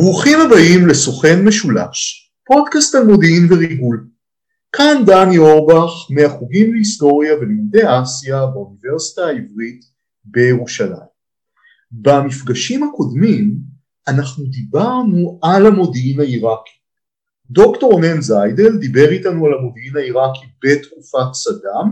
ברוכים 0.00 0.38
הבאים 0.40 0.86
לסוכן 0.86 1.44
משולש, 1.44 2.30
פודקאסט 2.46 2.94
על 2.94 3.06
מודיעין 3.06 3.52
וריגול. 3.52 4.08
כאן 4.72 5.02
דני 5.06 5.38
אורבך 5.38 5.92
מהחוגים 6.10 6.74
להיסטוריה 6.74 7.34
ולימודי 7.34 7.82
אסיה 8.02 8.46
באוניברסיטה 8.46 9.22
העברית 9.22 9.80
בירושלים. 10.24 11.08
במפגשים 11.92 12.82
הקודמים 12.82 13.54
אנחנו 14.08 14.44
דיברנו 14.44 15.38
על 15.42 15.66
המודיעין 15.66 16.20
העיראקי. 16.20 16.76
דוקטור 17.50 17.92
רונן 17.92 18.20
זיידל 18.20 18.76
דיבר 18.76 19.10
איתנו 19.10 19.46
על 19.46 19.52
המודיעין 19.58 19.96
העיראקי 19.96 20.46
בתקופת 20.64 21.34
סדאם, 21.34 21.88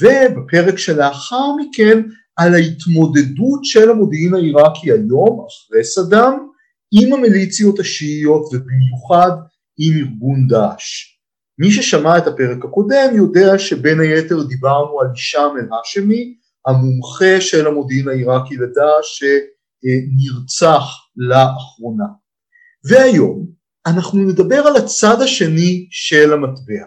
ובפרק 0.00 0.78
שלאחר 0.78 1.52
מכן 1.56 2.02
על 2.36 2.54
ההתמודדות 2.54 3.64
של 3.64 3.90
המודיעין 3.90 4.34
העיראקי 4.34 4.92
היום, 4.92 5.46
אחרי 5.46 5.84
סדאם, 5.84 6.53
עם 7.02 7.12
המיליציות 7.12 7.78
השיעיות 7.78 8.42
ובמיוחד 8.52 9.30
עם 9.78 9.94
ארגון 9.94 10.48
דאעש. 10.48 11.14
מי 11.58 11.70
ששמע 11.70 12.18
את 12.18 12.26
הפרק 12.26 12.64
הקודם 12.64 13.16
יודע 13.16 13.58
שבין 13.58 14.00
היתר 14.00 14.42
דיברנו 14.42 15.00
על 15.00 15.06
הישאם 15.10 15.56
אל-האשמי, 15.58 16.36
המומחה 16.66 17.40
של 17.40 17.66
המודיעין 17.66 18.08
העיראקי 18.08 18.56
לדאעש 18.56 19.22
שנרצח 19.22 20.84
לאחרונה. 21.16 22.06
והיום 22.84 23.46
אנחנו 23.86 24.18
נדבר 24.18 24.66
על 24.66 24.76
הצד 24.76 25.22
השני 25.22 25.86
של 25.90 26.32
המטבע, 26.32 26.84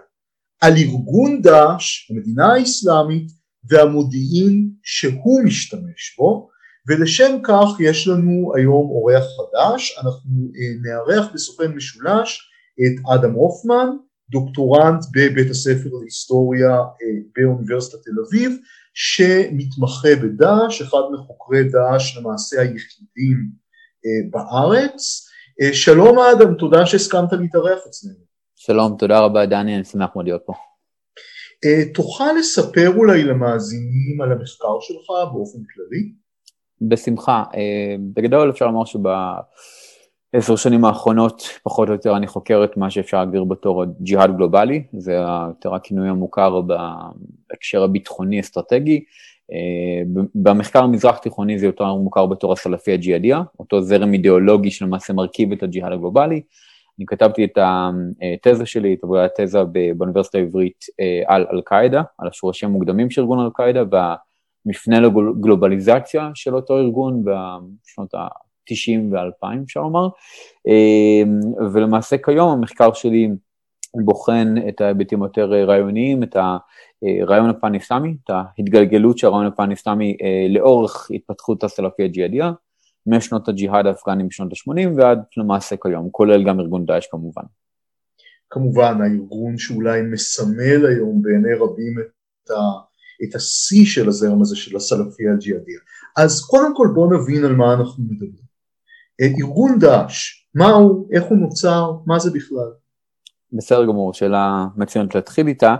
על 0.61 0.73
ארגון 0.77 1.41
דאעש, 1.41 2.11
המדינה 2.11 2.53
האסלאמית, 2.53 3.27
והמודיעין 3.69 4.69
שהוא 4.83 5.43
משתמש 5.43 6.15
בו, 6.17 6.49
ולשם 6.87 7.37
כך 7.43 7.65
יש 7.79 8.07
לנו 8.07 8.51
היום 8.55 8.89
אורח 8.89 9.23
חדש, 9.23 9.99
אנחנו 10.03 10.31
נארח 10.83 11.33
בסוכן 11.33 11.71
משולש 11.71 12.49
את 12.75 13.05
אדם 13.15 13.33
הופמן, 13.33 13.87
דוקטורנט 14.29 15.05
בבית 15.13 15.49
הספר 15.49 15.89
להיסטוריה 16.01 16.77
באוניברסיטת 17.35 18.03
תל 18.03 18.11
אביב, 18.27 18.57
שמתמחה 18.93 20.15
בדאעש, 20.23 20.81
אחד 20.81 21.01
מחוקרי 21.13 21.63
דאעש 21.63 22.17
למעשה 22.17 22.61
היחידים 22.61 23.37
בארץ. 24.31 25.27
שלום 25.73 26.17
אדם, 26.19 26.53
תודה 26.53 26.85
שהסכמת 26.85 27.33
להתארח 27.33 27.79
אצלנו. 27.87 28.27
שלום, 28.55 28.95
תודה 28.99 29.19
רבה 29.19 29.45
דני, 29.45 29.75
אני 29.75 29.83
שמח 29.83 30.09
מאוד 30.15 30.25
להיות 30.25 30.41
פה. 30.45 30.53
תוכל 31.93 32.33
לספר 32.39 32.89
אולי 32.95 33.23
למאזינים 33.23 34.21
על 34.23 34.31
המחקר 34.31 34.79
שלך 34.79 35.07
באופן 35.33 35.59
כללי? 35.73 36.26
בשמחה. 36.81 37.43
בגדול 38.13 38.49
אפשר 38.49 38.67
לומר 38.67 38.85
שבעשר 38.85 40.55
שנים 40.55 40.85
האחרונות, 40.85 41.43
פחות 41.63 41.87
או 41.87 41.93
יותר, 41.93 42.17
אני 42.17 42.27
חוקר 42.27 42.63
את 42.63 42.77
מה 42.77 42.89
שאפשר 42.89 43.17
להגדיר 43.17 43.43
בתור 43.43 43.83
ג'יהאד 44.01 44.35
גלובלי, 44.37 44.83
זה 44.97 45.13
יותר 45.47 45.75
הכינוי 45.75 46.09
המוכר 46.09 46.61
בהקשר 46.61 47.83
הביטחוני-אסטרטגי. 47.83 49.03
במחקר 50.35 50.83
המזרח 50.83 51.17
תיכוני 51.17 51.59
זה 51.59 51.65
יותר 51.65 51.93
מוכר 51.93 52.25
בתור 52.25 52.53
הסלפי 52.53 52.93
הג'יהאדיה, 52.93 53.41
אותו 53.59 53.81
זרם 53.81 54.13
אידיאולוגי 54.13 54.71
שלמעשה 54.71 55.13
מרכיב 55.13 55.51
את 55.51 55.63
הג'יהאד 55.63 55.93
הגלובלי. 55.93 56.41
אני 56.99 57.05
כתבתי 57.05 57.45
את 57.45 57.57
התזה 57.61 58.65
שלי, 58.65 58.93
את 58.93 59.03
עבודת 59.03 59.39
התזה 59.39 59.59
באוניברסיטה 59.97 60.37
העברית 60.37 60.85
על 61.27 61.45
אל-קאעידה, 61.53 62.01
על 62.17 62.27
השורשים 62.27 62.69
המוקדמים 62.69 63.09
של 63.09 63.21
ארגון 63.21 63.39
אל-קאעידה 63.39 63.83
והמפנה 64.67 64.99
לגלובליזציה 64.99 66.29
של 66.33 66.55
אותו 66.55 66.77
ארגון 66.77 67.23
בשנות 67.23 68.13
ה-90 68.13 68.99
וה-2000 69.11 69.63
אפשר 69.65 69.79
לומר, 69.79 70.07
ולמעשה 71.73 72.17
כיום 72.17 72.49
המחקר 72.49 72.93
שלי 72.93 73.29
בוחן 74.05 74.55
את 74.69 74.81
ההיבטים 74.81 75.23
היותר 75.23 75.51
רעיוניים, 75.51 76.23
את 76.23 76.35
הרעיון 76.35 77.49
הפן-אסלאמי, 77.49 78.15
את 78.23 78.29
ההתגלגלות 78.29 79.17
של 79.17 79.27
הרעיון 79.27 79.45
הפן-אסלאמי 79.45 80.17
לאורך 80.49 81.07
התפתחות 81.13 81.63
הסלפי 81.63 82.03
הג'יהאדיה, 82.03 82.51
משנות 83.07 83.49
הג'יהאד 83.49 83.85
האפגני 83.85 84.23
בשנות 84.23 84.51
ה-80 84.53 84.87
ועד 84.97 85.23
למעשה 85.37 85.75
כיום, 85.83 86.09
כולל 86.11 86.43
גם 86.43 86.59
ארגון 86.59 86.85
דאעש 86.85 87.07
כמובן. 87.11 87.43
כמובן, 88.49 89.01
הארגון 89.01 89.57
שאולי 89.57 90.01
מסמל 90.01 90.85
היום 90.85 91.21
בעיני 91.21 91.53
רבים 91.53 91.95
את, 91.99 92.49
ה, 92.49 92.55
את 93.23 93.35
השיא 93.35 93.85
של 93.85 94.07
הזרם 94.07 94.41
הזה 94.41 94.55
של 94.55 94.75
הסלפי 94.75 95.23
הג'יהאדיה. 95.33 95.79
אז 96.17 96.45
קודם 96.45 96.75
כל 96.75 96.87
בואו 96.93 97.13
נבין 97.13 97.45
על 97.45 97.55
מה 97.55 97.73
אנחנו 97.73 98.03
מדברים. 98.03 98.47
ארגון 99.21 99.79
דאעש, 99.79 100.45
מה 100.55 100.69
הוא, 100.69 101.07
איך 101.13 101.23
הוא 101.23 101.37
נוצר, 101.37 101.91
מה 102.05 102.19
זה 102.19 102.31
בכלל? 102.31 102.71
בסדר 103.53 103.85
גמור, 103.85 104.13
שאלה 104.13 104.65
מצוינת 104.77 105.15
להתחיל 105.15 105.47
איתה. 105.47 105.75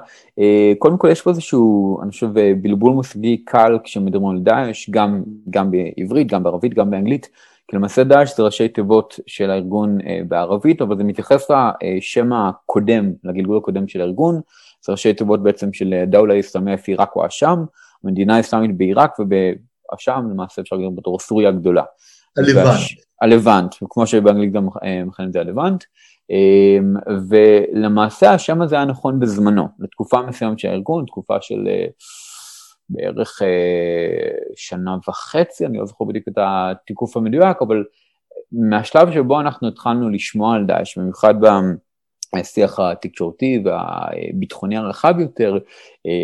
קודם 0.80 0.98
כל 0.98 1.10
יש 1.12 1.22
פה 1.22 1.30
איזשהו, 1.30 1.98
אני 2.02 2.12
חושב, 2.12 2.28
בלבול 2.62 2.94
מושגי 2.94 3.38
קל 3.46 3.78
כשמדברים 3.84 4.28
על 4.28 4.40
דאעש, 4.40 4.90
גם, 4.90 5.24
גם 5.50 5.72
בעברית, 5.72 6.28
גם 6.28 6.44
בערבית, 6.44 6.74
גם 6.74 6.92
באנגלית, 6.92 7.30
כי 7.68 7.76
למעשה 7.76 8.04
דאעש 8.04 8.38
זה 8.38 8.44
ראשי 8.44 8.68
תיבות 8.68 9.20
של 9.28 9.50
הארגון 9.50 9.98
בערבית, 10.28 10.82
אבל 10.82 10.98
זה 10.98 11.04
מתייחס 11.04 11.48
לשם 11.52 12.34
הקודם, 12.34 13.12
לגלגול 13.24 13.58
הקודם 13.58 13.88
של 13.88 14.02
הארגון, 14.02 14.42
זה 14.88 14.92
ראשי 14.92 15.14
תיבות 15.14 15.44
בעצם 15.44 15.74
של 15.74 16.04
דאולה 16.08 16.34
איסלאמיה 16.34 16.78
פי 16.78 16.92
עיראק 16.92 17.16
או 17.16 17.28
אשם, 17.28 17.64
המדינה 18.04 18.38
האסלאמית 18.38 18.78
בעיראק 18.78 19.18
ובאשם 19.20 20.28
למעשה 20.32 20.62
אפשר 20.62 20.76
להגיד 20.76 20.96
בתור 20.96 21.20
סוריה 21.20 21.50
הגדולה. 21.50 21.84
הלבנט. 22.38 22.80
הלבנט, 23.22 23.76
כמו 23.90 24.08
שבאנגלית 24.08 24.52
גם 24.52 24.68
מכנים 25.06 25.28
את 25.28 25.34
זה 25.34 25.40
הלבנט. 25.40 25.84
ולמעשה 27.30 28.34
השם 28.34 28.62
הזה 28.62 28.76
היה 28.76 28.86
נכון 28.86 29.20
בזמנו, 29.20 29.68
לתקופה 29.80 30.22
מסוימת 30.22 30.60
של 30.60 30.68
הארגון, 30.68 31.06
תקופה 31.06 31.38
של 31.42 31.68
בערך 32.90 33.42
שנה 34.56 34.98
וחצי, 35.08 35.66
אני 35.66 35.78
לא 35.78 35.86
זוכר 35.86 36.06
בדיוק 36.06 36.28
את 36.28 36.38
התיקוף 36.38 37.18
המדויק, 37.18 37.58
אבל 37.62 37.84
מהשלב 38.52 39.12
שבו 39.14 39.42
אנחנו 39.42 39.68
התחלנו 39.68 40.10
לשמוע 40.10 40.56
על 40.56 40.66
דאעש, 40.66 40.98
במיוחד 40.98 41.34
בשיח 42.36 42.80
התקשורתי 42.80 43.64
והביטחוני 43.66 44.78
הרחב 44.78 45.20
יותר, 45.20 45.58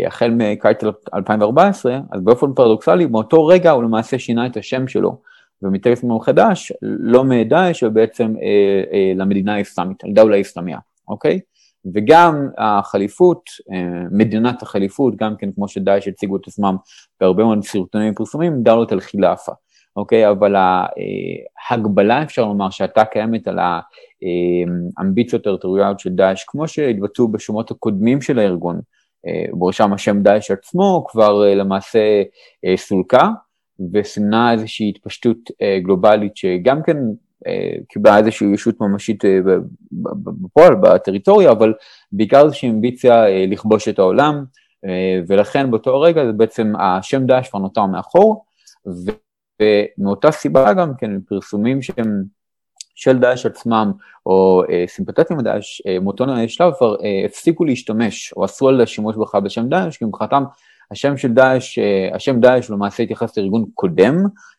החל 0.08 0.32
מקיץ 0.38 0.78
2014, 1.14 2.00
אז 2.12 2.22
באופן 2.22 2.54
פרדוקסלי, 2.56 3.08
באותו 3.08 3.46
רגע 3.46 3.72
הוא 3.72 3.84
למעשה 3.84 4.20
שינה 4.20 4.46
את 4.46 4.58
השם 4.58 4.88
שלו. 4.88 5.18
ומטקס 5.64 6.04
ממלכי 6.04 6.32
דאעש, 6.32 6.72
לא 6.82 7.24
מדאעש, 7.24 7.84
ובעצם 7.84 8.34
אה, 8.42 8.84
אה, 8.94 9.14
למדינה 9.16 9.56
האסלאמית, 9.56 10.06
אל-דאולה 10.06 10.38
האסלאמיה, 10.38 10.78
אוקיי? 11.08 11.40
וגם 11.94 12.50
החליפות, 12.58 13.42
אה, 13.72 14.04
מדינת 14.12 14.62
החליפות, 14.62 15.16
גם 15.16 15.36
כן 15.38 15.52
כמו 15.52 15.68
שדאעש 15.68 16.08
הציגו 16.08 16.36
את 16.36 16.48
עצמם 16.48 16.76
בהרבה 17.22 17.44
מאוד 17.44 17.64
סרטונים 17.64 18.14
ופרסומים, 18.14 18.64
דאלות 18.64 18.94
אל-חילאפה, 18.94 19.52
אוקיי? 19.96 20.30
אבל 20.30 20.56
ההגבלה, 21.70 22.24
אפשר 22.24 22.46
לומר, 22.46 22.70
שהייתה 22.70 23.06
קיימת 23.06 23.48
על 23.48 23.60
האמביציות 24.98 25.42
הטריטוריאליות 25.42 26.00
של 26.00 26.10
דאעש, 26.10 26.44
כמו 26.48 26.68
שהתבטאו 26.68 27.28
בשומות 27.28 27.72
הקודמים 27.72 28.22
של 28.22 28.40
הארגון, 28.40 28.80
בראשם 29.54 29.94
השם 29.94 30.22
דאעש 30.24 30.52
עצמו, 30.52 31.06
כבר 31.08 31.56
למעשה 31.56 32.24
סולקה. 32.76 33.30
וסימנה 33.94 34.52
איזושהי 34.52 34.90
התפשטות 34.90 35.38
אה, 35.62 35.80
גלובלית 35.84 36.38
שגם 36.38 36.84
כן 36.84 36.98
אה, 37.48 37.76
קיבלה 37.90 38.18
איזושהי 38.18 38.54
ישות 38.54 38.82
ממשית 38.82 39.26
אה, 39.26 39.40
בפועל, 40.42 40.76
בטריטוריה, 40.76 41.52
אבל 41.52 41.74
בעיקר 42.12 42.46
איזושהי 42.46 42.70
אמביציה 42.70 43.28
אה, 43.28 43.46
לכבוש 43.48 43.88
את 43.88 44.00
העולם, 44.00 44.44
אה, 44.86 45.20
ולכן 45.28 45.72
באותו 45.72 46.02
רגע 46.02 46.26
זה 46.26 46.32
בעצם 46.32 46.74
השם 46.80 47.26
דאעש 47.26 47.50
כבר 47.50 47.60
נותר 47.60 47.86
מאחור, 47.86 48.46
ומאותה 49.62 50.32
סיבה 50.32 50.74
גם 50.74 50.92
כן 50.98 51.22
פרסומים 51.22 51.82
שהם 51.82 52.24
של 52.96 53.20
דאעש 53.20 53.46
עצמם, 53.46 53.92
או 54.26 54.64
אה, 54.70 54.84
סימפטטים 54.88 55.40
לדאעש, 55.40 55.82
אה, 55.88 56.00
מאותו 56.00 56.26
שלב 56.48 56.74
כבר 56.74 56.96
אה, 56.96 57.26
הפסיקו 57.26 57.66
להשתמש, 57.66 58.34
או 58.34 58.46
אסרו 58.46 58.70
על 58.70 58.82
השימוש 58.82 59.16
בכלל 59.16 59.42
בשם 59.42 59.70
דאעש, 59.70 59.98
כי 59.98 60.06
מבחינתם 60.06 60.44
השם 60.92 61.18
של 61.18 61.34
דאעש, 61.34 61.80
אה, 61.80 62.10
השם 62.16 62.40
דאעש 62.40 62.70
למעשה 62.70 63.04
התייחס 63.04 63.38
לארגון 63.38 63.66
קודם, 63.74 64.16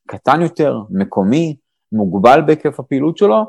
קטן 0.07 0.43
יותר, 0.43 0.79
מקומי, 0.91 1.57
מוגבל 1.93 2.41
בהיקף 2.47 2.81
הפעילות 2.81 3.19
שלו, 3.19 3.45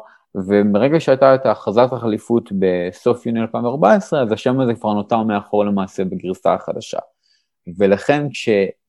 ומרגע 0.47 1.00
שהייתה 1.00 1.36
את 1.36 1.45
הכרזת 1.45 1.88
החליפות 1.92 2.50
בסוף 2.59 3.25
יוני 3.25 3.42
2014, 3.42 4.21
אז 4.21 4.31
השם 4.31 4.59
הזה 4.59 4.74
כבר 4.74 4.94
נותר 4.94 5.24
מאחור 5.24 5.65
למעשה 5.65 6.06
בגרסה 6.06 6.53
החדשה. 6.53 7.00
ולכן 7.77 8.27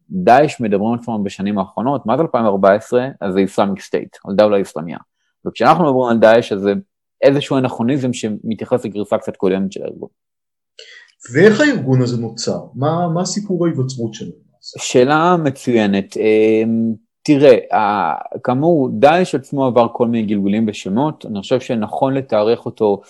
כשדאעש 0.09 0.61
מדברים 0.61 0.93
על 0.93 0.99
עצמם 0.99 1.25
בשנים 1.25 1.59
האחרונות, 1.59 2.07
מאז 2.07 2.21
2014, 2.21 3.09
אז 3.21 3.33
זה 3.33 3.39
איסלאמיק 3.41 3.81
סטייט, 3.81 4.17
על 4.25 4.35
דאולה 4.35 4.57
איסלאמיה. 4.57 4.99
וכשאנחנו 5.47 5.85
מדברים 5.85 6.11
על 6.11 6.19
דאעש, 6.19 6.53
אז 6.53 6.61
זה 6.61 6.73
איזשהו 7.23 7.59
אנכרוניזם 7.59 8.13
שמתייחס 8.13 8.85
לגרסה 8.85 9.19
קצת 9.19 9.37
קודמת 9.37 9.73
של 9.73 9.83
הארגון. 9.83 10.09
ואיך 11.35 11.61
הארגון 11.61 12.03
הזה 12.03 12.17
נוצר? 12.21 12.61
מה, 12.75 13.09
מה 13.09 13.25
סיפור 13.25 13.67
ההיווצרות 13.67 14.15
שלו? 14.15 14.33
שאלה 14.79 15.37
מצוינת. 15.45 16.17
אמ, 16.17 16.95
תראה, 17.23 17.57
כאמור, 18.45 18.91
דאעש 18.99 19.35
עצמו 19.35 19.67
עבר 19.67 19.87
כל 19.93 20.09
מיני 20.09 20.27
גלגולים 20.27 20.67
בשמות, 20.67 21.27
אני 21.27 21.41
חושב 21.41 21.61
שנכון 21.61 22.15
לתארך 22.15 22.67
אותו 22.67 23.01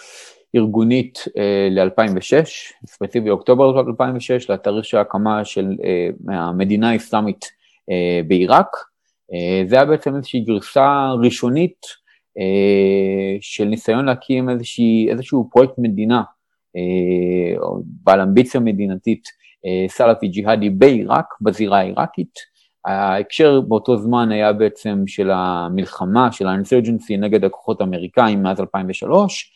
ארגונית 0.57 1.25
אה, 1.39 1.69
ל-2006, 1.71 2.45
ספציפי 2.87 3.31
אוקטובר 3.31 3.81
2006, 3.81 4.51
לתאריך 4.51 4.85
של 4.85 4.97
ההקמה 4.97 5.45
של 5.45 5.77
אה, 5.85 6.09
המדינה 6.29 6.91
האסלאמית 6.91 7.45
אה, 7.91 8.21
בעיראק. 8.29 8.67
זה 9.67 9.77
היה 9.77 9.85
בעצם 9.85 10.17
איזושהי 10.17 10.41
גרסה 10.41 11.13
ראשונית 11.23 11.87
של 13.41 13.65
ניסיון 13.65 14.05
להקים 14.05 14.51
איזושהי, 14.51 15.09
איזשהו 15.11 15.49
פרויקט 15.53 15.73
מדינה, 15.79 16.23
בעל 18.03 18.21
אמביציה 18.21 18.61
מדינתית, 18.61 19.29
סלאפי 19.89 20.29
ג'יהאדי 20.29 20.71
בעיראק, 20.71 21.27
בזירה 21.41 21.79
העיראקית. 21.79 22.39
ההקשר 22.85 23.61
באותו 23.61 23.97
זמן 23.97 24.33
היה 24.33 24.53
בעצם 24.53 25.03
של 25.07 25.31
המלחמה, 25.31 26.33
של 26.33 26.47
האינסרג'נסי 26.47 27.17
נגד 27.17 27.45
הכוחות 27.45 27.81
האמריקאים 27.81 28.43
מאז 28.43 28.61
2003, 28.61 29.53
אה, 29.53 29.56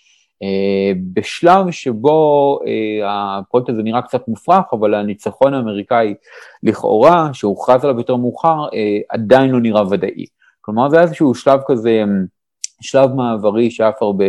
בשלב 1.12 1.70
שבו 1.70 2.58
אה, 2.66 3.38
הפרויקט 3.38 3.68
הזה 3.68 3.82
נראה 3.82 4.02
קצת 4.02 4.28
מופרך, 4.28 4.64
אבל 4.72 4.94
הניצחון 4.94 5.54
האמריקאי 5.54 6.14
לכאורה, 6.62 7.30
שהוכרז 7.32 7.84
עליו 7.84 7.98
יותר 7.98 8.16
מאוחר, 8.16 8.64
אה, 8.74 8.98
עדיין 9.08 9.50
לא 9.50 9.60
נראה 9.60 9.82
ודאי. 9.90 10.26
כלומר 10.60 10.88
זה 10.88 10.96
היה 10.96 11.04
איזשהו 11.04 11.34
שלב 11.34 11.60
כזה, 11.66 12.02
שלב 12.80 13.14
מעברי 13.14 13.70
שאף 13.70 14.02
הרבה 14.02 14.24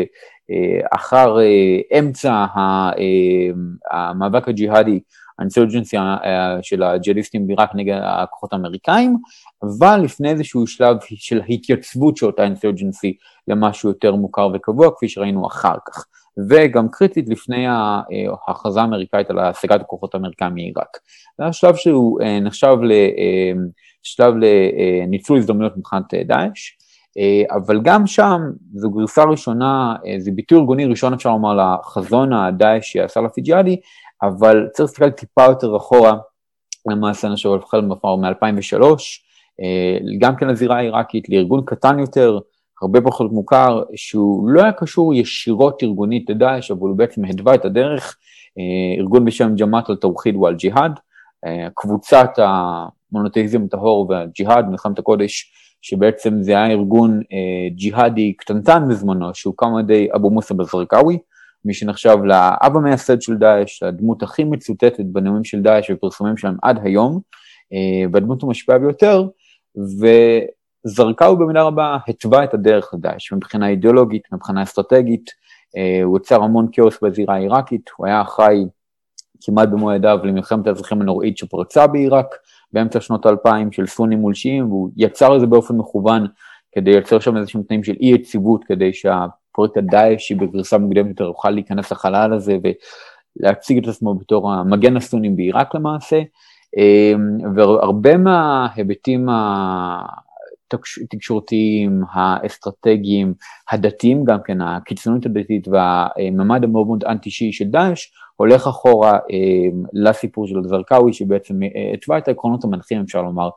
אחר 0.92 1.38
אמצע 2.00 2.46
המאבק 3.92 4.48
הג'יהאדי 4.48 5.00
האינסולג'נסיה 5.40 6.18
של 6.62 6.84
הג'יהאדיסטים 6.84 7.48
בעיראק 7.48 7.69
נגד 7.75 8.00
הכוחות 8.04 8.54
האמריקאים, 8.54 9.18
אבל 9.63 10.02
לפני 10.04 10.30
איזשהו 10.30 10.68
שלב 10.68 10.98
של 11.02 11.42
התייצבות 11.50 12.18
של 12.18 12.25
אותה 12.25 12.44
אינסולג'נסי 12.44 13.18
למשהו 13.51 13.89
יותר 13.89 14.15
מוכר 14.15 14.50
וקבוע, 14.53 14.92
כפי 14.95 15.09
שראינו 15.09 15.48
אחר 15.48 15.75
כך. 15.86 16.06
וגם 16.50 16.89
קריטית 16.89 17.30
לפני 17.30 17.65
ההכרזה 17.68 18.81
האמריקאית 18.81 19.30
על 19.30 19.39
השגת 19.39 19.81
הכוחות 19.81 20.13
האמריקאים 20.13 20.53
מעיראק. 20.53 20.98
זה 21.38 21.44
היה 21.44 21.53
שלב 21.53 21.75
שהוא 21.75 22.21
אה, 22.21 22.39
נחשב 22.39 22.77
לשלב 22.81 24.33
אה, 24.44 25.01
לניצול 25.03 25.38
הזדמנויות 25.38 25.77
מבחינת 25.77 26.13
אה, 26.13 26.24
דאעש, 26.24 26.71
אבל 27.51 27.81
גם 27.83 28.07
שם 28.07 28.39
זו 28.74 28.92
גרסה 28.92 29.24
ראשונה, 29.24 29.95
זה 30.18 30.31
ביטוי 30.31 30.59
ארגוני 30.59 30.86
ראשון 30.86 31.13
אפשר 31.13 31.30
לומר 31.30 31.53
לחזון 31.53 32.33
הדאעשי 32.33 33.01
הסלאפי 33.01 33.42
ג'יהאדי, 33.42 33.80
אבל 34.24 34.68
צריך 34.74 34.89
להסתכל 34.89 35.09
טיפה 35.09 35.44
יותר 35.44 35.77
אחורה, 35.77 36.18
למעשה 36.89 37.27
חושב 37.36 37.50
על 37.74 37.81
מ-2003, 38.15 38.83
גם 40.19 40.36
כן 40.36 40.48
לזירה 40.48 40.77
העיראקית, 40.77 41.30
לארגון 41.30 41.62
קטן 41.65 42.00
יותר, 42.00 42.39
הרבה 42.81 43.01
פחות 43.01 43.31
מוכר, 43.31 43.83
שהוא 43.95 44.50
לא 44.50 44.62
היה 44.62 44.72
קשור 44.72 45.13
ישירות 45.13 45.83
ארגונית 45.83 46.30
לדאעש, 46.30 46.72
אבל 46.72 46.89
הוא 46.89 46.98
בעצם 46.98 47.25
הדווה 47.25 47.56
את 47.56 47.66
הדרך, 47.66 48.18
אה, 48.57 49.00
ארגון 49.00 49.25
בשם 49.25 49.56
ג'מאט 49.56 49.89
אל-תאוחיד 49.89 50.36
ואל-ג'יהאד, 50.36 50.92
אה, 51.45 51.68
קבוצת 51.75 52.30
המונותאיזם 52.38 53.63
הטהור 53.63 54.10
והג'יהאד, 54.10 54.66
מלחמת 54.66 55.00
הקודש, 55.00 55.51
שבעצם 55.81 56.42
זה 56.42 56.51
היה 56.51 56.72
ארגון 56.72 57.22
אה, 57.33 57.69
ג'יהאדי 57.75 58.33
קטנטן 58.33 58.84
בזמנו, 58.89 59.34
שהוקם 59.34 59.75
על 59.75 59.80
ידי 59.80 60.07
אבו 60.16 60.30
מוסא 60.30 60.54
בזרקאווי, 60.54 61.18
מי 61.66 61.74
שנחשב 61.74 62.18
לאב 62.24 62.77
המייסד 62.77 63.22
של 63.22 63.36
דאעש, 63.36 63.84
הדמות 63.84 64.24
הכי 64.24 64.44
מצוטטת 64.44 65.06
בנאומים 65.06 65.44
של 65.44 65.62
דאעש 65.62 65.92
ופרסומים 65.92 66.38
שלהם 66.38 66.56
עד 66.62 66.80
היום, 66.84 67.19
והדמות 68.12 68.44
המשפיעה 68.44 68.80
ביותר, 68.80 69.27
וזרקאווי 70.86 71.45
במידה 71.45 71.63
רבה 71.63 71.98
התווה 72.07 72.44
את 72.44 72.54
הדרך 72.54 72.94
לדאעש 72.94 73.33
מבחינה 73.33 73.69
אידיאולוגית, 73.69 74.24
מבחינה 74.31 74.63
אסטרטגית, 74.63 75.30
הוא 76.04 76.18
יצר 76.18 76.44
המון 76.44 76.68
כאוס 76.72 76.98
בזירה 77.04 77.36
העיראקית, 77.36 77.89
הוא 77.98 78.07
היה 78.07 78.22
אחראי 78.22 78.66
כמעט 79.42 79.69
במו 79.69 79.94
ידיו 79.94 80.19
למלחמת 80.24 80.68
האזרחים 80.68 81.01
הנוראית 81.01 81.38
שפרצה 81.38 81.88
בעיראק 81.88 82.36
באמצע 82.74 83.01
שנות 83.01 83.25
האלפיים 83.25 83.72
של 83.72 83.88
סונים 83.88 84.19
מול 84.19 84.33
שיעים, 84.33 84.68
והוא 84.68 84.89
יצר 84.98 85.36
את 85.36 85.39
זה 85.39 85.48
באופן 85.48 85.78
מכוון 85.78 86.28
כדי 86.72 86.92
לייצר 86.92 87.19
שם 87.19 87.38
איזשהם 87.38 87.63
תנאים 87.63 87.84
של 87.84 87.95
אי 88.00 88.07
יציבות, 88.07 88.63
כדי 88.63 88.94
שה... 88.94 89.25
פרויקט 89.54 89.77
הדאעשי 89.77 90.36
בגרסה 90.36 90.77
מוקדמת 90.77 91.10
יותר 91.10 91.24
יוכל 91.24 91.50
להיכנס 91.50 91.92
לחלל 91.92 92.34
הזה 92.34 92.57
ולהציג 93.39 93.77
את 93.77 93.88
עצמו 93.88 94.16
בתור 94.16 94.51
המגן 94.51 94.98
הסונים 94.98 95.36
בעיראק 95.36 95.75
למעשה, 95.75 96.22
אמ, 96.77 97.56
והרבה 97.56 98.18
מההיבטים 98.18 99.27
התקשורתיים, 101.04 102.02
האסטרטגיים, 102.14 103.34
הדתיים 103.72 104.24
גם 104.24 104.38
כן, 104.46 104.62
הקיצוניות 104.62 105.26
הדתית 105.26 105.68
והממד 105.68 106.64
המאוד 106.64 106.88
מאוד 106.88 107.04
אנטי-שיעי 107.04 107.54
של 107.54 107.66
דאעש, 107.66 108.08
הולך 108.36 108.68
אחורה 108.68 109.20
אמ, 109.30 109.84
לסיפור 109.94 110.48
של 110.48 110.56
זרקאווי, 110.64 111.14
שבעצם 111.14 111.60
התווה 111.94 112.18
את 112.18 112.28
העקרונות 112.28 112.64
המנחים, 112.64 113.02
אפשר 113.02 113.22
לומר, 113.22 113.50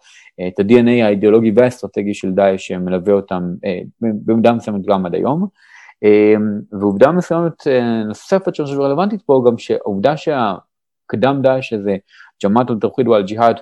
את 0.48 0.58
ה-DNA 0.58 1.04
האידיאולוגי 1.04 1.52
והאסטרטגי 1.56 2.14
של 2.14 2.32
דאעש 2.32 2.66
שמלווה 2.66 3.14
אותם 3.14 3.42
אה, 3.64 3.78
במידה 4.00 4.52
מסוימת 4.52 4.86
גם 4.86 5.06
עד 5.06 5.14
היום. 5.14 5.46
אמ, 6.02 6.60
ועובדה 6.80 7.12
מסוימת 7.12 7.66
אה, 7.66 8.04
נוספת 8.04 8.54
שאני 8.54 8.66
חושב 8.66 8.80
רלוונטית 8.80 9.22
פה, 9.22 9.42
גם 9.46 9.58
שהעובדה 9.58 10.16
שהקדם 11.14 11.42
דאעש 11.42 11.72
הזה, 11.72 11.96
ג'מאעת 12.44 12.70
אל-תווחיד 12.70 13.08
ואל-ג'יהאד, 13.08 13.60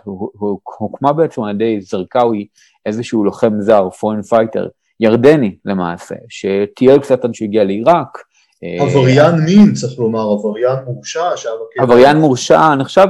הוקמה 0.78 1.12
בעצם 1.12 1.42
על 1.42 1.54
ידי 1.54 1.80
זרקאווי, 1.80 2.46
איזשהו 2.86 3.24
לוחם 3.24 3.60
זר, 3.60 3.90
foreign 3.90 4.22
fighter, 4.22 4.68
ירדני 5.00 5.56
למעשה, 5.64 6.14
שטייל 6.28 6.98
קצת 6.98 7.24
עד 7.24 7.34
שהגיע 7.34 7.64
לעיראק. 7.64 8.18
אה, 8.64 8.84
עבריין 8.84 9.34
מין, 9.44 9.72
צריך 9.72 9.98
לומר, 9.98 10.32
עבריין 10.32 10.76
מורשע, 10.86 11.36
שהיה 11.36 11.54
עבריין 11.78 12.16
מורשע, 12.16 12.74
נחשב, 12.74 13.06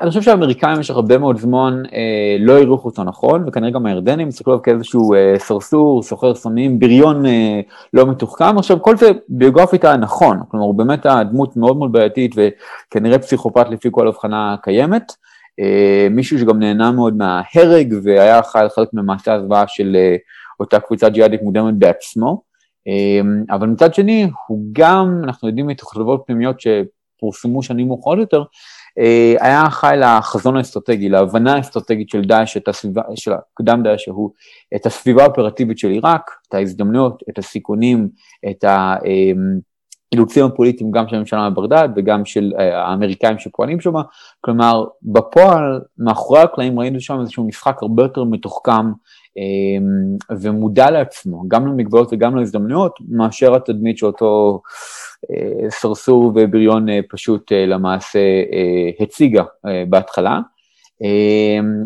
אני 0.00 0.08
חושב 0.08 0.22
שהאמריקאים 0.22 0.76
במשך 0.76 0.94
הרבה 0.94 1.18
מאוד 1.18 1.38
זמן 1.38 1.82
אה, 1.92 2.36
לא 2.40 2.52
העריכו 2.52 2.88
אותו 2.88 3.04
נכון, 3.04 3.44
וכנראה 3.46 3.70
גם 3.70 3.86
הירדנים 3.86 4.28
הסתכלו 4.28 4.52
עליו 4.52 4.62
כאיזשהו 4.62 5.14
אה, 5.14 5.34
סרסור, 5.38 6.02
סוחר 6.02 6.34
סמים, 6.34 6.78
בריון 6.78 7.26
אה, 7.26 7.60
לא 7.92 8.06
מתוחכם. 8.06 8.58
עכשיו 8.58 8.82
כל 8.82 8.96
זה 8.96 9.10
ביוגרפית 9.28 9.84
היה 9.84 9.96
נכון, 9.96 10.40
כלומר 10.48 10.66
הוא 10.66 10.74
באמת 10.74 11.06
הדמות 11.06 11.56
מאוד 11.56 11.76
מאוד 11.76 11.92
בעייתית 11.92 12.34
וכנראה 12.36 13.18
פסיכופת 13.18 13.68
לפי 13.70 13.88
כל 13.92 14.08
הבחנה 14.08 14.56
קיימת. 14.62 15.12
אה, 15.60 16.08
מישהו 16.10 16.38
שגם 16.38 16.58
נהנה 16.58 16.90
מאוד 16.92 17.16
מההרג 17.16 17.94
והיה 18.02 18.40
אחראי 18.40 18.68
חלק 18.70 18.88
ממעשה 18.92 19.34
הזוועה 19.34 19.64
של 19.68 19.96
אה, 19.96 20.16
אותה 20.60 20.80
קבוצה 20.80 21.08
ג'יהאדית 21.08 21.42
מוקדמת 21.42 21.74
בעצמו. 21.74 22.42
אה, 22.88 23.54
אבל 23.56 23.66
מצד 23.66 23.94
שני 23.94 24.30
הוא 24.46 24.64
גם, 24.72 25.20
אנחנו 25.24 25.48
יודעים 25.48 25.66
מתוכלבות 25.66 26.22
פנימיות 26.26 26.56
שפורסמו 26.60 27.62
שנים 27.62 27.86
מאוחרות 27.86 28.18
יותר, 28.18 28.42
היה 29.40 29.66
אחראי 29.66 29.96
לחזון 29.96 30.56
האסטרטגי, 30.56 31.08
להבנה 31.08 31.54
האסטרטגית 31.54 32.08
של 32.08 32.20
דאעש, 32.24 32.58
של 33.14 33.32
הקדם 33.32 33.82
דאעש 33.82 34.04
שהוא, 34.04 34.30
את 34.76 34.86
הסביבה 34.86 35.22
האופרטיבית 35.22 35.78
של 35.78 35.88
עיראק, 35.88 36.30
את 36.48 36.54
ההזדמנויות, 36.54 37.22
את 37.30 37.38
הסיכונים, 37.38 38.08
את 38.50 38.64
האילוצים 38.64 40.44
הפוליטיים 40.44 40.90
גם 40.90 41.08
של 41.08 41.16
הממשלה 41.16 41.50
בברדד 41.50 41.88
וגם 41.96 42.24
של 42.24 42.52
אה, 42.58 42.82
האמריקאים 42.82 43.38
שפועלים 43.38 43.80
שם, 43.80 43.94
כלומר 44.40 44.84
בפועל, 45.02 45.80
מאחורי 45.98 46.40
הקלעים 46.40 46.78
ראינו 46.78 47.00
שם 47.00 47.20
איזשהו 47.20 47.46
משחק 47.46 47.82
הרבה 47.82 48.02
יותר 48.02 48.24
מתוחכם 48.24 48.86
אה, 49.38 50.36
ומודע 50.40 50.90
לעצמו, 50.90 51.44
גם 51.48 51.66
למגבלות 51.66 52.08
וגם 52.12 52.36
להזדמנויות, 52.36 52.98
מאשר 53.08 53.54
התדמית 53.54 53.98
שאותו 53.98 54.60
אה, 54.64 54.70
סרסור 55.68 56.24
ובריון 56.24 56.88
אה, 56.88 57.00
פשוט 57.10 57.52
אה, 57.52 57.66
למעשה 57.66 58.18
הציגה 59.00 59.42
בהתחלה, 59.88 60.40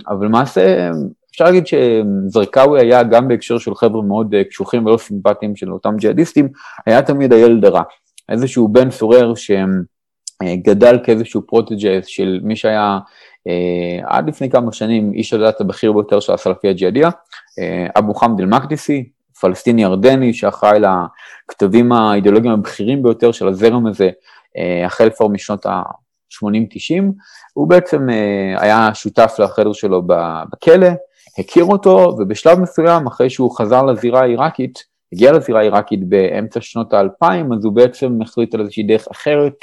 אבל 0.09 0.27
למעשה 0.27 0.91
אפשר 1.31 1.45
להגיד 1.45 1.65
שזרקאווי 1.67 2.81
היה 2.81 3.03
גם 3.03 3.29
בהקשר 3.29 3.59
של 3.59 3.75
חבר'ה 3.75 4.03
מאוד 4.03 4.35
קשוחים 4.51 4.87
ולא 4.87 4.97
סימפטיים 4.97 5.57
של 5.57 5.73
אותם 5.73 5.97
ג'יהאדיסטים, 5.97 6.49
היה 6.87 7.03
תמיד 7.03 7.33
הילד 7.33 7.65
הרע, 7.65 7.83
איזשהו 8.29 8.69
בן 8.69 8.91
סורר 8.91 9.33
שגדל 9.35 10.99
כאיזשהו 11.05 11.47
פרוטג'ה 11.47 11.99
של 12.03 12.41
מי 12.43 12.57
שהיה 12.57 12.99
עד 14.05 14.29
לפני 14.29 14.51
כמה 14.51 14.73
שנים 14.73 15.13
איש 15.15 15.33
הדת 15.33 15.61
הבכיר 15.61 15.93
ביותר 15.93 16.21
של 16.21 16.33
הסלפיה 16.33 16.73
ג'יהאדיה, 16.73 17.11
אבו 17.99 18.15
חמד 18.15 18.41
אל-מקדיסי, 18.41 19.09
פלסטיני 19.41 19.83
ירדני 19.83 20.35
שאחראי 20.35 20.79
לכתבים 20.81 21.93
האידיאולוגיים 21.93 22.55
הבכירים 22.55 23.03
ביותר 23.03 23.33
של 23.33 23.49
הזרם 23.49 23.87
הזה, 23.87 24.11
אה, 24.57 24.87
החל 24.87 25.11
כבר 25.17 25.29
משנות 25.29 25.67
ה-80-90, 25.67 27.03
הוא 27.55 27.69
בעצם 27.69 28.11
אה, 28.11 28.63
היה 28.63 28.91
שותף 28.95 29.35
לחדר 29.39 29.73
שלו 29.73 30.03
בכלא, 30.53 30.89
הכיר 31.39 31.65
אותו, 31.65 32.17
ובשלב 32.19 32.61
מסוים, 32.61 33.07
אחרי 33.07 33.31
שהוא 33.31 33.57
חזר 33.57 33.83
לזירה 33.83 34.21
העיראקית, 34.21 34.85
הגיע 35.13 35.33
לזירה 35.33 35.61
העיראקית 35.61 36.09
באמצע 36.09 36.61
שנות 36.61 36.93
האלפיים, 36.93 37.53
אז 37.53 37.65
הוא 37.65 37.73
בעצם 37.73 38.23
החליט 38.23 38.55
על 38.55 38.61
איזושהי 38.61 38.83
דרך 38.83 39.09
אחרת, 39.13 39.55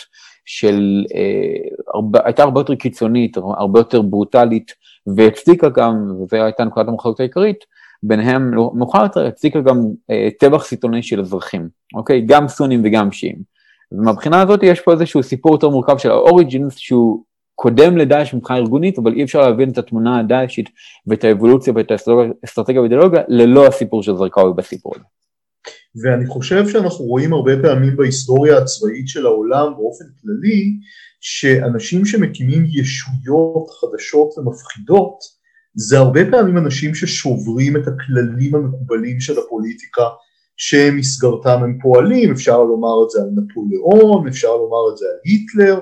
של, 0.46 1.06
אה, 1.16 1.70
הרבה, 1.94 2.20
הייתה 2.24 2.44
הרבה 2.44 2.60
יותר 2.60 2.76
קיצונית, 2.76 3.38
הרבה 3.38 3.80
יותר 3.80 4.02
ברוטלית, 4.02 4.72
והצדיקה 5.16 5.70
גם, 5.70 6.12
וזו 6.12 6.38
הייתה 6.38 6.64
נקודת 6.64 6.88
המחלקת 6.88 7.20
העיקרית, 7.20 7.66
ביניהם 8.04 8.52
מאוחר 8.52 9.04
יותר 9.04 9.26
הצדיקה 9.26 9.62
גם 9.62 9.78
אה, 10.12 10.30
טבח 10.40 10.66
סיטוני 10.66 11.04
של 11.04 11.22
אזרחים, 11.22 11.70
אוקיי? 11.96 12.22
גם 12.26 12.48
סונים 12.48 12.82
וגם 12.86 13.12
שיעים. 13.12 13.54
ומהבחינה 13.92 14.42
הזאת 14.42 14.64
יש 14.64 14.82
פה 14.82 14.92
איזשהו 14.92 15.24
סיפור 15.24 15.54
יותר 15.54 15.70
מורכב 15.70 15.98
של 15.98 16.12
האוריג'ינס 16.12 16.78
שהוא 16.78 17.24
קודם 17.56 17.98
לדאעש 17.98 18.34
מבחינה 18.34 18.60
ארגונית, 18.60 19.00
אבל 19.00 19.14
אי 19.14 19.24
אפשר 19.24 19.42
להבין 19.42 19.70
את 19.70 19.78
התמונה 19.78 20.20
הדאעשית 20.20 20.70
ואת 21.08 21.24
האבולוציה 21.24 21.74
ואת 21.76 21.92
האסטרטגיה 22.44 22.82
והאידיאולוגיה 22.82 23.22
ללא 23.28 23.68
הסיפור 23.68 24.04
של 24.04 24.16
זרקאווי 24.16 24.54
בסיפור 24.54 24.94
הזה. 24.96 25.04
ואני 26.04 26.26
חושב 26.28 26.68
שאנחנו 26.68 27.06
רואים 27.06 27.34
הרבה 27.34 27.52
פעמים 27.62 27.96
בהיסטוריה 27.96 28.58
הצבאית 28.58 29.08
של 29.08 29.26
העולם 29.26 29.74
באופן 29.78 30.06
כללי, 30.22 30.80
שאנשים 31.22 32.06
שמקימים 32.06 32.66
ישויות 32.66 33.70
חדשות 33.70 34.38
ומפחידות, 34.38 35.18
זה 35.76 35.98
הרבה 35.98 36.32
פעמים 36.32 36.58
אנשים 36.58 36.96
ששוברים 36.96 37.78
את 37.78 37.82
הכללים 37.88 38.56
המקובלים 38.56 39.20
של 39.20 39.40
הפוליטיקה 39.40 40.04
שמסגרתם 40.58 41.64
הם 41.64 41.78
פועלים, 41.82 42.32
אפשר 42.32 42.64
לומר 42.64 43.06
את 43.06 43.10
זה 43.10 43.20
על 43.22 43.30
נפוליאון, 43.36 44.28
אפשר 44.28 44.56
לומר 44.56 44.92
את 44.92 44.98
זה 44.98 45.06
על 45.06 45.20
היטלר, 45.26 45.80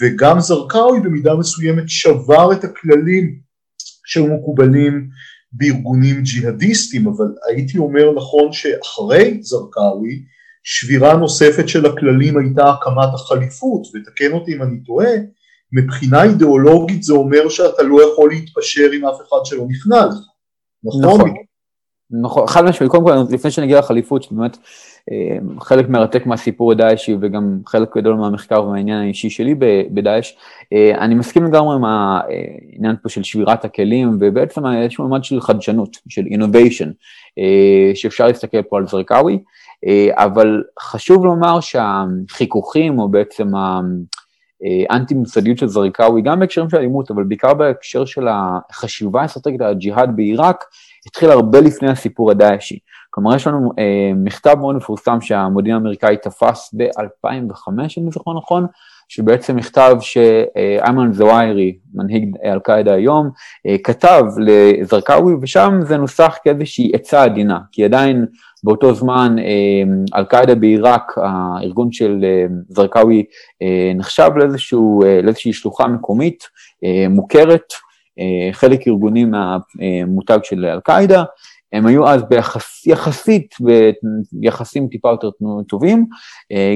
וגם 0.00 0.40
זרקאוי 0.40 1.00
במידה 1.00 1.34
מסוימת 1.34 1.84
שבר 1.86 2.52
את 2.52 2.64
הכללים 2.64 3.38
שהיו 4.06 4.26
מקובלים 4.26 5.08
בארגונים 5.52 6.22
ג'יהאדיסטים, 6.22 7.06
אבל 7.06 7.26
הייתי 7.48 7.78
אומר 7.78 8.12
נכון 8.16 8.52
שאחרי 8.52 9.38
זרקאוי, 9.42 10.22
שבירה 10.64 11.16
נוספת 11.16 11.68
של 11.68 11.86
הכללים 11.86 12.38
הייתה 12.38 12.64
הקמת 12.70 13.14
החליפות, 13.14 13.82
ותקן 13.86 14.32
אותי 14.32 14.54
אם 14.54 14.62
אני 14.62 14.82
טועה, 14.82 15.10
מבחינה 15.72 16.22
אידיאולוגית 16.24 17.02
זה 17.02 17.12
אומר 17.12 17.48
שאתה 17.48 17.82
לא 17.82 18.12
יכול 18.12 18.30
להתפשר 18.30 18.90
עם 18.92 19.04
אף 19.04 19.16
אחד 19.28 19.38
שלא 19.44 19.64
נכנע 19.68 20.06
לך, 20.06 20.14
נכון? 20.84 21.02
נכון. 21.02 21.30
נכון, 22.20 22.46
חד 22.46 22.64
משמעית, 22.64 22.90
קודם 22.90 23.04
כל, 23.04 23.34
לפני 23.34 23.50
שנגיע 23.50 23.78
לחליפות, 23.78 24.22
שבאמת 24.22 24.56
אה, 25.10 25.38
חלק 25.60 25.88
מרתק 25.88 26.26
מהסיפור 26.26 26.72
הדאעשי 26.72 27.16
וגם 27.20 27.58
חלק 27.66 27.96
גדול 27.96 28.14
מהמחקר 28.14 28.64
והעניין 28.64 28.98
האישי 28.98 29.30
שלי 29.30 29.54
בדאעש, 29.90 30.32
אה, 30.72 30.94
אני 30.98 31.14
מסכים 31.14 31.44
לגמרי 31.44 31.74
עם 31.74 31.84
העניין 31.84 32.96
פה 33.02 33.08
של 33.08 33.22
שבירת 33.22 33.64
הכלים, 33.64 34.18
ובעצם 34.20 34.66
איזשהו 34.66 35.08
ממד 35.08 35.24
של 35.24 35.40
חדשנות, 35.40 35.96
של 36.08 36.22
innovation, 36.22 36.88
אה, 37.38 37.90
שאפשר 37.94 38.26
להסתכל 38.26 38.62
פה 38.62 38.78
על 38.78 38.86
זרקאווי, 38.86 39.38
אבל 40.10 40.62
חשוב 40.80 41.24
לומר 41.24 41.60
שהחיכוכים, 41.60 42.98
או 42.98 43.08
בעצם 43.08 43.48
האנטי 44.90 45.14
מוסדיות 45.14 45.58
של 45.58 45.66
זריקאווי, 45.66 46.22
גם 46.22 46.40
בהקשרים 46.40 46.70
של 46.70 46.76
אלימות, 46.76 47.10
אבל 47.10 47.22
בעיקר 47.22 47.54
בהקשר 47.54 48.04
של 48.04 48.26
החשיבה 48.28 49.22
האסטרטגית 49.22 49.60
על 49.60 49.70
הג'יהאד 49.70 50.16
בעיראק, 50.16 50.64
התחיל 51.06 51.30
הרבה 51.30 51.60
לפני 51.60 51.90
הסיפור 51.90 52.30
הדאעשי. 52.30 52.78
כלומר, 53.10 53.36
יש 53.36 53.46
לנו 53.46 53.72
אה, 53.78 54.12
מכתב 54.16 54.54
מאוד 54.60 54.76
מפורסם 54.76 55.20
שהמודיעין 55.20 55.76
האמריקאי 55.76 56.16
תפס 56.16 56.74
ב-2005, 56.76 57.68
אם 57.68 58.02
אני 58.02 58.10
זוכר 58.10 58.32
נכון, 58.36 58.66
שבעצם 59.14 59.56
מכתב 59.56 59.96
שאיימן 60.00 61.12
זוואירי, 61.12 61.76
מנהיג 61.94 62.36
אל-קאעידה 62.44 62.94
היום, 62.94 63.30
אה, 63.66 63.76
כתב 63.84 64.24
לזרקאווי, 64.38 65.34
ושם 65.42 65.80
זה 65.82 65.96
נוסח 65.96 66.36
כאיזושהי 66.44 66.90
עצה 66.94 67.22
עדינה, 67.22 67.58
כי 67.72 67.84
עדיין 67.84 68.26
באותו 68.64 68.94
זמן 68.94 69.36
אה, 69.38 70.18
אל-קאעידה 70.18 70.54
בעיראק, 70.54 71.12
הארגון 71.16 71.92
של 71.92 72.24
אה, 72.24 72.46
זרקאוי, 72.68 73.24
אה, 73.62 73.92
נחשב 73.94 74.30
לאיזשהו, 74.36 75.02
לאיזושהי 75.22 75.52
שלוחה 75.52 75.86
מקומית 75.86 76.44
מוכרת, 77.10 77.72
חלק 78.52 78.88
ארגוני 78.88 79.24
מהמותג 79.24 80.38
של 80.42 80.64
אל-קאעידה, 80.64 81.24
הם 81.72 81.86
היו 81.86 82.08
אז 82.08 82.22
ביחס, 82.28 82.86
יחסית, 82.86 83.54
ביחסים 84.32 84.88
טיפה 84.88 85.10
יותר 85.10 85.30
טובים, 85.68 86.06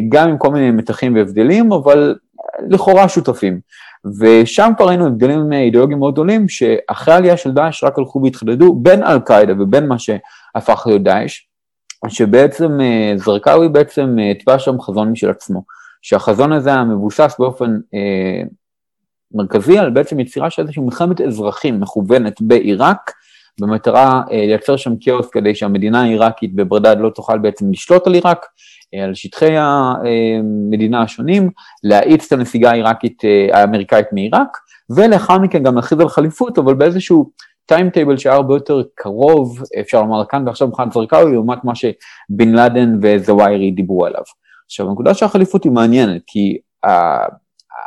גם 0.09 0.29
עם 0.29 0.39
כל 0.39 0.51
מיני 0.51 0.71
מתחים 0.71 1.15
והבדלים, 1.15 1.73
אבל 1.73 2.15
לכאורה 2.71 3.09
שותפים. 3.09 3.61
ושם 4.21 4.73
כבר 4.77 4.89
ראינו 4.89 5.07
הבדלים 5.07 5.53
אידיאולוגיים 5.53 5.99
מאוד 5.99 6.15
גדולים, 6.15 6.49
שאחרי 6.49 7.15
העלייה 7.15 7.37
של 7.37 7.53
דאעש 7.53 7.85
רק 7.85 7.99
הלכו 7.99 8.23
והתחדדו 8.25 8.75
בין 8.75 9.05
אל-קאעידה 9.05 9.53
ובין 9.59 9.87
מה 9.87 9.97
שהפך 9.99 10.83
להיות 10.87 11.03
דאעש, 11.03 11.47
שבעצם 12.09 12.81
אה, 12.81 13.13
זרקאווי 13.17 13.69
בעצם 13.69 14.17
התווה 14.31 14.59
שם 14.59 14.81
חזון 14.81 15.11
משל 15.11 15.31
עצמו, 15.31 15.63
שהחזון 16.03 16.53
הזה 16.53 16.71
היה 16.71 16.85
מבוסס 16.85 17.37
באופן 17.39 17.77
מרכזי 19.35 19.79
על 19.79 19.91
בעצם 19.91 20.21
יצירה 20.21 20.51
של 20.51 20.63
איזושהי 20.63 20.83
מלחמת 20.83 21.21
אזרחים 21.21 21.81
מכוונת 21.81 22.43
בעיראק, 22.43 23.13
במטרה 23.61 24.23
אה, 24.33 24.37
לייצר 24.47 24.77
שם 24.77 24.95
כאוס 25.01 25.29
כדי 25.29 25.55
שהמדינה 25.55 26.03
העיראקית 26.03 26.55
בבגדד 26.55 26.97
לא 26.99 27.11
תוכל 27.11 27.39
בעצם 27.39 27.71
לשלוט 27.71 28.07
על 28.07 28.15
עיראק, 28.15 28.39
אה, 28.39 28.47
על 29.03 29.15
שטחי 29.15 29.57
המדינה 29.57 31.03
השונים, 31.03 31.51
להאיץ 31.85 32.27
את 32.27 32.33
הנסיגה 32.33 32.71
העיראקית 32.71 33.25
אה, 33.25 33.61
האמריקאית 33.61 34.07
מעיראק, 34.13 34.59
ולאחר 34.97 35.39
מכן 35.39 35.63
גם 35.63 35.77
להכריז 35.77 36.01
על 36.01 36.09
חליפות, 36.09 36.59
אבל 36.59 36.75
באיזשהו 36.75 37.31
timetable 37.67 38.17
שהיה 38.17 38.35
הרבה 38.35 38.55
יותר 38.55 38.83
קרוב, 38.95 39.63
אפשר 39.81 40.01
לומר 40.01 40.25
כאן 40.25 40.47
ועכשיו 40.47 40.69
מבחינת 40.69 40.93
זרקאוי, 40.93 41.33
לעומת 41.33 41.65
מה 41.65 41.75
שבן 41.75 42.49
לאדן 42.49 42.99
וזוואהירי 43.03 43.71
דיברו 43.71 44.07
עליו. 44.07 44.23
עכשיו, 44.67 44.89
הנקודה 44.89 45.15
של 45.15 45.27
החליפות 45.27 45.65
היא 45.65 45.73
מעניינת, 45.73 46.23
כי 46.27 46.59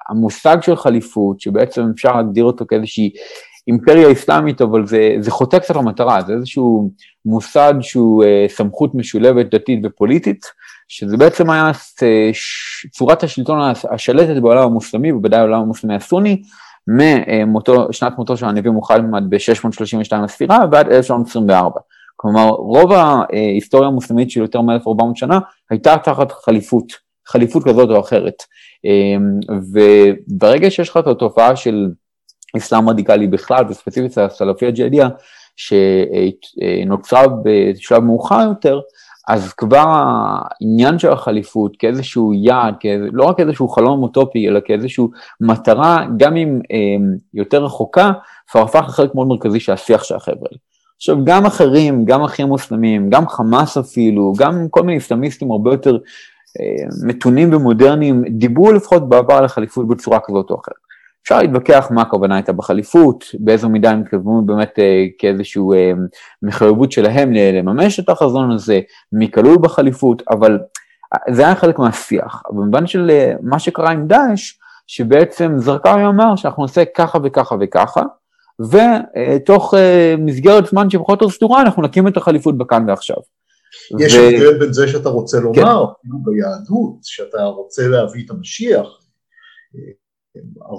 המושג 0.10 0.58
של 0.62 0.76
חליפות, 0.76 1.40
שבעצם 1.40 1.82
אפשר 1.96 2.16
להגדיר 2.16 2.44
אותו 2.44 2.66
כאיזושהי 2.68 3.12
אימפריה 3.70 4.12
אסלאמית, 4.12 4.62
אבל 4.62 4.88
זה, 4.88 5.16
זה 5.20 5.32
חוטא 5.32 5.60
קצת 5.60 5.76
למטרה, 5.76 6.22
זה 6.22 6.34
איזשהו 6.34 6.92
מושג 7.26 7.74
שהוא 7.82 8.24
אה, 8.24 8.46
סמכות 8.50 8.96
משולבת 8.96 9.56
דתית 9.56 9.80
ופוליטית, 9.84 10.46
שזה 10.88 11.18
בעצם 11.18 11.50
היה 11.50 11.72
אה, 12.04 12.30
צורת 12.92 13.24
השלטון 13.24 13.60
השלטת 13.92 14.42
בעולם 14.42 14.64
המוסלמי, 14.64 15.12
בוודאי 15.14 15.40
בעולם 15.40 15.62
המוסלמי 15.62 15.96
הסוני, 15.96 16.42
משנת 17.90 18.18
מותו 18.18 18.38
של 18.38 18.46
הנביא 18.46 18.72
מוחמד 18.72 19.24
ב-632 19.30 20.16
לספירה 20.24 20.60
ועד 20.72 20.88
1924. 20.88 21.80
כלומר, 22.16 22.48
רוב 22.48 22.92
ההיסטוריה 22.92 23.88
המוסלמית 23.88 24.32
של 24.32 24.40
יותר 24.42 24.62
מ-1400 24.62 25.04
שנה 25.16 25.40
הייתה 25.70 25.96
תחת 26.04 26.32
חליפות, 26.32 26.94
חליפות 27.28 27.64
כזאת 27.64 27.90
או 27.90 28.00
אחרת. 28.00 28.44
אמ, 28.86 29.40
וברגע 29.74 30.72
שיש 30.72 30.90
לך 30.90 30.98
את 30.98 31.08
התופעה 31.08 31.56
של 31.56 31.88
אסלאם 32.58 32.90
רדיקלי 32.90 33.28
בכלל, 33.28 33.64
וספציפית 33.70 34.18
הסלפיה 34.18 34.72
ג'דיה, 34.72 35.10
שנוצרה 35.56 37.24
בשלב 37.44 38.04
מאוחר 38.04 38.42
יותר, 38.42 38.80
אז 39.28 39.54
כבר 39.54 39.84
העניין 39.88 41.00
של 41.00 41.12
החליפות 41.12 41.76
כאיזשהו 41.80 42.34
יעד, 42.34 42.76
כאיזה, 42.80 43.06
לא 43.12 43.24
רק 43.24 43.40
איזשהו 43.40 43.68
חלום 43.68 44.04
אוטופי, 44.04 44.48
אלא 44.48 44.60
כאיזושהי 44.66 45.04
מטרה, 45.42 46.06
גם 46.18 46.38
אם 46.38 46.60
אה, 46.72 46.78
יותר 47.34 47.64
רחוקה, 47.64 48.12
כבר 48.52 48.62
הפך 48.62 48.86
לחלק 48.88 49.16
מאוד 49.16 49.28
מרכזי 49.28 49.60
של 49.60 49.72
השיח 49.72 50.04
של 50.04 50.16
החבר'ה. 50.16 50.50
עכשיו, 50.96 51.18
גם 51.24 51.46
אחרים, 51.46 52.06
גם 52.06 52.24
אחים 52.24 52.48
מוסלמים, 52.48 53.10
גם 53.10 53.28
חמאס 53.28 53.78
אפילו, 53.78 54.34
גם 54.38 54.68
כל 54.70 54.84
מיני 54.84 54.98
אסלאמיסטים 54.98 55.52
הרבה 55.52 55.72
יותר 55.72 55.98
מתונים 57.06 57.54
ומודרניים 57.54 58.24
דיברו 58.30 58.72
לפחות 58.72 59.10
בעבר 59.10 59.34
על 59.34 59.46
החליפות 59.46 59.88
בצורה 59.88 60.20
כזאת 60.20 60.50
או 60.50 60.56
אחרת. 60.56 60.89
אפשר 61.24 61.42
להתווכח 61.42 61.88
מה 61.92 62.02
הכוונה 62.02 62.36
הייתה 62.36 62.54
בחליפות, 62.54 63.26
באיזו 63.40 63.70
מידה 63.70 63.92
הם 63.92 64.02
התכוונו 64.02 64.46
באמת 64.46 64.80
אה, 64.80 65.06
כאיזושהי 65.18 65.62
אה, 65.74 65.92
מחויבות 66.42 66.92
שלהם 66.92 67.32
לממש 67.34 68.00
את 68.00 68.10
החזון 68.10 68.52
הזה, 68.52 68.80
מי 69.12 69.32
כלול 69.32 69.58
בחליפות, 69.62 70.24
אבל 70.30 70.60
אה, 71.14 71.34
זה 71.34 71.46
היה 71.46 71.56
חלק 71.56 71.80
מהשיח. 71.80 72.42
במובן 72.50 72.88
של 72.88 73.10
אה, 73.10 73.34
מה 73.42 73.60
שקרה 73.60 73.92
עם 73.92 74.08
דאעש, 74.08 74.54
שבעצם 74.88 75.54
זרקאוי 75.58 76.06
אמר 76.06 76.36
שאנחנו 76.36 76.64
נעשה 76.64 76.84
ככה 76.96 77.18
וככה 77.24 77.56
וככה, 77.62 78.04
ותוך 78.60 79.74
אה, 79.74 80.16
מסגרת 80.18 80.66
זמן 80.66 80.90
שפחות 80.90 81.22
או 81.22 81.32
סדורה 81.32 81.62
אנחנו 81.62 81.82
נקים 81.82 82.08
את 82.08 82.18
החליפות 82.18 82.58
בכאן 82.58 82.90
ועכשיו. 82.90 83.18
יש 84.00 84.16
ו... 84.16 84.20
הבדל 84.20 84.60
בין 84.60 84.74
זה 84.74 84.88
שאתה 84.88 85.10
רוצה 85.10 85.38
כן. 85.38 85.44
לומר, 85.44 85.56
כן. 85.86 85.92
אפילו 86.00 86.18
ביהדות, 86.24 87.00
שאתה 87.04 87.44
רוצה 87.44 87.88
להביא 87.88 88.26
את 88.26 88.32
המשיח, 88.32 88.88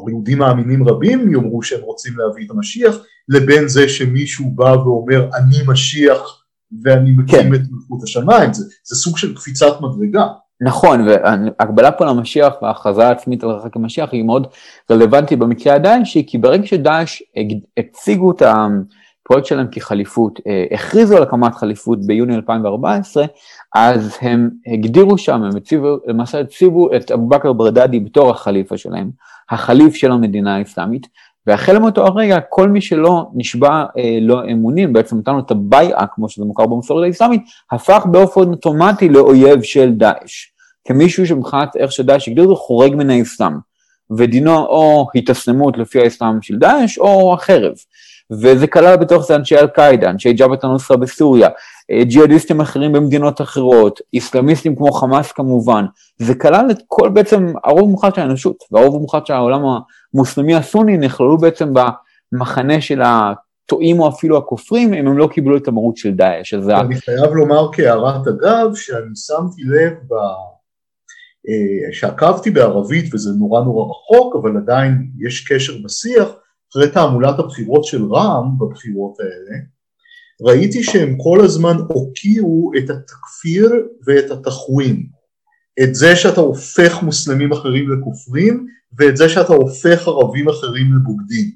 יהודים 0.09 0.39
מאמינים 0.39 0.89
רבים 0.89 1.33
יאמרו 1.33 1.63
שהם 1.63 1.81
רוצים 1.83 2.13
להביא 2.19 2.47
את 2.47 2.51
המשיח, 2.51 2.97
לבין 3.29 3.69
זה 3.69 3.89
שמישהו 3.89 4.51
בא 4.51 4.77
ואומר 4.85 5.29
אני 5.35 5.57
משיח 5.67 6.45
ואני 6.83 7.11
מקים 7.11 7.41
כן. 7.41 7.55
את 7.55 7.61
מלכות 7.71 8.03
השמיים, 8.03 8.53
זה, 8.53 8.65
זה 8.85 8.97
סוג 8.97 9.19
של 9.19 9.35
קפיצת 9.35 9.81
מדרגה. 9.81 10.27
נכון, 10.61 11.07
והגבלה 11.09 11.93
פה 11.93 12.05
למשיח 12.05 12.55
וההכרזה 12.63 13.09
העצמית 13.09 13.45
על 13.45 13.51
רחק 13.51 13.77
המשיח 13.77 14.09
היא 14.13 14.25
מאוד 14.25 14.47
רלוונטית 14.91 15.39
במקרה 15.39 15.75
הדאעשי, 15.75 16.25
כי 16.27 16.39
ברגע 16.39 16.67
שדאעש 16.67 17.23
הציגו 17.79 18.31
את 18.31 18.43
ה... 18.43 18.67
הפרויקט 19.31 19.49
שלהם 19.49 19.67
כחליפות, 19.73 20.41
אה, 20.47 20.65
הכריזו 20.71 21.17
על 21.17 21.23
הקמת 21.23 21.55
חליפות 21.55 22.07
ביוני 22.07 22.35
2014, 22.35 23.25
אז 23.75 24.17
הם 24.21 24.51
הגדירו 24.67 25.19
שם, 25.19 25.43
הם 25.43 25.57
הציבו, 25.57 25.97
למעשה 26.07 26.41
הציבו 26.41 26.97
את 26.97 27.11
אבו 27.11 27.29
בכר 27.29 27.53
ברדדי 27.53 28.01
בתור 28.01 28.31
החליפה 28.31 28.77
שלהם, 28.77 29.11
החליף 29.51 29.95
של 29.95 30.13
המדינה 30.13 30.57
האסלאמית, 30.57 31.07
והחל 31.47 31.79
מאותו 31.79 32.07
הרגע, 32.07 32.39
כל 32.49 32.69
מי 32.69 32.81
שלא 32.81 33.27
נשבע 33.35 33.85
אה, 33.99 34.19
לא 34.21 34.43
אמונים, 34.53 34.93
בעצם 34.93 35.19
נתן 35.19 35.33
לו 35.33 35.39
את 35.39 35.51
הבייעה, 35.51 36.07
כמו 36.07 36.29
שזה 36.29 36.45
מוכר 36.45 36.67
במסורת 36.67 37.07
האסלאמית, 37.07 37.43
הפך 37.73 38.07
באופן 38.11 38.41
אוטומטי 38.41 39.09
לאויב 39.09 39.63
של 39.63 39.93
דאעש. 39.93 40.47
כמישהו 40.85 41.27
שמבחינת 41.27 41.77
איך 41.77 41.93
שדאעש 41.93 42.29
הגדיר 42.29 42.45
אותו, 42.45 42.57
חורג 42.57 42.95
מן 42.95 43.11
האסלאם. 43.11 43.53
ודינו 44.17 44.57
או 44.57 45.09
התאסלמות 45.15 45.79
לפי 45.79 46.01
האסלאם 46.01 46.43
של 46.43 46.59
דאעש, 46.59 46.99
או 46.99 47.35
החרב. 47.35 47.73
וזה 48.31 48.67
כלל 48.67 48.97
בתוך 48.97 49.27
זה 49.27 49.37
אנשי 49.37 49.57
אל-קאעידה, 49.57 50.11
אנשי 50.11 50.33
ג'אבת 50.33 50.65
א-נוסרה 50.65 50.97
בסוריה, 50.97 51.49
אה, 51.91 52.05
ג'יהאדיסטים 52.05 52.61
אחרים 52.61 52.93
במדינות 52.93 53.41
אחרות, 53.41 54.01
איסלאמיסטים 54.15 54.77
כמו 54.77 54.93
חמאס 54.93 55.33
כמובן, 55.33 55.85
זה 56.19 56.35
כלל 56.35 56.71
את 56.71 56.79
כל 56.87 57.09
בעצם 57.09 57.53
הרוב 57.65 57.89
המוחלט 57.89 58.15
של 58.15 58.21
האנושות, 58.21 58.57
והרוב 58.73 58.97
המוחלט 58.97 59.27
של 59.27 59.33
העולם 59.33 59.63
המוסלמי 60.15 60.55
הסוני 60.55 60.97
נכללו 60.97 61.39
בעצם 61.39 61.73
במחנה 62.33 62.81
של 62.81 63.03
הטועים 63.05 64.01
או 64.01 64.09
אפילו 64.09 64.39
הכופרים, 64.39 64.95
אם 64.95 65.07
הם 65.07 65.19
לא 65.19 65.27
קיבלו 65.27 65.57
את 65.57 65.69
המרות 65.69 65.97
של 65.97 66.15
דאעש. 66.15 66.55
אני 66.55 66.97
חייב 67.01 67.35
לומר 67.35 67.69
כהערת 67.73 68.27
אגב, 68.27 68.75
שאני 68.75 69.17
שמתי 69.17 69.63
לב 69.63 69.93
ב... 69.93 70.15
אה, 71.49 71.93
שעקבתי 71.93 72.51
בערבית 72.51 73.15
וזה 73.15 73.31
נורא 73.39 73.65
נורא 73.65 73.91
רחוק, 73.91 74.37
אבל 74.37 74.57
עדיין 74.57 75.11
יש 75.19 75.49
קשר 75.49 75.73
בשיח, 75.85 76.29
אחרי 76.71 76.91
תעמולת 76.91 77.39
הבחירות 77.39 77.85
של 77.85 78.05
רע"מ 78.05 78.59
בבחירות 78.59 79.21
האלה, 79.21 79.59
ראיתי 80.43 80.83
שהם 80.83 81.17
כל 81.23 81.41
הזמן 81.45 81.77
הוקיעו 81.89 82.71
את 82.79 82.91
התכפיר 82.91 83.71
ואת 84.07 84.31
התחווים. 84.31 85.07
את 85.83 85.95
זה 85.95 86.17
שאתה 86.17 86.41
הופך 86.41 87.03
מוסלמים 87.03 87.53
אחרים 87.53 87.93
לכופרים, 87.93 88.67
ואת 88.99 89.17
זה 89.17 89.29
שאתה 89.29 89.53
הופך 89.53 90.09
ערבים 90.09 90.49
אחרים 90.49 90.87
לבוגדים. 90.97 91.51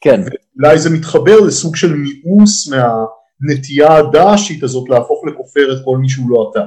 כן. 0.00 0.20
ואולי 0.20 0.78
זה 0.78 0.90
מתחבר 0.90 1.40
לסוג 1.40 1.76
של 1.76 1.94
מיאוס 1.94 2.72
מהנטייה 2.72 3.96
הדעשית 3.96 4.62
הזאת 4.62 4.88
להפוך 4.88 5.24
לכופר 5.26 5.72
את 5.72 5.84
כל 5.84 5.98
מי 5.98 6.08
שהוא 6.08 6.30
לא 6.30 6.50
אתה. 6.50 6.66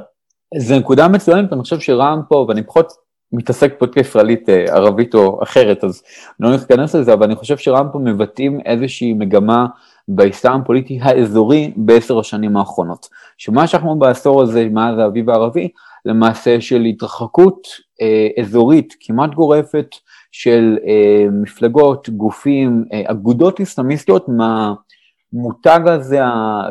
זה 0.57 0.79
נקודה 0.79 1.07
מצוינת, 1.07 1.53
אני 1.53 1.61
חושב 1.61 1.79
שרע"מ 1.79 2.21
פה, 2.29 2.45
ואני 2.47 2.63
פחות 2.63 2.91
מתעסק 3.33 3.73
פה 3.77 3.87
כישראלית 3.87 4.49
אה, 4.49 4.65
ערבית 4.65 5.15
או 5.15 5.43
אחרת, 5.43 5.83
אז 5.83 6.03
לא 6.39 6.55
נכנס 6.55 6.95
לזה, 6.95 7.13
אבל 7.13 7.23
אני 7.23 7.35
חושב 7.35 7.57
שרע"מ 7.57 7.87
פה 7.91 7.99
מבטאים 7.99 8.59
איזושהי 8.65 9.13
מגמה 9.13 9.65
באסלאם 10.07 10.61
הפוליטי 10.61 10.99
האזורי 11.01 11.71
בעשר 11.75 12.19
השנים 12.19 12.57
האחרונות. 12.57 13.09
שמה 13.37 13.67
שאנחנו 13.67 13.99
בעשור 13.99 14.41
הזה, 14.41 14.67
מאז 14.71 14.97
האביב 14.97 15.29
הערבי, 15.29 15.69
למעשה 16.05 16.61
של 16.61 16.81
התרחקות 16.81 17.67
אה, 18.01 18.43
אזורית 18.43 18.95
כמעט 18.99 19.33
גורפת 19.33 19.95
של 20.31 20.77
אה, 20.87 21.25
מפלגות, 21.31 22.09
גופים, 22.09 22.85
אה, 22.93 23.01
אגודות 23.05 23.61
אסלאמיסטיות 23.61 24.25
מהמותג 24.29 25.79
הזה 25.87 26.19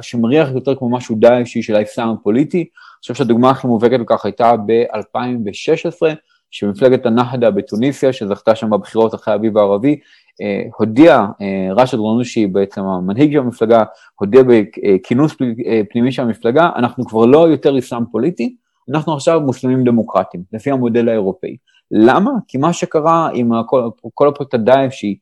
שמריח 0.00 0.48
יותר 0.54 0.74
כמו 0.74 0.90
משהו 0.90 1.16
דאעשי 1.18 1.62
של 1.62 1.76
האסלאם 1.76 2.08
הפוליטי. 2.08 2.58
אני 2.58 3.00
חושב 3.00 3.14
שהדוגמה 3.14 3.50
הכי 3.50 3.66
מובהקת 3.66 4.00
לכך 4.00 4.24
הייתה 4.24 4.52
ב-2016, 4.66 6.14
שמפלגת 6.50 7.06
הנהדה 7.06 7.50
בתוניסיה, 7.50 8.12
שזכתה 8.12 8.54
שם 8.54 8.70
בבחירות 8.70 9.14
אחרי 9.14 9.32
האביב 9.32 9.58
הערבי, 9.58 9.98
אה, 10.42 10.62
הודיע, 10.78 11.26
אה, 11.40 11.68
רשד 11.76 11.98
רונושי, 11.98 12.46
בעצם 12.46 12.82
המנהיג 12.84 13.32
של 13.32 13.38
המפלגה, 13.38 13.84
הודיע 14.14 14.42
בכינוס 14.42 15.36
אה, 15.66 15.80
פנימי 15.90 16.12
של 16.12 16.22
המפלגה, 16.22 16.70
אנחנו 16.76 17.06
כבר 17.06 17.26
לא 17.26 17.48
יותר 17.48 17.78
אסלאם 17.78 18.04
פוליטי, 18.12 18.56
אנחנו 18.90 19.14
עכשיו 19.14 19.40
מוסלמים 19.40 19.84
דמוקרטיים, 19.84 20.42
לפי 20.52 20.70
המודל 20.70 21.08
האירופאי. 21.08 21.56
למה? 21.90 22.30
כי 22.48 22.58
מה 22.58 22.72
שקרה 22.72 23.28
עם 23.34 23.50
כל, 23.66 23.88
כל 24.14 24.28
הפרויקט 24.28 24.54
הדאעשי, 24.54 25.18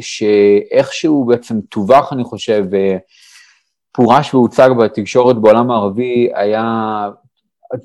שאיכשהו 0.00 1.24
בעצם 1.24 1.60
טווח, 1.60 2.12
אני 2.12 2.24
חושב, 2.24 2.64
פורש 3.92 4.34
והוצג 4.34 4.70
בתקשורת 4.78 5.36
בעולם 5.36 5.70
הערבי, 5.70 6.28
היה 6.34 7.08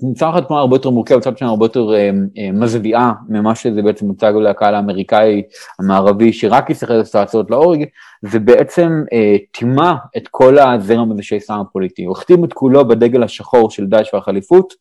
מצד 0.01 0.29
אחד 0.29 0.41
תמונה 0.41 0.61
הרבה 0.61 0.75
יותר 0.75 0.89
מורכבת, 0.89 1.17
מצד 1.17 1.37
שני 1.37 1.47
הרבה 1.47 1.65
יותר 1.65 1.93
אה, 1.93 2.09
אה, 2.37 2.51
מזוויעה 2.51 3.13
ממה 3.29 3.55
שזה 3.55 3.81
בעצם 3.81 4.05
מוצג 4.05 4.33
לקהל 4.49 4.75
האמריקאי 4.75 5.41
המערבי, 5.79 6.33
שרק 6.33 6.69
יסתכל 6.69 6.93
על 6.93 7.03
סיטואציות 7.03 7.51
להורג, 7.51 7.83
זה 8.31 8.39
בעצם 8.39 8.91
אה, 9.13 9.35
טימא 9.51 9.93
את 10.17 10.27
כל 10.31 10.59
הזרם 10.59 11.11
הזה 11.11 11.23
של 11.23 11.35
האסלאם 11.35 11.59
הפוליטי. 11.59 12.03
הוא 12.03 12.17
החתים 12.17 12.45
את 12.45 12.53
כולו 12.53 12.87
בדגל 12.87 13.23
השחור 13.23 13.71
של 13.71 13.85
דאעש 13.85 14.13
והחליפות, 14.13 14.73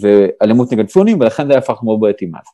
ואלימות 0.00 0.72
נגד 0.72 0.88
סונים, 0.88 1.20
ולכן 1.20 1.46
זה 1.52 1.58
הפך 1.58 1.78
מאוד 1.82 2.00
בעייתי 2.00 2.26
מאז. 2.26 2.44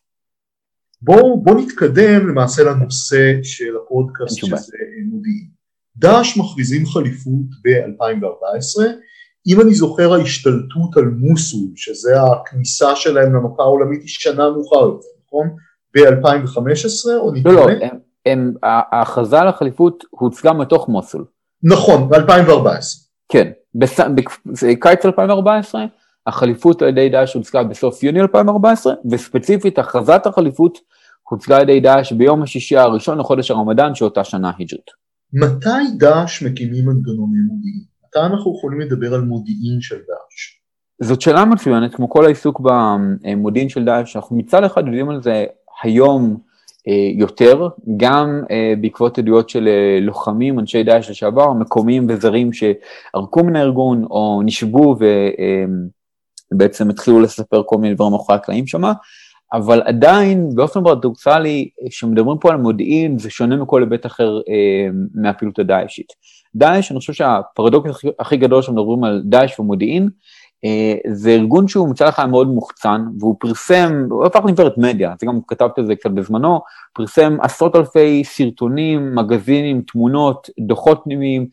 בואו 1.03 1.43
בוא 1.43 1.55
נתקדם 1.61 2.29
למעשה 2.29 2.63
לנושא 2.63 3.33
של 3.43 3.77
הפודקאסט 3.77 4.37
שזה 4.37 4.77
מודיעין. 5.11 5.49
דאעש 5.97 6.37
מכריזים 6.37 6.87
חליפות 6.87 7.49
ב-2014, 7.65 8.83
אם 9.49 9.61
אני 9.61 9.75
זוכר 9.75 10.13
ההשתלטות 10.13 10.97
על 10.97 11.05
מוסול, 11.05 11.69
שזה 11.77 12.23
הכניסה 12.23 12.97
שלהם 12.97 13.35
למפה 13.35 13.63
העולמית 13.63 14.01
היא 14.01 14.09
שנה 14.09 14.51
מאוחר 14.51 14.77
יותר, 14.77 15.07
נכון? 15.27 15.49
ב-2015 15.95 17.11
או 17.19 17.33
נתקדם? 17.33 17.55
לא, 17.55 17.67
לא, 17.67 17.71
הם, 17.71 17.99
הם, 18.27 18.55
ההכרזה 18.63 19.39
על 19.39 19.49
החליפות 19.49 20.05
הוצגה 20.11 20.53
מתוך 20.53 20.89
מוסול. 20.89 21.25
נכון, 21.63 22.09
ב-2014. 22.09 22.69
כן, 23.29 23.51
בס... 23.75 24.01
בקיץ 24.63 25.05
2014, 25.05 25.85
החליפות 26.27 26.83
על 26.83 26.89
ידי 26.89 27.09
דאעש 27.09 27.35
הוצגה 27.35 27.63
בסוף 27.63 28.03
יוני 28.03 28.21
2014, 28.21 28.95
וספציפית 29.11 29.79
הכרזת 29.79 30.27
החליפות 30.27 30.79
הוצגה 31.29 31.57
על 31.57 31.63
ידי 31.63 31.81
דאעש 31.81 32.13
ביום 32.13 32.43
השישי 32.43 32.77
הראשון 32.77 33.19
לחודש 33.19 33.51
הרמדאן 33.51 33.95
של 33.95 34.05
אותה 34.05 34.25
שנה 34.25 34.51
היג'רית. 34.59 34.91
מתי 35.33 35.97
דאעש 35.99 36.43
מקימים 36.43 36.85
מנגנוני 36.87 37.39
מודיעין? 37.49 37.98
מתי 38.09 38.19
אנחנו 38.19 38.57
יכולים 38.59 38.81
לדבר 38.81 39.15
על 39.15 39.21
מודיעין 39.21 39.81
של 39.81 39.97
דאעש? 39.97 40.59
זאת 41.03 41.21
שאלה 41.21 41.45
מצוינת, 41.45 41.95
כמו 41.95 42.11
כל 42.11 42.25
העיסוק 42.25 42.61
במודיעין 42.61 43.69
של 43.69 43.85
דאעש, 43.85 44.17
אנחנו 44.17 44.37
מצד 44.37 44.65
אחד 44.65 44.87
יודעים 44.87 45.11
על 45.11 45.23
זה 45.23 45.45
היום 45.83 46.37
אה, 46.89 47.11
יותר, 47.15 47.69
גם 47.97 48.43
אה, 48.51 48.75
בעקבות 48.81 49.19
עדויות 49.19 49.49
של 49.49 49.69
אה, 49.69 49.99
לוחמים, 50.01 50.59
אנשי 50.59 50.83
דאעש 50.83 51.11
לשעבר, 51.11 51.53
מקומיים 51.53 52.07
וזרים 52.09 52.51
שערקו 52.53 53.45
מן 53.45 53.57
הארגון 53.57 54.05
או 54.05 54.43
נשבו 54.45 54.97
ובעצם 56.53 56.91
התחילו 56.91 57.21
לספר 57.21 57.63
כל 57.67 57.79
מיני 57.79 57.95
דברים 57.95 58.13
מאחורי 58.13 58.39
הקלעים 58.39 58.67
שמה, 58.67 58.93
אבל 59.53 59.83
עדיין 59.83 60.49
באופן 60.55 60.85
פרדוקסלי, 60.85 61.71
כשמדברים 61.91 62.39
פה 62.39 62.51
על 62.51 62.57
מודיעין, 62.57 63.19
זה 63.19 63.31
שונה 63.31 63.57
מכל 63.57 63.83
היבט 63.83 64.07
אחר 64.07 64.41
מהפעילות 65.15 65.59
הדאעשית. 65.59 66.13
דאעש, 66.59 66.91
אני 66.91 66.99
חושב 66.99 67.13
שהפרדוקס 67.13 67.91
הכי 68.19 68.37
גדול 68.37 68.63
שמדברים 68.63 69.05
על 69.05 69.23
דאעש 69.25 69.61
ומודיעין, 69.61 70.09
אה, 70.65 70.95
זה 71.13 71.31
ארגון 71.31 71.69
שהוא 71.69 71.89
מצד 71.89 72.07
אחד 72.07 72.27
מאוד 72.27 72.49
מוחצן, 72.49 73.05
והוא 73.21 73.37
פרסם, 73.41 74.07
הוא 74.11 74.27
הפך 74.27 74.41
לאינפרט 74.45 74.79
מדיה, 74.79 75.15
זה 75.21 75.27
גם 75.27 75.39
כתבתי 75.49 75.81
על 75.81 75.87
זה 75.87 75.95
קצת 75.95 76.11
בזמנו, 76.11 76.61
פרסם 76.93 77.37
עשרות 77.43 77.77
אלפי 77.77 78.25
סרטונים, 78.25 79.15
מגזינים, 79.15 79.83
תמונות, 79.83 80.51
דוחות 80.61 81.01
פנימיים, 81.05 81.47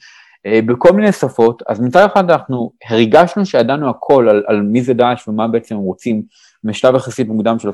אה, 0.46 0.60
בכל 0.66 0.92
מיני 0.92 1.12
שפות, 1.12 1.64
אז 1.68 1.80
מצד 1.80 2.06
אחד 2.06 2.32
אנחנו 2.32 2.72
הרגשנו 2.90 3.46
שידענו 3.46 3.90
הכל 3.90 4.30
על, 4.30 4.44
על 4.48 4.62
מי 4.62 4.82
זה 4.82 4.94
דאעש 4.94 5.28
ומה 5.28 5.48
בעצם 5.48 5.76
הם 5.76 5.82
רוצים 5.82 6.22
משלב 6.64 6.96
יחסית 6.96 7.28
מוקדם 7.28 7.60
של 7.60 7.70
2014-2015, 7.70 7.72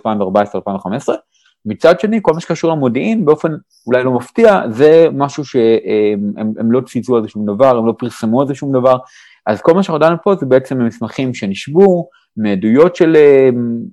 מצד 1.65 1.99
שני, 1.99 2.19
כל 2.21 2.33
מה 2.33 2.39
שקשור 2.39 2.71
למודיעין, 2.71 3.25
באופן 3.25 3.51
אולי 3.87 4.03
לא 4.03 4.11
מפתיע, 4.11 4.61
זה 4.69 5.07
משהו 5.13 5.45
שהם 5.45 6.33
הם, 6.37 6.53
הם 6.59 6.71
לא 6.71 6.81
צייצו 6.81 7.15
על 7.15 7.23
זה 7.23 7.29
שום 7.29 7.45
דבר, 7.45 7.77
הם 7.77 7.85
לא 7.85 7.93
פרסמו 7.97 8.41
על 8.41 8.47
זה 8.47 8.55
שום 8.55 8.71
דבר, 8.71 8.97
אז 9.45 9.61
כל 9.61 9.73
מה 9.73 9.83
שאנחנו 9.83 10.17
פה 10.23 10.35
זה 10.35 10.45
בעצם 10.45 10.85
מסמכים 10.85 11.33
שנשבו, 11.33 12.09
מעדויות 12.37 12.95
של 12.95 13.15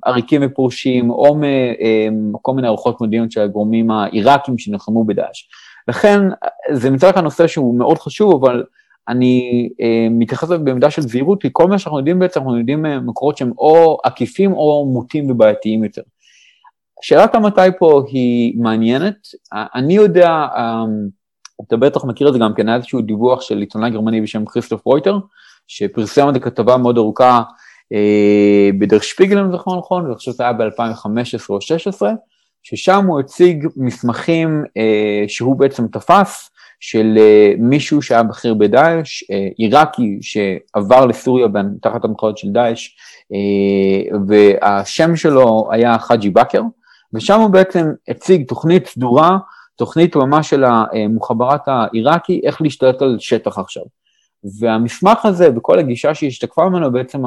עריקים 0.05 0.41
ופורשים, 0.45 1.11
או 1.11 1.39
מכל 2.13 2.53
מיני 2.53 2.69
ארוחות 2.69 3.01
מודיעין 3.01 3.31
של 3.31 3.41
הגורמים 3.41 3.91
העיראקים 3.91 4.59
שנלחמו 4.59 5.05
בדאעש. 5.05 5.49
לכן, 5.89 6.21
זה 6.73 6.91
מצד 6.91 7.09
אחד 7.09 7.23
נושא 7.23 7.47
שהוא 7.47 7.79
מאוד 7.79 7.99
חשוב, 7.99 8.45
אבל 8.45 8.65
אני 9.09 9.69
אה, 9.81 10.07
מתייחס 10.11 10.45
לזה 10.45 10.59
בעמדה 10.59 10.91
של 10.91 11.03
זהירות, 11.03 11.43
כי 11.43 11.49
כל 11.53 11.67
מה 11.67 11.79
שאנחנו 11.79 11.99
יודעים 11.99 12.19
בעצם, 12.19 12.41
אנחנו 12.41 12.59
יודעים 12.59 12.85
מקורות 13.07 13.37
שהם 13.37 13.53
או 13.59 13.99
עקיפים 14.05 14.53
או 14.53 14.87
מוטים 14.93 15.31
ובעייתיים 15.31 15.85
יותר. 15.85 16.03
שאלת 17.03 17.35
המתי 17.35 17.61
פה 17.79 18.03
היא 18.09 18.55
מעניינת, 18.59 19.15
אני 19.53 19.95
יודע, 19.95 20.47
אמ, 20.57 21.09
אתה 21.67 21.77
בטח 21.77 22.05
מכיר 22.05 22.29
את 22.29 22.33
זה 22.33 22.39
גם 22.39 22.55
כן, 22.55 22.69
היה 22.69 22.77
איזשהו 22.77 23.01
דיווח 23.01 23.41
של 23.41 23.59
עיתונאי 23.59 23.91
גרמני 23.91 24.21
בשם 24.21 24.45
כריסטוף 24.45 24.85
רויטר, 24.85 25.19
שפרסם 25.69 26.29
את 26.29 26.37
הכתבה 26.37 26.77
מאוד 26.77 26.99
ארוכה 26.99 27.43
אה, 27.93 28.71
בדר 28.79 29.01
שפיגל, 29.01 29.39
אם 29.39 29.53
זכור 29.53 29.79
נכון, 29.79 30.05
ואני 30.05 30.15
חושב 30.15 30.33
שזה 30.33 30.43
היה 30.43 30.53
ב-2015 30.53 30.61
או 31.49 31.57
2016, 31.57 32.13
ששם 32.63 33.07
הוא 33.07 33.21
הציג 33.21 33.67
מסמכים 33.77 34.65
אה, 34.77 35.25
שהוא 35.29 35.57
בעצם 35.57 35.87
תפס, 35.87 36.51
של 36.81 37.15
אה, 37.19 37.53
מישהו 37.59 38.03
שהיה 38.03 38.23
בכיר 38.23 38.55
בדאעש, 38.55 39.23
אה, 39.31 39.49
עיראקי 39.57 40.19
שעבר 40.21 41.07
לסוריה 41.07 41.47
תחת 41.83 42.05
המחאות 42.05 42.39
של 42.39 42.49
דאעש, 42.53 42.89
אה, 43.33 44.19
והשם 44.29 45.17
שלו 45.17 45.69
היה 45.71 45.99
חאג'י 45.99 46.31
בכר, 46.31 46.63
ושם 47.15 47.41
הוא 47.41 47.51
בעצם 47.51 47.87
הציג 48.09 48.49
תוכנית 48.49 48.87
סדורה, 48.87 49.39
תוכנית 49.77 50.17
ממש 50.17 50.51
של 50.51 50.65
המוחברת 50.65 51.61
העיראקי, 51.67 52.41
איך 52.45 52.63
להשתלט 52.63 53.03
על 53.03 53.17
שטח 53.19 53.59
עכשיו. 53.59 53.83
והמסמך 54.61 55.25
הזה 55.25 55.49
וכל 55.57 55.79
הגישה 55.79 56.15
שהשתקפה 56.15 56.69
ממנו 56.69 56.93
בעצם 56.93 57.23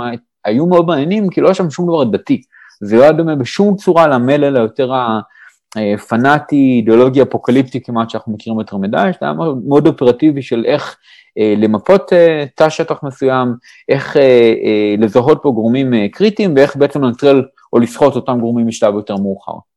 היו 0.45 0.65
מאוד 0.65 0.85
מעניינים, 0.85 1.29
כי 1.29 1.41
לא 1.41 1.47
היה 1.47 1.53
שם 1.53 1.69
שום 1.69 1.87
דבר 1.87 2.03
דתי. 2.03 2.41
זה 2.81 2.95
לא 2.95 3.01
היה 3.01 3.11
דומה 3.11 3.35
בשום 3.35 3.75
צורה 3.75 4.07
למלל 4.07 4.57
היותר 4.57 4.91
הפנאטי, 5.75 6.73
אידיאולוגי 6.77 7.21
אפוקליפטי 7.21 7.81
כמעט 7.83 8.09
שאנחנו 8.09 8.33
מכירים 8.33 8.59
יותר 8.59 8.77
מדי, 8.77 8.97
זה 9.19 9.25
היה 9.25 9.33
מאוד 9.67 9.87
אופרטיבי 9.87 10.41
של 10.41 10.63
איך 10.65 10.97
אה, 11.37 11.53
למפות 11.57 12.13
אה, 12.13 12.45
תא 12.55 12.69
שטח 12.69 13.03
מסוים, 13.03 13.55
איך 13.89 14.17
אה, 14.17 14.95
לזהות 14.97 15.39
פה 15.43 15.51
גורמים 15.51 15.93
קריטיים 16.11 16.53
ואיך 16.55 16.75
בעצם 16.75 17.03
לנטרל 17.03 17.43
או 17.73 17.79
לסחוט 17.79 18.15
אותם 18.15 18.39
גורמים 18.39 18.67
משלב 18.67 18.93
יותר 18.93 19.15
מאוחר. 19.17 19.70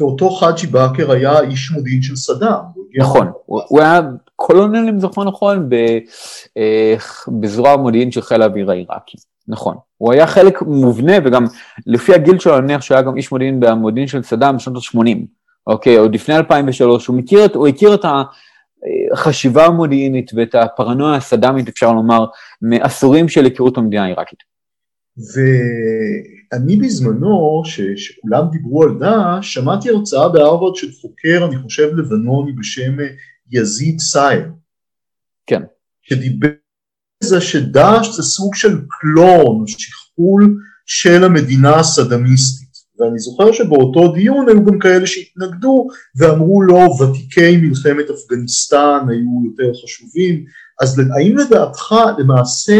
ואותו 0.00 0.30
חאג'י 0.30 0.66
באקר 0.66 1.12
היה 1.12 1.40
איש 1.40 1.70
מודיעין 1.70 2.02
של 2.02 2.16
סדאם. 2.16 2.60
נכון, 2.96 3.32
הוא, 3.46 3.80
היה 3.80 4.00
קולונל, 4.36 4.88
אם 4.88 5.00
זוכר 5.00 5.24
נכון, 5.24 5.68
בזרוע 7.40 7.70
המודיעין 7.70 8.10
של 8.10 8.22
חיל 8.22 8.42
האוויר 8.42 8.70
העיראקי. 8.70 9.16
נכון. 9.48 9.76
הוא 9.96 10.12
היה 10.12 10.26
חלק 10.26 10.62
מובנה, 10.62 11.12
וגם 11.24 11.44
לפי 11.86 12.14
הגיל 12.14 12.38
שלו, 12.38 12.54
אני 12.54 12.62
מניח 12.62 12.82
שהוא 12.82 12.94
היה 12.94 13.02
גם 13.02 13.16
איש 13.16 13.32
מודיעין 13.32 13.60
במודיעין 13.60 14.08
של 14.08 14.22
סדאם 14.22 14.56
בשנות 14.56 14.82
ה-80, 14.82 15.18
אוקיי, 15.66 15.96
עוד 15.96 16.14
לפני 16.14 16.36
2003, 16.36 17.06
הוא, 17.06 17.16
מכיר 17.16 17.40
הוא 17.54 17.68
הכיר 17.68 17.94
את 17.94 18.04
החשיבה 19.12 19.66
המודיעינית 19.66 20.30
ואת 20.34 20.54
הפרנויה 20.54 21.16
הסדאמית, 21.16 21.68
אפשר 21.68 21.92
לומר, 21.92 22.26
מעשורים 22.62 23.28
של 23.28 23.44
היכרות 23.44 23.78
המדינה 23.78 24.04
העיראקית. 24.04 24.51
ואני 25.16 26.76
בזמנו, 26.76 27.62
ש, 27.64 27.80
שכולם 27.96 28.44
דיברו 28.52 28.82
על 28.82 28.98
דאעש, 28.98 29.54
שמעתי 29.54 29.90
הרצאה 29.90 30.28
בהרווארד 30.28 30.76
של 30.76 30.92
חוקר, 30.92 31.46
אני 31.48 31.62
חושב 31.62 31.88
לבנוני 31.96 32.52
בשם 32.52 32.96
יזיד 33.50 34.00
סייר. 34.00 34.48
כן. 35.46 35.62
שדיבר 36.02 36.48
זה 37.24 37.40
שדאעש 37.40 38.08
זה 38.16 38.22
סוג 38.22 38.54
של 38.54 38.78
קלון, 38.88 39.64
שכפול 39.66 40.56
של 40.86 41.24
המדינה 41.24 41.76
הסדמיסטית. 41.76 42.72
ואני 42.98 43.18
זוכר 43.18 43.52
שבאותו 43.52 44.12
דיון 44.12 44.48
היו 44.48 44.64
גם 44.64 44.78
כאלה 44.78 45.06
שהתנגדו 45.06 45.86
ואמרו 46.16 46.62
לא, 46.62 46.78
ותיקי 46.78 47.56
מלחמת 47.56 48.04
אפגניסטן 48.10 49.06
היו 49.08 49.44
יותר 49.44 49.72
חשובים. 49.84 50.44
אז 50.82 50.98
האם 51.16 51.36
לדעתך 51.36 51.94
למעשה 52.18 52.78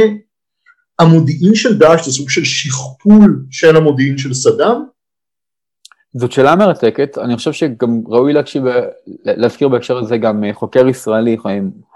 המודיעין 1.02 1.54
של 1.54 1.78
דאעש 1.78 2.04
זה 2.04 2.12
סוג 2.12 2.30
של 2.30 2.44
שכפול 2.44 3.44
של 3.50 3.76
המודיעין 3.76 4.18
של 4.18 4.34
סדאם? 4.34 4.76
זאת 6.14 6.32
שאלה 6.32 6.56
מרתקת, 6.56 7.18
אני 7.18 7.36
חושב 7.36 7.52
שגם 7.52 8.00
ראוי 8.06 8.32
להקשיב, 8.32 8.62
להזכיר 9.24 9.68
בהקשר 9.68 9.98
הזה 9.98 10.16
גם 10.16 10.44
חוקר 10.52 10.88
ישראלי, 10.88 11.36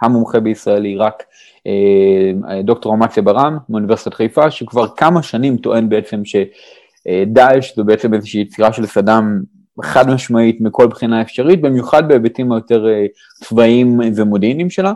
המומחה 0.03 0.41
בישראל 0.41 0.85
רק 0.99 1.23
אה, 1.67 2.63
דוקטור 2.63 2.95
אמציה 2.95 3.23
ברם 3.23 3.59
מאוניברסיטת 3.69 4.15
חיפה, 4.15 4.51
שכבר 4.51 4.87
כמה 4.97 5.23
שנים 5.23 5.57
טוען 5.57 5.89
בעצם 5.89 6.23
שדאעש 6.25 7.77
זו 7.77 7.85
בעצם 7.85 8.15
איזושהי 8.15 8.41
יצירה 8.41 8.73
של 8.73 8.87
סדאם 8.87 9.41
חד 9.83 10.11
משמעית 10.11 10.61
מכל 10.61 10.87
בחינה 10.87 11.23
אפשרית, 11.23 11.61
במיוחד 11.61 12.09
בהיבטים 12.09 12.53
היותר 12.53 12.87
אה, 12.89 13.07
צבאיים 13.45 14.01
ומודיעיניים 14.17 14.71
שלה. 14.71 14.93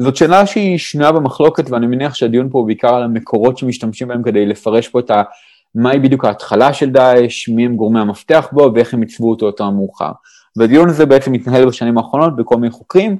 זאת 0.00 0.16
שאלה 0.16 0.46
שהיא 0.46 0.78
שנויה 0.78 1.12
במחלוקת, 1.12 1.70
ואני 1.70 1.86
מניח 1.86 2.14
שהדיון 2.14 2.48
פה 2.50 2.58
הוא 2.58 2.66
בעיקר 2.66 2.94
על 2.94 3.02
המקורות 3.02 3.58
שמשתמשים 3.58 4.08
בהם 4.08 4.22
כדי 4.22 4.46
לפרש 4.46 4.88
פה 4.88 5.00
את 5.00 5.10
ה... 5.10 5.22
מהי 5.74 5.98
בדיוק 5.98 6.24
ההתחלה 6.24 6.72
של 6.72 6.90
דאעש, 6.90 7.48
מי 7.48 7.64
הם 7.64 7.76
גורמי 7.76 8.00
המפתח 8.00 8.48
בו 8.52 8.70
ואיך 8.74 8.94
הם 8.94 9.00
עיצבו 9.00 9.30
אותו 9.30 9.46
יותר 9.46 9.70
מאוחר. 9.70 10.12
והדיון 10.56 10.88
הזה 10.88 11.06
בעצם 11.06 11.32
מתנהל 11.32 11.66
בשנים 11.66 11.98
האחרונות 11.98 12.36
בכל 12.36 12.56
מיני 12.56 12.70
חוקרים, 12.70 13.16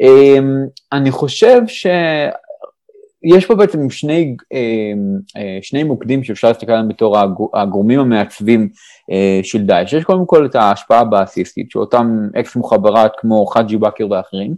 אמ, 0.00 0.64
אני 0.92 1.10
חושב 1.10 1.60
שיש 1.66 3.46
פה 3.46 3.54
בעצם 3.54 3.90
שני, 3.90 4.36
אמ, 4.52 5.18
אה, 5.36 5.58
שני 5.62 5.82
מוקדים 5.82 6.24
שאפשר 6.24 6.48
להסתכל 6.48 6.72
עליהם 6.72 6.88
בתור 6.88 7.18
הגורמים 7.54 8.00
המעצבים 8.00 8.68
אה, 9.10 9.40
של 9.42 9.62
דאעש. 9.62 9.92
יש 9.92 10.04
קודם 10.04 10.26
כל 10.26 10.46
את 10.46 10.54
ההשפעה 10.54 11.00
הבאסיסטית, 11.00 11.70
שאותם 11.70 12.28
אקס 12.40 12.56
מוחברת 12.56 13.12
כמו 13.18 13.46
חאג'י 13.46 13.76
בכר 13.76 14.10
ואחרים, 14.10 14.54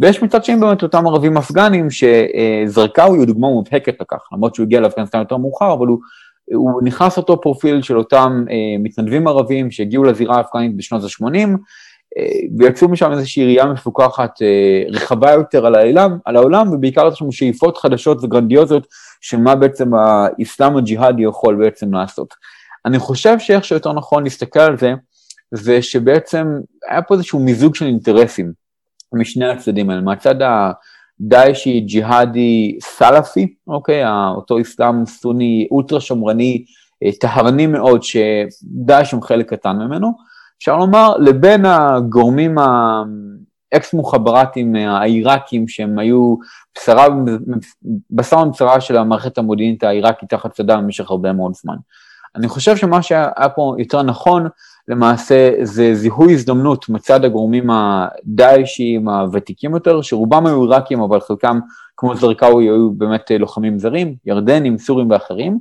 ויש 0.00 0.22
מצד 0.22 0.44
שני 0.44 0.56
באמת 0.56 0.82
אותם 0.82 1.06
ערבים 1.06 1.36
אפגנים 1.36 1.88
שזרקאווי 1.90 3.18
הוא 3.18 3.26
דוגמה 3.26 3.48
מובהקת 3.48 4.00
לכך, 4.00 4.28
למרות 4.32 4.54
שהוא 4.54 4.64
הגיע 4.64 4.80
לאפגניסטן 4.80 5.18
יותר 5.18 5.36
מאוחר, 5.36 5.72
אבל 5.72 5.86
הוא, 5.86 5.98
הוא 6.54 6.82
נכנס 6.84 7.16
לאותו 7.16 7.40
פרופיל 7.40 7.82
של 7.82 7.98
אותם 7.98 8.44
אה, 8.50 8.54
מתנדבים 8.78 9.28
ערבים 9.28 9.70
שהגיעו 9.70 10.04
לזירה 10.04 10.36
האפגנית 10.36 10.76
בשנות 10.76 11.02
ה-80, 11.02 11.48
ויצאו 12.58 12.88
משם 12.88 13.12
איזושהי 13.12 13.44
ראייה 13.44 13.66
מפוקחת 13.66 14.42
אה, 14.42 14.82
רחבה 14.90 15.32
יותר 15.32 15.66
על 15.66 15.74
העולם, 15.74 16.18
על 16.24 16.36
העולם 16.36 16.72
ובעיקר 16.72 17.08
יש 17.12 17.22
לנו 17.22 17.32
שאיפות 17.32 17.76
חדשות 17.76 18.24
וגרנדיוזיות 18.24 18.86
של 19.20 19.36
מה 19.36 19.54
בעצם 19.54 19.90
האסלאם 19.94 20.76
הג'יהאדי 20.76 21.22
יכול 21.22 21.54
בעצם 21.54 21.94
לעשות. 21.94 22.34
אני 22.86 22.98
חושב 22.98 23.38
שאיך 23.38 23.64
שיותר 23.64 23.92
נכון 23.92 24.24
להסתכל 24.24 24.60
על 24.60 24.78
זה, 24.78 24.94
זה 25.54 25.82
שבעצם 25.82 26.46
היה 26.90 27.02
פה 27.02 27.14
איזשהו 27.14 27.40
מיזוג 27.40 27.74
של 27.74 27.86
אינטרסים 27.86 28.65
משני 29.14 29.48
הצדדים 29.48 29.90
האלה, 29.90 30.00
מהצד 30.00 30.34
הדאעשי 30.42 31.80
ג'יהאדי 31.80 32.78
סלאפי, 32.82 33.54
אוקיי, 33.66 34.02
אותו 34.36 34.60
אסלאם 34.60 35.06
סוני 35.06 35.68
אולטרה 35.70 36.00
שמרני, 36.00 36.64
אה, 37.02 37.10
טהרני 37.20 37.66
מאוד, 37.66 38.02
שדאעש 38.02 39.12
הוא 39.12 39.22
חלק 39.22 39.50
קטן 39.50 39.76
ממנו, 39.76 40.12
אפשר 40.58 40.76
לומר, 40.76 41.16
לבין 41.18 41.64
הגורמים 41.64 42.58
האקס 42.58 43.94
מוחברטים 43.94 44.74
העיראקים 44.74 45.68
שהם 45.68 45.98
היו 45.98 46.36
בשרה, 46.78 47.06
בשר 48.10 48.44
מבשרה 48.44 48.80
של 48.80 48.96
המערכת 48.96 49.38
המודיעינית 49.38 49.84
העיראקית 49.84 50.30
תחת 50.30 50.56
סדאם 50.56 50.82
במשך 50.82 51.10
הרבה 51.10 51.32
מאוד 51.32 51.52
זמן. 51.54 51.76
אני 52.36 52.48
חושב 52.48 52.76
שמה 52.76 53.02
שהיה 53.02 53.48
פה 53.54 53.74
יותר 53.78 54.02
נכון 54.02 54.48
למעשה 54.88 55.52
זה 55.62 55.94
זיהוי 55.94 56.32
הזדמנות 56.32 56.88
מצד 56.88 57.24
הגורמים 57.24 57.70
הדאעשיים 57.70 59.08
הוותיקים 59.08 59.74
יותר, 59.74 60.02
שרובם 60.02 60.46
היו 60.46 60.62
עיראקים 60.62 61.00
אבל 61.00 61.20
חלקם 61.20 61.58
כמו 61.96 62.16
זרקאווי 62.16 62.64
היו 62.64 62.90
באמת 62.90 63.30
לוחמים 63.38 63.78
זרים, 63.78 64.14
ירדנים, 64.26 64.78
סורים 64.78 65.10
ואחרים, 65.10 65.58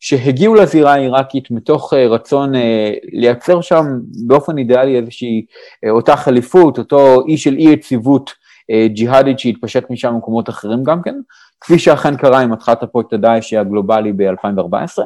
שהגיעו 0.00 0.54
לזירה 0.54 0.92
העיראקית 0.92 1.50
מתוך 1.50 1.94
אה, 1.94 2.06
רצון 2.06 2.54
אה, 2.54 2.92
לייצר 3.12 3.60
שם 3.60 3.84
באופן 4.26 4.58
אידיאלי 4.58 4.96
איזושהי 4.96 5.46
אה, 5.84 5.90
אותה 5.90 6.16
חליפות, 6.16 6.78
אותו 6.78 7.26
אי 7.26 7.38
של 7.38 7.56
אי 7.56 7.70
יציבות 7.70 8.40
ג'יהאדית 8.86 9.38
שהתפשט 9.38 9.90
משם 9.90 10.14
במקומות 10.14 10.48
אחרים 10.48 10.84
גם 10.84 11.02
כן, 11.02 11.14
כפי 11.60 11.78
שאכן 11.78 12.16
קרה 12.16 12.40
עם 12.40 12.52
התחלת 12.52 12.82
הפרויקט 12.82 13.12
הדאעש 13.12 13.52
הגלובלי 13.52 14.12
ב-2014. 14.12 15.02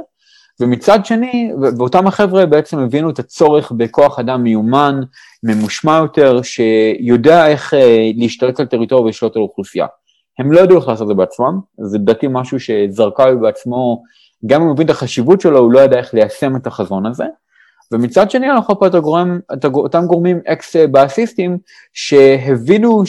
ומצד 0.61 1.07
שני, 1.07 1.53
ואותם 1.79 2.07
החבר'ה 2.07 2.47
בעצם 2.47 2.79
הבינו 2.79 3.11
את 3.11 3.19
הצורך 3.19 3.73
בכוח 3.77 4.19
אדם 4.19 4.43
מיומן, 4.43 5.01
ממושמע 5.43 5.97
יותר, 5.97 6.41
שיודע 6.43 7.47
איך 7.47 7.75
להשתלט 8.17 8.61
על 8.61 8.67
טריטוריה 8.67 9.05
ולשלוט 9.05 9.37
על 9.37 9.43
אוכלוסייה. 9.43 9.87
הם 10.39 10.53
לא 10.53 10.61
ידעו 10.61 10.79
איך 10.79 10.89
לעשות 10.89 11.03
את 11.03 11.09
זה 11.09 11.15
בעצמם, 11.15 11.61
זה 11.79 11.99
לדעתי 11.99 12.27
משהו 12.31 12.61
שזרקאוי 12.61 13.37
בעצמו 13.37 14.03
גם 14.47 14.61
אם 14.61 14.67
הוא 14.67 14.75
מבין 14.75 14.87
את 14.87 14.91
החשיבות 14.91 15.41
שלו, 15.41 15.59
הוא 15.59 15.73
לא 15.73 15.81
ידע 15.81 15.99
איך 15.99 16.15
ליישם 16.15 16.57
את 16.57 16.67
החזון 16.67 17.07
הזה. 17.07 17.25
ומצד 17.93 18.31
שני 18.31 18.51
אנחנו 18.51 18.79
פה 18.79 18.87
את, 18.87 18.95
הגורם, 18.95 19.41
את 19.53 19.65
אותם 19.65 20.07
גורמים 20.07 20.41
אקס-באסיסטים 20.47 21.59
שהבינו 21.93 23.03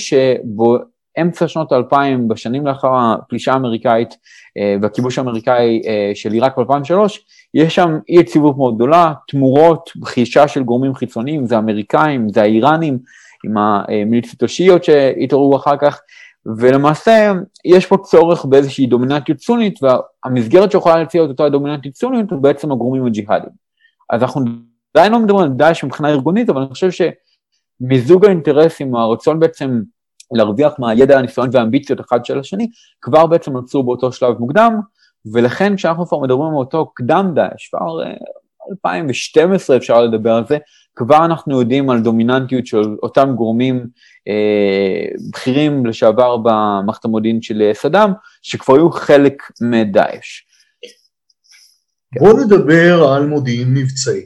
שבאמצע 1.15 1.47
שנות 1.47 1.71
האלפיים, 1.71 2.28
בשנים 2.28 2.67
לאחר 2.67 2.91
הפלישה 2.93 3.54
האמריקאית 3.54 4.17
אה, 4.58 4.75
והכיבוש 4.82 5.17
האמריקאי 5.17 5.82
אה, 5.88 6.12
של 6.15 6.32
עיראק 6.32 6.58
ב-2003, 6.58 6.93
יש 7.54 7.75
שם 7.75 7.99
אי 8.10 8.19
יציבות 8.19 8.58
מאוד 8.58 8.75
גדולה, 8.75 9.13
תמורות, 9.28 9.89
בחישה 9.95 10.47
של 10.47 10.63
גורמים 10.63 10.95
חיצוניים, 10.95 11.47
זה 11.47 11.56
האמריקאים, 11.56 12.30
זה 12.30 12.41
האיראנים, 12.41 12.97
עם 13.45 13.58
המיליציות 13.58 14.43
השיעיות 14.43 14.84
שהתעוררו 14.84 15.56
אחר 15.56 15.78
כך, 15.78 16.01
ולמעשה 16.58 17.34
יש 17.65 17.86
פה 17.86 17.97
צורך 17.97 18.45
באיזושהי 18.45 18.86
דומיננטיות 18.86 19.39
סונית, 19.39 19.80
והמסגרת 19.84 20.71
שיכולה 20.71 20.95
להציע 20.95 21.23
את 21.23 21.30
אותה 21.30 21.49
דומיננטיות 21.49 21.95
סונית 21.95 22.32
הוא 22.32 22.41
בעצם 22.41 22.71
הגורמים 22.71 23.06
הג'יהאדים. 23.06 23.49
אז 24.10 24.21
אנחנו 24.21 24.41
עדיין 24.95 25.12
לא 25.12 25.19
מדברים 25.19 25.43
על 25.43 25.49
דאעש 25.49 25.84
מבחינה 25.84 26.10
ארגונית, 26.10 26.49
אבל 26.49 26.62
אני 26.62 26.69
חושב 26.69 26.89
שמיזוג 26.91 28.25
האינטרסים, 28.25 28.95
הרצון 28.95 29.39
בעצם 29.39 29.82
להרוויח 30.32 30.74
מהידע, 30.80 31.18
הניסיון 31.20 31.50
והאמביציות 31.52 32.02
אחד 32.02 32.26
של 32.26 32.40
השני, 32.40 32.68
כבר 33.02 33.26
בעצם 33.26 33.52
נוצרו 33.52 33.84
באותו 33.84 34.12
שלב 34.12 34.38
מוקדם, 34.40 34.80
ולכן 35.34 35.76
כשאנחנו 35.76 36.08
כבר 36.08 36.20
מדברים 36.20 36.50
על 36.50 36.58
אותו 36.58 36.92
קדם 36.96 37.32
דאעש, 37.36 37.70
כבר 37.70 38.04
2012 38.72 39.78
אפשר 39.78 40.04
לדבר 40.04 40.34
על 40.34 40.44
זה, 40.48 40.58
כבר 40.96 41.26
אנחנו 41.26 41.60
יודעים 41.60 41.90
על 41.90 42.02
דומיננטיות 42.02 42.68
של 42.68 42.96
אותם 43.04 43.36
גורמים 43.36 43.88
אה, 44.28 45.06
בכירים 45.32 45.86
לשעבר 45.86 46.38
במערכת 46.38 47.06
המודיעין 47.06 47.42
של 47.42 47.72
סדאם, 47.74 48.12
שכבר 48.42 48.76
היו 48.76 48.92
חלק 48.92 49.44
מדאעש. 49.62 50.42
בואו 52.20 52.38
נדבר 52.44 53.04
על 53.14 53.26
מודיעין 53.26 53.74
מבצעי. 53.74 54.22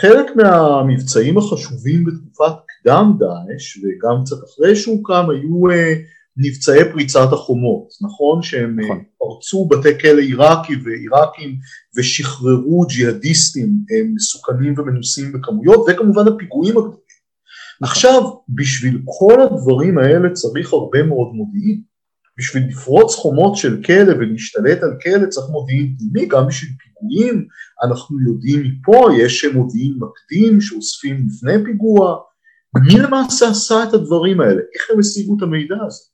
חלק 0.00 0.36
מהמבצעים 0.36 1.38
החשובים 1.38 2.04
בתקופת 2.04 2.52
קדם 2.82 3.12
דאעש 3.18 3.76
וגם 3.76 4.24
קצת 4.24 4.36
אחרי 4.44 4.76
שהוקם 4.76 5.24
היו 5.30 5.70
אה, 5.70 5.94
מבצעי 6.36 6.92
פריצת 6.92 7.32
החומות, 7.32 7.88
נכון? 8.02 8.42
שהם 8.42 8.80
אה, 8.80 8.84
נכון. 8.84 9.02
פרצו 9.18 9.68
בתי 9.68 9.98
כלא 10.00 10.20
עיראקי 10.20 10.74
ועיראקים 10.84 11.56
ושחררו 11.96 12.86
ג'יהאדיסטים 12.88 13.68
אה, 13.92 14.00
מסוכנים 14.14 14.74
ומנוסים 14.78 15.32
בכמויות 15.32 15.86
וכמובן 15.88 16.28
הפיגועים 16.28 16.76
הגדולים. 16.76 17.02
נכון. 17.80 17.92
עכשיו, 17.92 18.22
בשביל 18.48 19.02
כל 19.04 19.40
הדברים 19.40 19.98
האלה 19.98 20.30
צריך 20.30 20.72
הרבה 20.72 21.02
מאוד 21.02 21.28
מודיעין. 21.32 21.82
בשביל 22.38 22.68
לפרוץ 22.68 23.14
חומות 23.14 23.56
של 23.56 23.82
כלא 23.82 24.12
ולהשתלט 24.12 24.82
על 24.82 24.90
כלא 25.02 25.26
צריך 25.26 25.46
מודיעין 25.50 25.96
פנימי, 25.98 26.28
גם 26.28 26.46
בשביל 26.46 26.70
פיגועים, 26.78 27.46
אנחנו 27.84 28.16
יודעים 28.20 28.62
מפה, 28.62 29.08
יש 29.18 29.44
מודיעין 29.44 29.94
מקדים 29.98 30.60
שאוספים 30.60 31.26
לפני 31.26 31.64
פיגוע, 31.64 32.16
מי 32.76 32.98
למעשה 33.02 33.48
עשה 33.48 33.82
את 33.88 33.94
הדברים 33.94 34.40
האלה? 34.40 34.60
איך 34.74 34.90
הם 34.92 34.98
השיגו 34.98 35.36
את 35.36 35.42
המידע 35.42 35.76
הזה? 35.86 36.04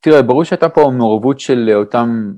תראה, 0.00 0.22
ברור 0.22 0.44
שהייתה 0.44 0.68
פה 0.68 0.90
מעורבות 0.90 1.40
של 1.40 1.70
אותם, 1.74 2.32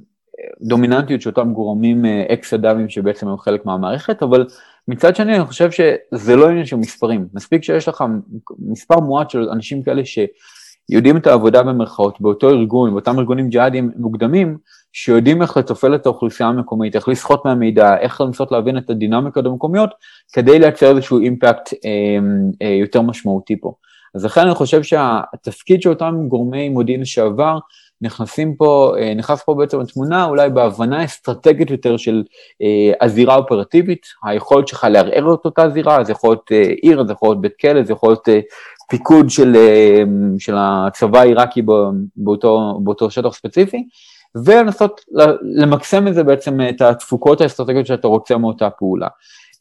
דומיננטיות 0.63 1.23
של 1.23 1.31
אותם 1.31 1.53
גורמים 1.53 2.05
אה, 2.05 2.25
אקס-אדאמים 2.35 2.89
שבעצם 2.89 3.29
היו 3.29 3.39
חלק 3.39 3.67
מהמערכת, 3.67 4.23
אבל 4.23 4.47
מצד 4.89 5.17
שני 5.17 5.37
אני 5.37 5.45
חושב 5.45 5.71
שזה 5.71 6.37
לא 6.37 6.49
עניין 6.49 6.67
של 6.67 6.77
מספרים, 6.77 7.29
מספיק 7.35 7.63
שיש 7.63 7.89
לך 7.89 8.05
מספר 8.59 9.01
מועט 9.01 9.31
של 9.31 9.49
אנשים 9.53 9.83
כאלה 9.83 10.03
שיודעים 10.05 11.17
את 11.17 11.27
העבודה 11.27 11.63
במרכאות 11.63 12.21
באותו 12.21 12.51
ארגון, 12.51 12.91
באותם 12.91 13.19
ארגונים 13.19 13.49
ג'יהאדיים 13.49 13.91
מוקדמים, 13.97 14.59
שיודעים 14.93 15.43
איך 15.43 15.57
לתופעל 15.57 15.95
את 15.95 16.07
האוכלוסייה 16.07 16.49
המקומית, 16.49 16.97
איך 16.97 17.09
לסחוט 17.09 17.45
מהמידע, 17.45 17.97
איך 17.99 18.21
לנסות 18.21 18.53
להבין 18.53 18.79
את 18.79 18.91
הדינמיקות 18.91 19.47
המקומיות, 19.47 19.91
כדי 20.33 20.59
לייצר 20.59 20.91
איזשהו 20.91 21.21
אימפקט 21.21 21.73
אה, 21.85 21.89
אה, 22.63 22.73
יותר 22.73 23.03
משמעותי 23.03 23.61
פה. 23.61 23.75
אז 24.15 24.25
לכן 24.25 24.41
אני 24.41 24.55
חושב 24.55 24.83
שהתפקיד 24.83 25.83
של 25.83 25.89
אותם 25.89 26.15
גורמי 26.29 26.69
מודיעין 26.69 27.01
לשעבר 27.01 27.59
נכנסים 28.01 28.55
פה, 28.55 28.95
אה, 28.99 29.15
נכנס 29.15 29.43
פה 29.43 29.55
בעצם 29.55 29.81
לתמונה 29.81 30.25
אולי 30.25 30.51
בהבנה 30.51 31.05
אסטרטגית 31.05 31.71
יותר 31.71 31.97
של 31.97 32.23
אה, 32.63 32.93
הזירה 33.01 33.35
האופרטיבית, 33.35 34.07
היכולת 34.25 34.69
שלך 34.69 34.87
לערער 34.91 35.35
את 35.35 35.45
אותה 35.45 35.71
זירה, 35.71 36.05
זה 36.05 36.13
יכול 36.13 36.31
להיות 36.31 36.53
אה, 36.53 36.75
עיר, 36.83 37.07
זה 37.07 37.13
יכול 37.13 37.29
להיות 37.29 37.41
בית 37.41 37.53
כלא, 37.61 37.83
זה 37.83 37.93
יכול 37.93 38.11
להיות 38.11 38.29
אה, 38.29 38.41
פיקוד 38.89 39.31
של, 39.31 39.57
אה, 39.57 40.03
של 40.39 40.55
הצבא 40.59 41.21
העיראקי 41.21 41.63
באותו, 42.17 42.81
באותו 42.83 43.11
שטח 43.11 43.35
ספציפי, 43.35 43.85
ולנסות 44.35 45.01
למקסם 45.43 46.09
את 46.09 46.15
זה 46.15 46.25
בעצם, 46.25 46.61
את 46.69 46.81
התפוקות 46.81 47.41
האסטרטגיות 47.41 47.87
שאתה 47.87 48.09
רוצה 48.09 48.37
מאותה 48.37 48.71
פעולה. 48.71 49.09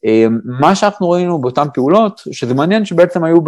אה, 0.04 0.26
מה 0.44 0.74
שאנחנו 0.74 1.10
ראינו 1.10 1.40
באותן 1.40 1.66
פעולות, 1.74 2.22
שזה 2.32 2.54
מעניין 2.54 2.84
שבעצם 2.84 3.24
היו 3.24 3.38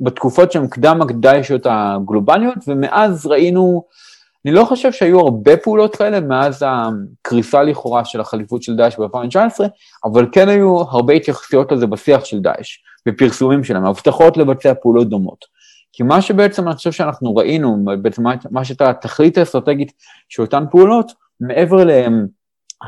בתקופות 0.00 0.52
שהן 0.52 0.68
קדם 0.68 1.02
הקדאיות 1.02 1.66
הגלובליות, 1.70 2.58
ומאז 2.66 3.26
ראינו, 3.26 3.84
אני 4.44 4.54
לא 4.54 4.64
חושב 4.64 4.92
שהיו 4.92 5.20
הרבה 5.20 5.56
פעולות 5.56 5.96
כאלה 5.96 6.20
מאז 6.20 6.64
הקריסה 6.66 7.62
לכאורה 7.62 8.04
של 8.04 8.20
החליפות 8.20 8.62
של 8.62 8.76
דאעש 8.76 8.96
ב-2019, 8.96 9.64
אבל 10.04 10.26
כן 10.32 10.48
היו 10.48 10.80
הרבה 10.80 11.12
התייחסויות 11.12 11.72
לזה 11.72 11.86
בשיח 11.86 12.24
של 12.24 12.40
דאעש, 12.40 12.78
בפרסומים 13.06 13.64
שלהם, 13.64 13.84
הבטחות 13.84 14.36
לבצע 14.36 14.72
פעולות 14.82 15.08
דומות. 15.08 15.55
כי 15.96 16.02
מה 16.02 16.22
שבעצם 16.22 16.68
אני 16.68 16.76
חושב 16.76 16.92
שאנחנו 16.92 17.36
ראינו, 17.36 17.84
בעצם 18.02 18.22
מה 18.50 18.64
שהייתה 18.64 18.90
התכלית 18.90 19.38
האסטרטגית 19.38 19.92
של 20.28 20.42
אותן 20.42 20.64
פעולות, 20.70 21.12
מעבר 21.40 21.84
להם 21.84 22.26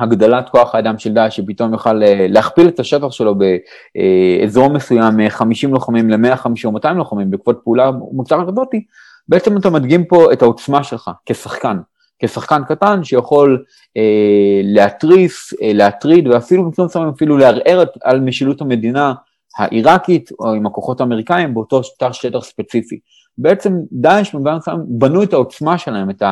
הגדלת 0.00 0.48
כוח 0.48 0.74
האדם 0.74 0.98
של 0.98 1.12
דאעש, 1.12 1.36
שפתאום 1.36 1.72
יוכל 1.72 2.02
אה, 2.02 2.26
להכפיל 2.28 2.68
את 2.68 2.80
השטח 2.80 3.10
שלו 3.10 3.34
באזור 3.34 4.68
מסוים 4.68 5.16
מ-50 5.16 5.68
לוחמים 5.68 6.10
ל-150 6.10 6.64
או 6.64 6.72
200 6.72 6.96
לוחמים 6.96 7.30
בעקבות 7.30 7.60
פעולה 7.64 7.90
מוצרת 8.12 8.48
כזאתי, 8.48 8.84
בעצם 9.28 9.56
אתה 9.56 9.70
מדגים 9.70 10.04
פה 10.04 10.32
את 10.32 10.42
העוצמה 10.42 10.84
שלך 10.84 11.10
כשחקן, 11.26 11.78
כשחקן 12.18 12.62
קטן 12.68 13.04
שיכול 13.04 13.64
אה, 13.96 14.60
להתריס, 14.64 15.54
אה, 15.62 15.70
להטריד 15.74 16.28
ואפילו 16.28 16.64
במקום 16.64 16.84
מסוים 16.84 17.08
אפילו 17.08 17.36
לערער 17.36 17.84
על 18.02 18.20
משילות 18.20 18.60
המדינה 18.60 19.14
העיראקית 19.58 20.30
או 20.40 20.54
עם 20.54 20.66
הכוחות 20.66 21.00
האמריקאים 21.00 21.54
באותו 21.54 21.80
שטח 22.12 22.42
ספציפי. 22.42 22.98
בעצם 23.38 23.72
דאעש 23.92 24.34
במובן 24.34 24.56
מסוים 24.56 24.78
בנו 24.88 25.22
את 25.22 25.32
העוצמה 25.32 25.78
שלהם, 25.78 26.10
את 26.10 26.22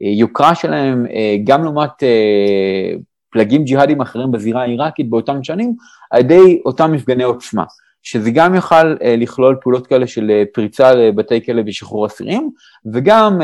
היוקרה 0.00 0.54
שלהם, 0.54 1.06
אה, 1.06 1.36
גם 1.44 1.64
לעומת 1.64 2.02
אה, 2.02 2.92
פלגים 3.30 3.64
ג'יהאדים 3.64 4.00
אחרים 4.00 4.30
בזירה 4.30 4.62
העיראקית 4.62 5.10
באותם 5.10 5.42
שנים, 5.42 5.74
על 6.10 6.20
ידי 6.20 6.60
אותם 6.64 6.92
מפגני 6.92 7.24
עוצמה. 7.24 7.64
שזה 8.02 8.30
גם 8.30 8.54
יוכל 8.54 8.96
אה, 9.02 9.16
לכלול 9.18 9.56
פעולות 9.62 9.86
כאלה 9.86 10.06
של 10.06 10.30
פריצה 10.54 10.94
לבתי 10.94 11.44
כלא 11.44 11.62
ושחרור 11.66 12.06
אסירים, 12.06 12.50
וגם 12.94 13.38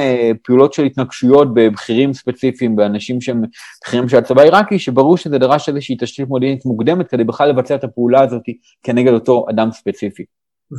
פעולות 0.44 0.72
של 0.72 0.84
התנגשויות 0.84 1.54
בבכירים 1.54 2.12
ספציפיים, 2.12 2.76
באנשים 2.76 3.20
שהם 3.20 3.42
בכירים 3.84 4.08
של 4.08 4.16
הצבא 4.16 4.40
העיראקי, 4.40 4.78
שברור 4.78 5.16
שזה 5.16 5.38
דרש 5.38 5.68
איזושהי 5.68 5.96
תשתית 6.00 6.28
מודיעינית 6.28 6.64
מוקדמת 6.64 7.08
כדי 7.08 7.24
בכלל 7.24 7.48
לבצע 7.48 7.74
את 7.74 7.84
הפעולה 7.84 8.22
הזאת 8.22 8.42
כנגד 8.82 9.12
אותו 9.12 9.46
אדם 9.50 9.68
ספציפי. 9.72 10.24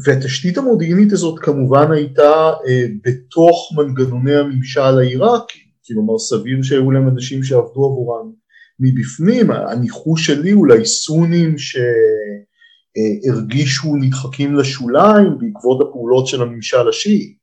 והתשתית 0.06 0.58
המודיעינית 0.58 1.14
הזאת 1.14 1.40
כמובן 1.40 1.92
הייתה 1.92 2.52
אה, 2.68 2.84
בתוך 3.04 3.72
מנגנוני 3.78 4.36
הממשל 4.36 5.00
העיראקי, 5.00 5.60
כלומר 5.88 6.20
סביר 6.20 6.64
שהיו 6.64 6.92
להם 6.92 7.08
אנשים 7.08 7.44
שעבדו 7.44 7.86
עבורם 7.86 8.32
מבפנים, 8.80 9.52
הניחוש 9.52 10.26
שלי 10.26 10.54
אולי 10.54 10.86
סונים 10.86 11.58
שהרגישו 12.96 13.96
נדחקים 13.96 14.56
לשוליים 14.56 15.38
בעקבות 15.40 15.82
הפעולות 15.82 16.28
של 16.28 16.42
הממשל 16.42 16.90
השיעי. 16.90 17.34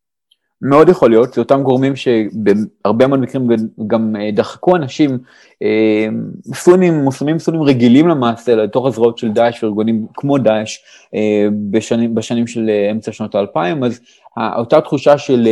מאוד 0.62 0.88
יכול 0.88 1.10
להיות, 1.10 1.34
זה 1.34 1.40
אותם 1.40 1.62
גורמים 1.62 1.92
שבהרבה 1.96 3.06
מאוד 3.06 3.20
מקרים 3.20 3.48
גם 3.86 4.16
אה, 4.16 4.30
דחקו 4.30 4.76
אנשים 4.76 5.18
אה, 5.62 6.06
סונים, 6.54 6.94
מוסלמים 6.94 7.38
סונים 7.38 7.62
רגילים 7.62 8.08
למעשה 8.08 8.54
לתוך 8.54 8.86
הזרועות 8.86 9.18
של 9.18 9.28
דאעש 9.28 9.64
וארגונים 9.64 10.06
כמו 10.14 10.38
דאעש 10.38 10.78
אה, 11.14 11.48
בשנים, 11.70 12.14
בשנים 12.14 12.46
של 12.46 12.70
אמצע 12.90 13.12
שנות 13.12 13.34
האלפיים, 13.34 13.84
אז 13.84 14.00
אותה 14.38 14.80
תחושה 14.80 15.18
של 15.18 15.48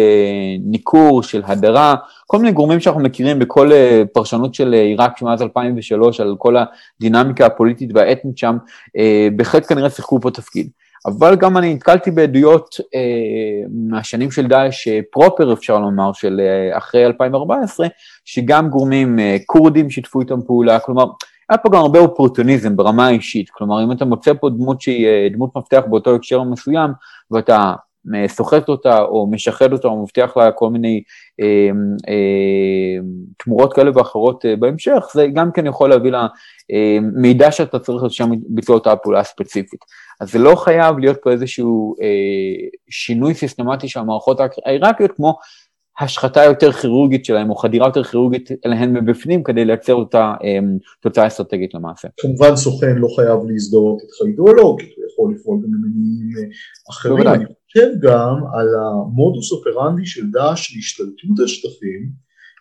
ניכור, 0.64 1.22
של 1.22 1.42
הדרה, 1.46 1.94
כל 2.26 2.38
מיני 2.38 2.52
גורמים 2.52 2.80
שאנחנו 2.80 3.00
מכירים 3.00 3.38
בכל 3.38 3.70
פרשנות 4.12 4.54
של 4.54 4.72
עיראק 4.72 5.22
מאז 5.22 5.42
2003 5.42 6.20
על 6.20 6.34
כל 6.38 6.56
הדינמיקה 6.56 7.46
הפוליטית 7.46 7.90
והאתנית 7.94 8.38
שם, 8.38 8.56
בהחלט 9.36 9.66
כנראה 9.68 9.90
שיחקו 9.90 10.20
פה 10.20 10.30
תפקיד. 10.30 10.68
אבל 11.06 11.36
גם 11.36 11.56
אני 11.56 11.74
נתקלתי 11.74 12.10
בעדויות 12.10 12.76
אה, 12.94 13.66
מהשנים 13.90 14.30
של 14.30 14.46
דאעש 14.46 14.88
אה, 14.88 15.00
פרופר 15.12 15.52
אפשר 15.52 15.78
לומר, 15.78 16.12
של 16.12 16.40
אה, 16.40 16.78
אחרי 16.78 17.06
2014, 17.06 17.86
שגם 18.24 18.68
גורמים 18.68 19.18
אה, 19.18 19.36
כורדים 19.46 19.90
שיתפו 19.90 20.20
איתם 20.20 20.42
פעולה, 20.46 20.78
כלומר, 20.78 21.04
היה 21.50 21.58
פה 21.58 21.68
גם 21.68 21.78
הרבה 21.78 21.98
אופורטוניזם 21.98 22.76
ברמה 22.76 23.06
האישית, 23.06 23.50
כלומר 23.50 23.84
אם 23.84 23.92
אתה 23.92 24.04
מוצא 24.04 24.32
פה 24.40 24.50
דמות 24.50 24.80
שהיא 24.80 25.06
אה, 25.06 25.28
דמות 25.32 25.56
מפתח 25.56 25.82
באותו 25.90 26.14
הקשר 26.14 26.42
מסוים, 26.42 26.90
ואתה 27.30 27.56
אה, 27.56 27.74
סוחט 28.26 28.68
אותה 28.68 29.02
או 29.02 29.26
משחד 29.30 29.72
אותה 29.72 29.88
או 29.88 30.02
מבטיח 30.02 30.36
לה 30.36 30.52
כל 30.52 30.70
מיני 30.70 31.02
אה, 31.40 31.70
אה, 32.08 32.98
תמורות 33.38 33.72
כאלה 33.72 33.90
ואחרות 33.94 34.44
אה, 34.46 34.56
בהמשך, 34.56 35.04
זה 35.14 35.26
גם 35.34 35.52
כן 35.52 35.66
יכול 35.66 35.90
להביא 35.90 36.12
למידע 36.70 37.46
אה, 37.46 37.52
שאתה 37.52 37.78
צריך 37.78 38.04
לשם 38.04 38.30
ביצוע 38.48 38.74
אותה 38.76 38.96
פעולה 38.96 39.24
ספציפית. 39.24 39.80
אז 40.20 40.32
זה 40.32 40.38
לא 40.38 40.54
חייב 40.54 40.98
להיות 40.98 41.16
פה 41.22 41.30
איזשהו 41.30 41.94
אה, 42.02 42.68
שינוי 42.90 43.34
סיסטמטי 43.34 43.88
של 43.88 44.00
המערכות 44.00 44.40
העיראקיות, 44.66 45.12
כמו 45.12 45.38
השחתה 46.00 46.44
יותר 46.44 46.72
כירורגית 46.72 47.24
שלהם, 47.24 47.50
או 47.50 47.56
חדירה 47.56 47.86
יותר 47.86 48.04
כירורגית 48.04 48.50
אליהן 48.66 48.96
מבפנים, 48.96 49.42
כדי 49.42 49.64
לייצר 49.64 49.94
אותה 49.94 50.34
אה, 50.44 50.58
תוצאה 51.00 51.26
אסטרטגית 51.26 51.74
למעשה. 51.74 52.08
כמובן 52.20 52.56
סוכן 52.56 52.96
לא 52.96 53.08
חייב 53.16 53.38
להזדהות 53.46 53.98
את 54.02 54.26
אידיאולוגית, 54.26 54.88
הוא 54.96 55.04
יכול 55.12 55.34
לפעול 55.34 55.58
במניעים 55.62 56.30
אה, 56.38 56.48
אחרים. 56.90 57.59
חושב 57.72 58.00
גם 58.02 58.36
על 58.54 58.68
המודוס 58.80 59.52
אופרנדי 59.52 60.06
של 60.06 60.30
דאעש 60.30 60.76
להשתלטות 60.76 61.44
השטחים, 61.44 62.12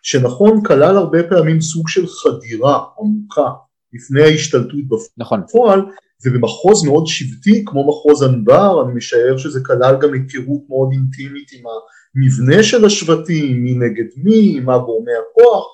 שנכון 0.03 0.63
כלל 0.63 0.97
הרבה 0.97 1.23
פעמים 1.23 1.61
סוג 1.61 1.89
של 1.89 2.07
חדירה 2.07 2.83
עמוקה 2.99 3.49
לפני 3.93 4.21
ההשתלטות 4.21 4.79
נכון. 5.17 5.41
בפועל, 5.41 5.79
נכון. 5.79 5.91
ובמחוז 6.25 6.85
מאוד 6.85 7.07
שבטי 7.07 7.63
כמו 7.65 7.87
מחוז 7.87 8.23
אנבר, 8.23 8.83
אני 8.85 8.93
משער 8.93 9.37
שזה 9.37 9.59
כלל 9.65 9.95
גם 10.01 10.13
היכרות 10.13 10.61
מאוד 10.69 10.89
אינטימית 10.91 11.49
עם 11.53 11.63
המבנה 11.65 12.63
של 12.63 12.85
השבטים, 12.85 13.63
מי 13.63 13.73
נגד 13.73 14.05
מי, 14.23 14.59
מה 14.59 14.77
גורמי 14.77 15.11
הכוח, 15.11 15.65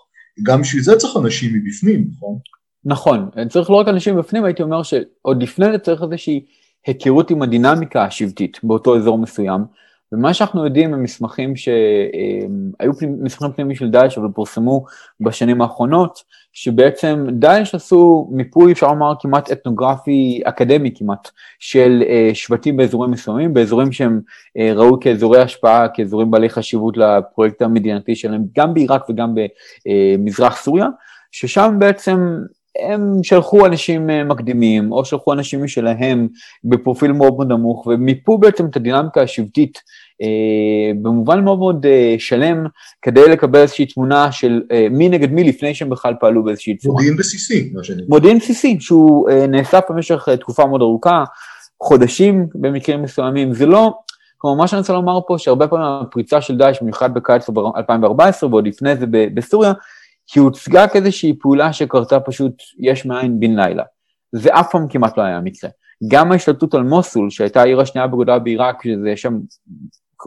גם 0.43 0.61
בשביל 0.61 0.83
זה 0.83 0.95
צריך 0.95 1.17
אנשים 1.17 1.51
מבפנים, 1.53 2.07
נכון? 2.11 2.37
נכון, 2.85 3.29
צריך 3.49 3.69
לא 3.69 3.75
רק 3.75 3.87
אנשים 3.87 4.17
בפנים, 4.17 4.45
הייתי 4.45 4.63
אומר 4.63 4.83
שעוד 4.83 5.43
לפני 5.43 5.65
זה 5.71 5.77
צריך 5.77 6.03
איזושהי 6.03 6.45
היכרות 6.85 7.31
עם 7.31 7.41
הדינמיקה 7.41 8.03
השבטית 8.03 8.59
באותו 8.63 8.97
אזור 8.97 9.17
מסוים, 9.17 9.61
ומה 10.11 10.33
שאנחנו 10.33 10.65
יודעים 10.65 10.93
הם 10.93 11.03
מסמכים 11.03 11.55
שהיו 11.55 12.91
מסמכים 13.21 13.51
פנימיים 13.51 13.75
של 13.75 13.89
דאעש 13.89 14.17
אבל 14.17 14.27
פורסמו 14.35 14.85
בשנים 15.19 15.61
האחרונות, 15.61 16.23
שבעצם 16.53 17.25
דאעש 17.31 17.75
עשו 17.75 18.29
מיפוי 18.31 18.71
אפשר 18.71 18.87
לומר 18.87 19.13
כמעט 19.19 19.51
אתנוגרפי 19.51 20.41
אקדמי 20.45 20.91
כמעט 20.95 21.29
של 21.59 22.03
אה, 22.07 22.29
שבטים 22.33 22.77
באזורים 22.77 23.11
מסוימים, 23.11 23.53
באזורים 23.53 23.91
שהם 23.91 24.21
אה, 24.57 24.73
ראו 24.75 24.99
כאזורי 24.99 25.41
השפעה, 25.41 25.87
כאזורים 25.93 26.31
בעלי 26.31 26.49
חשיבות 26.49 26.97
לפרויקט 26.97 27.61
המדינתי 27.61 28.15
שלהם, 28.15 28.43
גם 28.57 28.73
בעיראק 28.73 29.09
וגם 29.09 29.35
במזרח 29.85 30.57
סוריה, 30.57 30.87
ששם 31.31 31.75
בעצם 31.79 32.17
הם 32.79 33.23
שלחו 33.23 33.65
אנשים 33.65 34.09
אה, 34.09 34.23
מקדימים, 34.23 34.91
או 34.91 35.05
שלחו 35.05 35.33
אנשים 35.33 35.63
משלהם 35.63 36.27
בפרופיל 36.63 37.11
מאוד 37.11 37.33
מאוד 37.33 37.51
נמוך, 37.51 37.87
ומיפו 37.87 38.37
בעצם 38.37 38.65
את 38.65 38.75
הדינמיקה 38.75 39.21
השבטית 39.21 39.81
אה, 40.21 40.91
במובן 41.01 41.43
מאוד 41.43 41.59
מאוד 41.59 41.85
אה, 41.85 42.15
שלם, 42.19 42.65
כדי 43.01 43.29
לקבל 43.29 43.59
איזושהי 43.59 43.85
תמונה 43.85 44.31
של 44.31 44.61
אה, 44.71 44.87
מי 44.91 45.09
נגד 45.09 45.31
מי 45.31 45.43
לפני 45.43 45.75
שהם 45.75 45.89
בכלל 45.89 46.13
פעלו 46.19 46.43
באיזושהי 46.43 46.77
צורה. 46.77 46.95
מודיעין 46.95 47.17
בסיסי, 47.17 47.71
מה 47.73 47.83
שנקרא. 47.83 48.05
מודיעין 48.09 48.37
בסיסי, 48.37 48.77
שהוא 48.79 49.29
אה, 49.29 49.47
נאסף 49.47 49.81
במשך 49.89 50.25
אה, 50.29 50.37
תקופה 50.37 50.65
מאוד 50.65 50.81
ארוכה, 50.81 51.23
חודשים 51.83 52.47
במקרים 52.55 53.03
מסוימים, 53.03 53.53
זה 53.53 53.65
לא... 53.65 53.93
כלומר, 54.37 54.57
מה 54.57 54.67
שאני 54.67 54.79
רוצה 54.79 54.93
לומר 54.93 55.19
פה, 55.27 55.35
שהרבה 55.37 55.67
פעמים 55.67 55.85
הפריצה 55.85 56.41
של 56.41 56.57
דאעש, 56.57 56.81
במיוחד 56.81 57.13
בקיץ 57.13 57.49
2014 57.77 58.49
ועוד 58.49 58.67
לפני 58.67 58.95
זה 58.95 59.05
בסוריה, 59.09 59.73
היא 60.35 60.43
הוצגה 60.43 60.87
כאיזושהי 60.87 61.33
פעולה 61.39 61.73
שקרתה 61.73 62.19
פשוט 62.19 62.53
יש 62.79 63.05
מאין 63.05 63.39
בן 63.39 63.55
לילה. 63.59 63.83
זה 64.31 64.49
אף 64.53 64.71
פעם 64.71 64.87
כמעט 64.87 65.17
לא 65.17 65.23
היה 65.23 65.39
מקרה. 65.39 65.69
גם 66.07 66.31
ההשתלטות 66.31 66.73
על 66.73 66.83
מוסול, 66.83 67.29
שהייתה 67.29 67.61
העיר 67.61 67.81
השנייה 67.81 68.07
בגודלה 68.07 68.39
בעיראק, 68.39 68.83
שזה 68.83 69.13
שם 69.15 69.39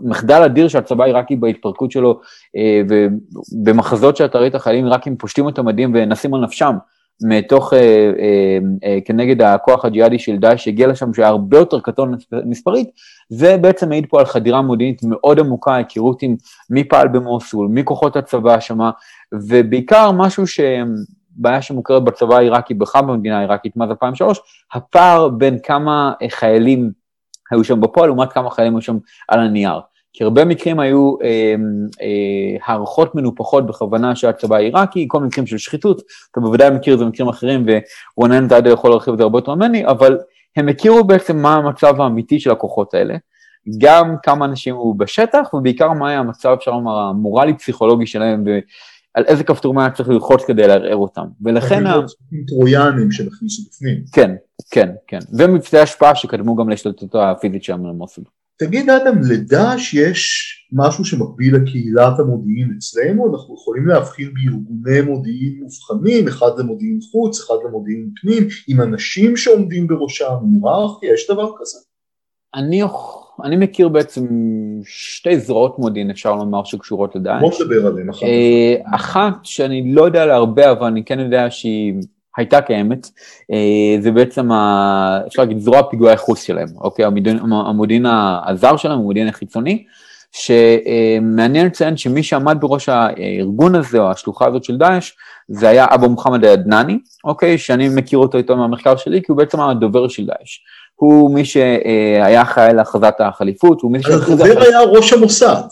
מחדל 0.02 0.42
אדיר 0.42 0.68
שהצבא 0.68 1.04
העיראקי 1.04 1.36
בהתפרקות 1.36 1.90
שלו, 1.90 2.20
אה, 2.56 2.82
ובמחזות 2.88 4.16
שאתה 4.16 4.38
ראית 4.38 4.56
חיילים 4.56 4.84
עיראקים 4.84 5.16
פושטים 5.16 5.48
את 5.48 5.58
המדים 5.58 5.92
ונסים 5.94 6.34
על 6.34 6.40
נפשם, 6.40 6.76
מתוך, 7.22 7.72
אה, 7.72 7.78
אה, 7.78 8.58
אה, 8.84 8.98
כנגד 9.04 9.42
הכוח 9.42 9.84
הג'יהאדי 9.84 10.18
של 10.18 10.36
דאעש 10.36 10.64
שהגיע 10.64 10.86
לשם, 10.86 11.14
שהיה 11.14 11.28
הרבה 11.28 11.58
יותר 11.58 11.80
קטון 11.80 12.14
מספרית, 12.44 12.90
זה 13.28 13.56
בעצם 13.56 13.88
מעיד 13.88 14.06
פה 14.08 14.20
על 14.20 14.26
חדירה 14.26 14.62
מודיעינית 14.62 15.02
מאוד 15.02 15.38
עמוקה, 15.38 15.76
היכרות 15.76 16.22
עם 16.22 16.36
מי 16.70 16.84
פעל 16.84 17.08
במוסול, 17.08 17.68
מי 17.68 17.84
כוחות 17.84 18.16
הצבא 18.16 18.60
שמה, 18.60 18.90
ובעיקר 19.32 20.12
משהו 20.12 20.46
ש... 20.46 20.60
בעיה 21.40 21.62
שמוכרת 21.62 22.04
בצבא 22.04 22.36
העיראקי, 22.36 22.74
בכלל 22.74 23.02
במדינה 23.02 23.38
העיראקית 23.38 23.76
מאז 23.76 23.90
2003, 23.90 24.40
הפער 24.72 25.28
בין 25.28 25.58
כמה 25.62 26.12
חיילים 26.30 26.90
היו 27.50 27.64
שם 27.64 27.80
בפועל 27.80 28.06
לעומת 28.06 28.32
כמה 28.32 28.50
חיילים 28.50 28.74
היו 28.74 28.82
שם 28.82 28.98
על 29.28 29.40
הנייר. 29.40 29.80
כי 30.18 30.24
הרבה 30.24 30.44
מקרים 30.44 30.80
היו 30.80 31.14
אה, 31.22 31.54
אה, 32.00 32.56
הערכות 32.66 33.14
מנופחות 33.14 33.66
בכוונה 33.66 34.16
של 34.16 34.26
הצבא 34.26 34.56
העיראקי, 34.56 35.04
כל 35.08 35.20
מקרים 35.20 35.46
של 35.46 35.58
שחיתות, 35.58 36.02
אתה 36.32 36.40
בוודאי 36.40 36.70
מכיר 36.70 36.94
את 36.94 36.98
זה 36.98 37.04
במקרים 37.04 37.28
אחרים, 37.28 37.66
ורונן 38.16 38.48
דאדה 38.48 38.70
יכול 38.70 38.90
להרחיב 38.90 39.12
את 39.12 39.18
זה 39.18 39.22
הרבה 39.22 39.38
יותר 39.38 39.54
ממני, 39.54 39.86
אבל 39.86 40.18
הם 40.56 40.68
הכירו 40.68 41.04
בעצם 41.04 41.36
מה 41.36 41.54
המצב 41.54 42.00
האמיתי 42.00 42.40
של 42.40 42.50
הכוחות 42.50 42.94
האלה, 42.94 43.16
גם 43.78 44.14
כמה 44.22 44.44
אנשים 44.44 44.74
היו 44.74 44.94
בשטח, 44.94 45.54
ובעיקר 45.54 45.92
מה 45.92 46.08
היה 46.08 46.18
המצב, 46.18 46.48
אפשר 46.58 46.70
לומר, 46.70 46.98
המורלי-פסיכולוגי 46.98 48.06
שלהם, 48.06 48.44
ועל 48.46 49.24
איזה 49.24 49.44
כפתור 49.44 49.80
היה 49.80 49.90
צריך 49.90 50.08
ללחוץ 50.08 50.44
כדי 50.44 50.66
לערער 50.66 50.96
אותם. 50.96 51.24
ולכן... 51.42 51.86
ה... 51.86 51.94
טרויאנים 52.46 53.10
שנכניסו 53.10 53.62
בפנים. 53.68 54.02
כן, 54.12 54.34
כן, 54.70 54.90
כן. 55.06 55.18
ומבצעי 55.38 55.80
השפעה 55.80 56.14
שקדמו 56.14 56.56
גם 56.56 56.68
להשתלטות 56.68 57.14
הפיזית 57.14 57.64
שלהם 57.64 57.86
למוסד. 57.86 58.22
תגיד 58.58 58.90
אדם, 58.90 59.14
לדעש 59.30 59.94
יש 59.94 60.54
משהו 60.72 61.04
שמקביל 61.04 61.56
לקהילת 61.56 62.18
המודיעין 62.18 62.74
אצלנו? 62.78 63.34
אנחנו 63.34 63.54
יכולים 63.54 63.86
להבחין 63.86 64.30
בארגוני 64.34 65.00
מודיעין 65.00 65.60
מובחנים, 65.62 66.28
אחד 66.28 66.50
למודיעין 66.58 66.98
חוץ, 67.12 67.40
אחד 67.40 67.54
למודיעין 67.68 68.10
פנים, 68.20 68.48
עם 68.68 68.80
אנשים 68.80 69.36
שעומדים 69.36 69.86
בראשם, 69.86 70.34
היררכיה, 70.64 71.12
יש 71.14 71.30
דבר 71.30 71.50
כזה? 71.58 71.78
אני, 72.54 72.82
אני 73.44 73.56
מכיר 73.56 73.88
בעצם 73.88 74.26
שתי 74.84 75.38
זרועות 75.40 75.78
מודיעין, 75.78 76.10
אפשר 76.10 76.36
לומר, 76.36 76.64
שקשורות 76.64 77.16
לדעש. 77.16 77.40
בוא 77.40 77.50
נדבר 77.60 77.86
עליהן 77.86 78.08
אחת. 78.08 78.22
אה, 78.22 78.94
אחת 78.94 79.34
שאני 79.42 79.92
לא 79.94 80.02
יודע 80.02 80.22
עליה 80.22 80.36
הרבה, 80.36 80.70
אבל 80.70 80.86
אני 80.86 81.04
כן 81.04 81.20
יודע 81.20 81.50
שהיא 81.50 81.94
הייתה 82.36 82.60
קיימת, 82.60 83.10
אה, 83.52 83.96
זה 84.00 84.10
בעצם, 84.10 84.52
ה, 84.52 85.20
אפשר 85.26 85.42
להגיד, 85.42 85.58
זרוע 85.58 85.82
פיגועי 85.90 86.12
החוץ 86.12 86.42
שלהם, 86.42 86.68
אוקיי? 86.80 87.04
המודיעין, 87.04 87.38
המודיעין 87.38 88.06
הזר 88.46 88.76
שלהם, 88.76 88.98
המודיעין 88.98 89.28
החיצוני, 89.28 89.84
שמעניין 90.32 91.66
לציין 91.66 91.96
שמי 91.96 92.22
שעמד 92.22 92.56
בראש 92.60 92.88
הארגון 92.88 93.74
הזה, 93.74 93.98
או 93.98 94.10
השלוחה 94.10 94.46
הזאת 94.46 94.64
של 94.64 94.76
דאעש, 94.76 95.12
זה 95.48 95.68
היה 95.68 95.86
אבו 95.90 96.08
מוחמד 96.08 96.44
אדנני, 96.44 96.98
אוקיי? 97.24 97.58
שאני 97.58 97.88
מכיר 97.88 98.18
אותו 98.18 98.38
איתו 98.38 98.56
מהמחקר 98.56 98.96
שלי, 98.96 99.22
כי 99.22 99.26
הוא 99.28 99.38
בעצם 99.38 99.60
הדובר 99.60 100.08
של 100.08 100.26
דאעש. 100.26 100.58
הוא 100.94 101.34
מי 101.34 101.44
שהיה 101.44 102.42
אחראי 102.42 102.74
להכרזת 102.74 103.14
החליפות, 103.20 103.80
הוא 103.80 103.92
מי 103.92 104.02
ש... 104.02 104.06
הדובר 104.06 104.60
היה 104.62 104.80
ראש 104.80 105.12
המוסד. 105.12 105.62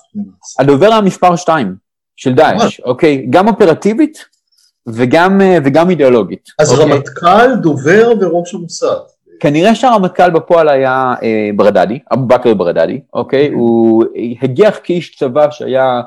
הדובר 0.59 0.87
היה 0.87 1.01
מספר 1.01 1.37
2 1.37 1.75
של 2.17 2.35
דאעש, 2.35 2.81
אוקיי? 2.81 3.27
גם 3.31 3.49
אופרטיבית 3.49 4.36
וגם, 4.89 5.41
וגם 5.65 5.91
אידיאולוגית. 5.91 6.49
אז 6.59 6.73
אוקיי? 6.73 6.93
רמטכ"ל, 6.93 7.55
דובר 7.55 8.13
וראש 8.21 8.55
המוסד. 8.55 8.97
כנראה 9.41 9.75
שהרמטכ"ל 9.75 10.31
בפועל 10.31 10.69
היה 10.69 11.15
אה, 11.23 11.51
ברדדי, 11.57 11.99
אבו 12.13 12.27
בכר 12.27 12.55
ברדדי, 12.55 13.01
אוקיי? 13.13 13.49
הוא 13.49 14.05
הגיח 14.43 14.79
כאיש 14.85 15.17
צבא 15.17 15.51
שהיה, 15.51 16.01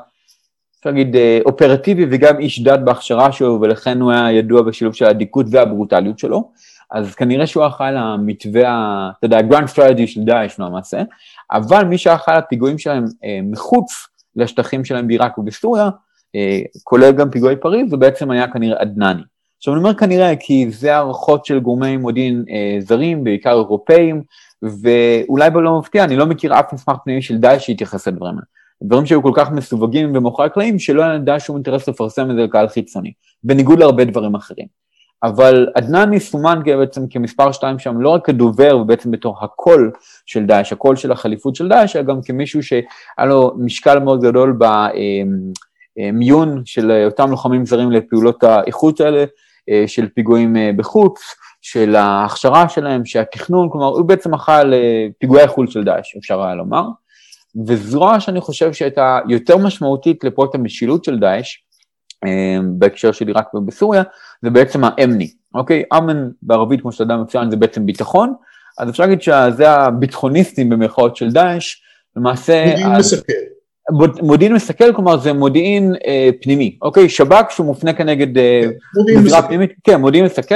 אפשר 0.78 0.90
להגיד, 0.90 1.16
אה, 1.16 1.38
אופרטיבי 1.46 2.06
וגם 2.10 2.38
איש 2.38 2.62
דת 2.62 2.80
בהכשרה 2.80 3.32
שלו, 3.32 3.58
ולכן 3.60 4.00
הוא 4.00 4.12
היה 4.12 4.32
ידוע 4.32 4.62
בשילוב 4.62 4.94
של 4.94 5.04
האדיקות 5.04 5.46
והברוטליות 5.50 6.18
שלו. 6.18 6.50
אז 6.90 7.14
כנראה 7.14 7.46
שהוא 7.46 7.66
אחראי 7.66 7.92
למתווה, 7.92 9.10
אתה 9.18 9.26
יודע, 9.26 9.42
grand 9.42 9.68
strategy 9.68 10.06
של 10.06 10.20
דאעש 10.24 10.58
למעשה, 10.58 11.02
אבל 11.52 11.84
מי 11.84 11.98
שאחראי 11.98 12.38
לפיגועים 12.38 12.78
שלהם 12.78 13.04
אה, 13.24 13.40
מחוץ 13.42 13.92
לשטחים 14.36 14.84
שלהם 14.84 15.06
בעיראק 15.06 15.38
ובסוריה, 15.38 15.84
אה, 15.84 15.90
כולל 16.84 17.12
גם 17.12 17.30
פיגועי 17.30 17.56
פריז, 17.56 17.90
זה 17.90 17.96
בעצם 17.96 18.30
היה 18.30 18.48
כנראה 18.52 18.80
עדנאני. 18.80 19.22
עכשיו 19.58 19.74
אני 19.74 19.82
אומר 19.82 19.94
כנראה 19.94 20.36
כי 20.36 20.70
זה 20.70 20.96
הערכות 20.96 21.44
של 21.44 21.60
גורמי 21.60 21.96
מודיעין 21.96 22.44
אה, 22.50 22.76
זרים, 22.80 23.24
בעיקר 23.24 23.50
אירופאים, 23.52 24.22
ואולי 24.62 25.50
בלא 25.50 25.78
מפתיע, 25.78 26.04
אני 26.04 26.16
לא 26.16 26.26
מכיר 26.26 26.60
אף 26.60 26.72
מסמך 26.72 26.96
פנימי 27.04 27.22
של 27.22 27.38
דאעש 27.38 27.66
שהתייחס 27.66 28.08
לדברים 28.08 28.34
האלה. 28.34 28.44
דברים 28.82 29.06
שהיו 29.06 29.22
כל 29.22 29.32
כך 29.34 29.50
מסווגים 29.50 30.16
ומאחורי 30.16 30.46
הקלעים, 30.46 30.78
שלא 30.78 31.02
היה 31.02 31.14
לדאעש 31.14 31.46
שום 31.46 31.56
אינטרס 31.56 31.88
לפרסם 31.88 32.30
את 32.30 32.36
זה 32.36 32.42
לקהל 32.42 32.68
חיצוני, 32.68 33.12
בניגוד 33.44 33.78
להרבה 33.78 34.04
דברים 34.04 34.34
אחרים. 34.34 34.66
אבל 35.22 35.66
עדנאני 35.74 36.20
סומן 36.20 36.60
בעצם 36.64 37.06
כמספר 37.10 37.52
שתיים 37.52 37.78
שם, 37.78 38.00
לא 38.00 38.08
רק 38.08 38.26
כדובר 38.26 38.78
ובעצם 38.78 39.10
בתור 39.10 39.44
הקול 39.44 39.92
של 40.26 40.46
דאעש, 40.46 40.72
הקול 40.72 40.96
של 40.96 41.12
החליפות 41.12 41.56
של 41.56 41.68
דאעש, 41.68 41.96
אלא 41.96 42.04
גם 42.04 42.22
כמישהו 42.22 42.62
שהיה 42.62 42.82
לו 43.26 43.52
משקל 43.58 43.98
מאוד 43.98 44.22
גדול 44.22 44.52
במיון 46.08 46.62
של 46.64 47.04
אותם 47.06 47.30
לוחמים 47.30 47.66
זרים 47.66 47.90
לפעולות 47.90 48.44
האיכות 48.44 49.00
האלה, 49.00 49.24
אה, 49.70 49.84
של 49.86 50.08
פיגועים 50.14 50.56
אה, 50.56 50.70
בחוץ, 50.76 51.20
של 51.62 51.96
ההכשרה 51.96 52.68
שלהם, 52.68 53.04
שהתכנון, 53.04 53.68
כלומר 53.72 53.86
הוא 53.86 54.04
בעצם 54.04 54.34
אכל 54.34 54.72
אה, 54.72 55.06
פיגועי 55.18 55.42
החו"ל 55.42 55.66
של 55.66 55.84
דאעש, 55.84 56.16
אפשר 56.16 56.42
היה 56.42 56.54
לומר. 56.54 56.84
וזרוע 57.66 58.20
שאני 58.20 58.40
חושב 58.40 58.72
שהייתה 58.72 59.18
יותר 59.28 59.56
משמעותית 59.56 60.24
לפרויקט 60.24 60.54
המשילות 60.54 61.04
של 61.04 61.18
דאעש, 61.18 61.56
בהקשר 62.78 63.12
של 63.12 63.26
עיראק 63.26 63.54
ובסוריה, 63.54 64.02
זה 64.42 64.50
בעצם 64.50 64.84
האמני, 64.84 65.30
אוקיי? 65.54 65.82
אמן 65.96 66.28
בערבית, 66.42 66.80
כמו 66.80 66.92
שאתה 66.92 67.02
יודע 67.02 67.16
מצוין, 67.16 67.50
זה 67.50 67.56
בעצם 67.56 67.86
ביטחון, 67.86 68.34
אז 68.78 68.90
אפשר 68.90 69.02
להגיד 69.02 69.22
שזה 69.22 69.70
הביטחוניסטים 69.70 70.68
במירכאות 70.68 71.16
של 71.16 71.30
דאעש, 71.30 71.76
למעשה... 72.16 72.66
מודיעין 72.66 72.92
מסכל. 72.92 73.32
מודיעין 74.22 74.54
מסכל, 74.54 74.92
כלומר 74.92 75.18
זה 75.18 75.32
מודיעין 75.32 75.94
אה, 76.06 76.30
פנימי, 76.42 76.78
אוקיי? 76.82 77.08
שב"כ 77.08 77.50
שהוא 77.50 77.66
מופנה 77.66 77.92
כנגד... 77.92 78.38
אה, 78.38 78.62
מודיעין 78.96 79.22
מסכל. 79.24 79.42
פנימית, 79.46 79.70
כן, 79.84 80.00
מודיעין 80.00 80.26
מסכל, 80.26 80.54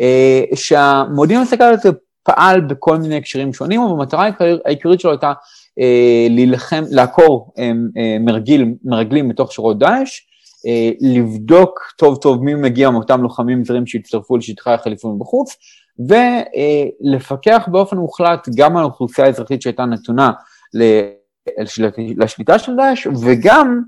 אה, 0.00 0.42
שהמודיעין 0.54 1.42
מסכל 1.42 1.64
הזה 1.64 1.90
פעל 2.22 2.60
בכל 2.60 2.96
מיני 2.96 3.16
הקשרים 3.16 3.52
שונים, 3.52 3.80
אבל 3.80 3.90
המטרה 3.90 4.28
העיקרית 4.64 5.00
שלו 5.00 5.10
הייתה 5.10 5.32
אה, 5.80 6.26
להילחם, 6.30 6.84
לעקור 6.90 7.52
אה, 7.58 7.72
אה, 7.96 8.16
מרגיל, 8.20 8.74
מרגלים 8.84 9.28
מתוך 9.28 9.52
שורות 9.52 9.78
דאעש, 9.78 10.20
אה, 10.66 10.90
לבדוק 11.00 11.80
טוב 11.96 12.16
טוב 12.16 12.44
מי 12.44 12.54
מגיע 12.54 12.90
מאותם 12.90 13.22
לוחמים 13.22 13.64
זרים 13.64 13.86
שהצטרפו 13.86 14.36
לשטחי 14.36 14.70
החליפים 14.70 15.18
בחוץ, 15.18 15.56
ולפקח 16.08 17.68
באופן 17.72 17.96
מוחלט 17.96 18.48
גם 18.56 18.76
על 18.76 18.82
האוכלוסייה 18.82 19.26
האזרחית 19.26 19.62
שהייתה 19.62 19.84
נתונה 19.84 20.30
לשליטה 22.16 22.58
של 22.58 22.76
דאעש, 22.76 23.06
וגם, 23.06 23.82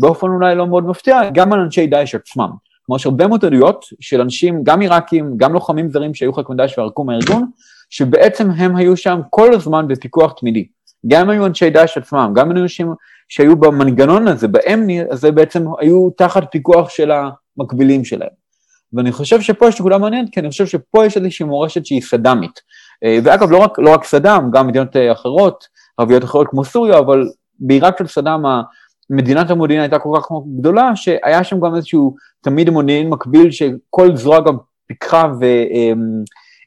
באופן 0.00 0.26
אולי 0.26 0.54
לא 0.54 0.66
מאוד 0.66 0.86
מפתיע, 0.86 1.20
גם 1.34 1.52
על 1.52 1.60
אנשי 1.60 1.86
דאעש 1.86 2.14
עצמם. 2.14 2.50
כלומר 2.86 2.96
יש 2.96 3.06
הרבה 3.06 3.26
מאוד 3.26 3.44
עדויות 3.44 3.84
של 4.00 4.20
אנשים, 4.20 4.64
גם 4.64 4.80
עיראקים, 4.80 5.36
גם 5.36 5.52
לוחמים 5.52 5.90
זרים 5.90 6.14
שהיו 6.14 6.32
חלק 6.32 6.50
מדאעש 6.50 6.78
וערקו 6.78 7.04
מהארגון, 7.04 7.46
שבעצם 7.90 8.50
הם 8.50 8.76
היו 8.76 8.96
שם 8.96 9.20
כל 9.30 9.54
הזמן 9.54 9.88
בפיקוח 9.88 10.32
תמידי. 10.40 10.66
גם 11.06 11.30
היו 11.30 11.46
אנשי 11.46 11.70
דאעש 11.70 11.98
עצמם, 11.98 12.32
גם 12.34 12.50
אנשים 12.50 12.94
שהיו 13.28 13.56
במנגנון 13.56 14.28
הזה, 14.28 14.48
באמני 14.48 15.00
הזה 15.10 15.32
בעצם 15.32 15.64
היו 15.80 16.10
תחת 16.10 16.44
פיקוח 16.50 16.88
של 16.88 17.10
המקבילים 17.58 18.04
שלהם. 18.04 18.42
ואני 18.92 19.12
חושב 19.12 19.40
שפה 19.40 19.68
יש 19.68 19.80
נקודה 19.80 19.98
מעניינת, 19.98 20.28
כי 20.32 20.40
אני 20.40 20.50
חושב 20.50 20.66
שפה 20.66 21.06
יש 21.06 21.16
איזושהי 21.16 21.46
מורשת 21.46 21.86
שהיא 21.86 22.02
סדאמית. 22.02 22.60
אה, 23.04 23.18
ואגב, 23.24 23.50
לא 23.50 23.58
רק, 23.58 23.78
לא 23.78 23.90
רק 23.90 24.04
סדאם, 24.04 24.50
גם 24.50 24.66
מדינות 24.66 24.96
אה, 24.96 25.12
אחרות, 25.12 25.64
ערביות 26.02 26.24
אחרות 26.24 26.46
כמו 26.50 26.64
סוריה, 26.64 26.98
אבל 26.98 27.28
בעיראק 27.60 27.98
של 27.98 28.06
סדאם 28.06 28.42
מדינת 29.10 29.50
המודיעין 29.50 29.80
הייתה 29.82 29.98
כל 29.98 30.18
כך 30.20 30.28
גדולה, 30.58 30.96
שהיה 30.96 31.44
שם 31.44 31.60
גם 31.60 31.74
איזשהו 31.74 32.14
תמיד 32.40 32.70
מודיעין 32.70 33.08
מקביל, 33.08 33.50
שכל 33.50 34.16
זרוע 34.16 34.40
גם 34.40 34.56
פיקחה 34.86 35.32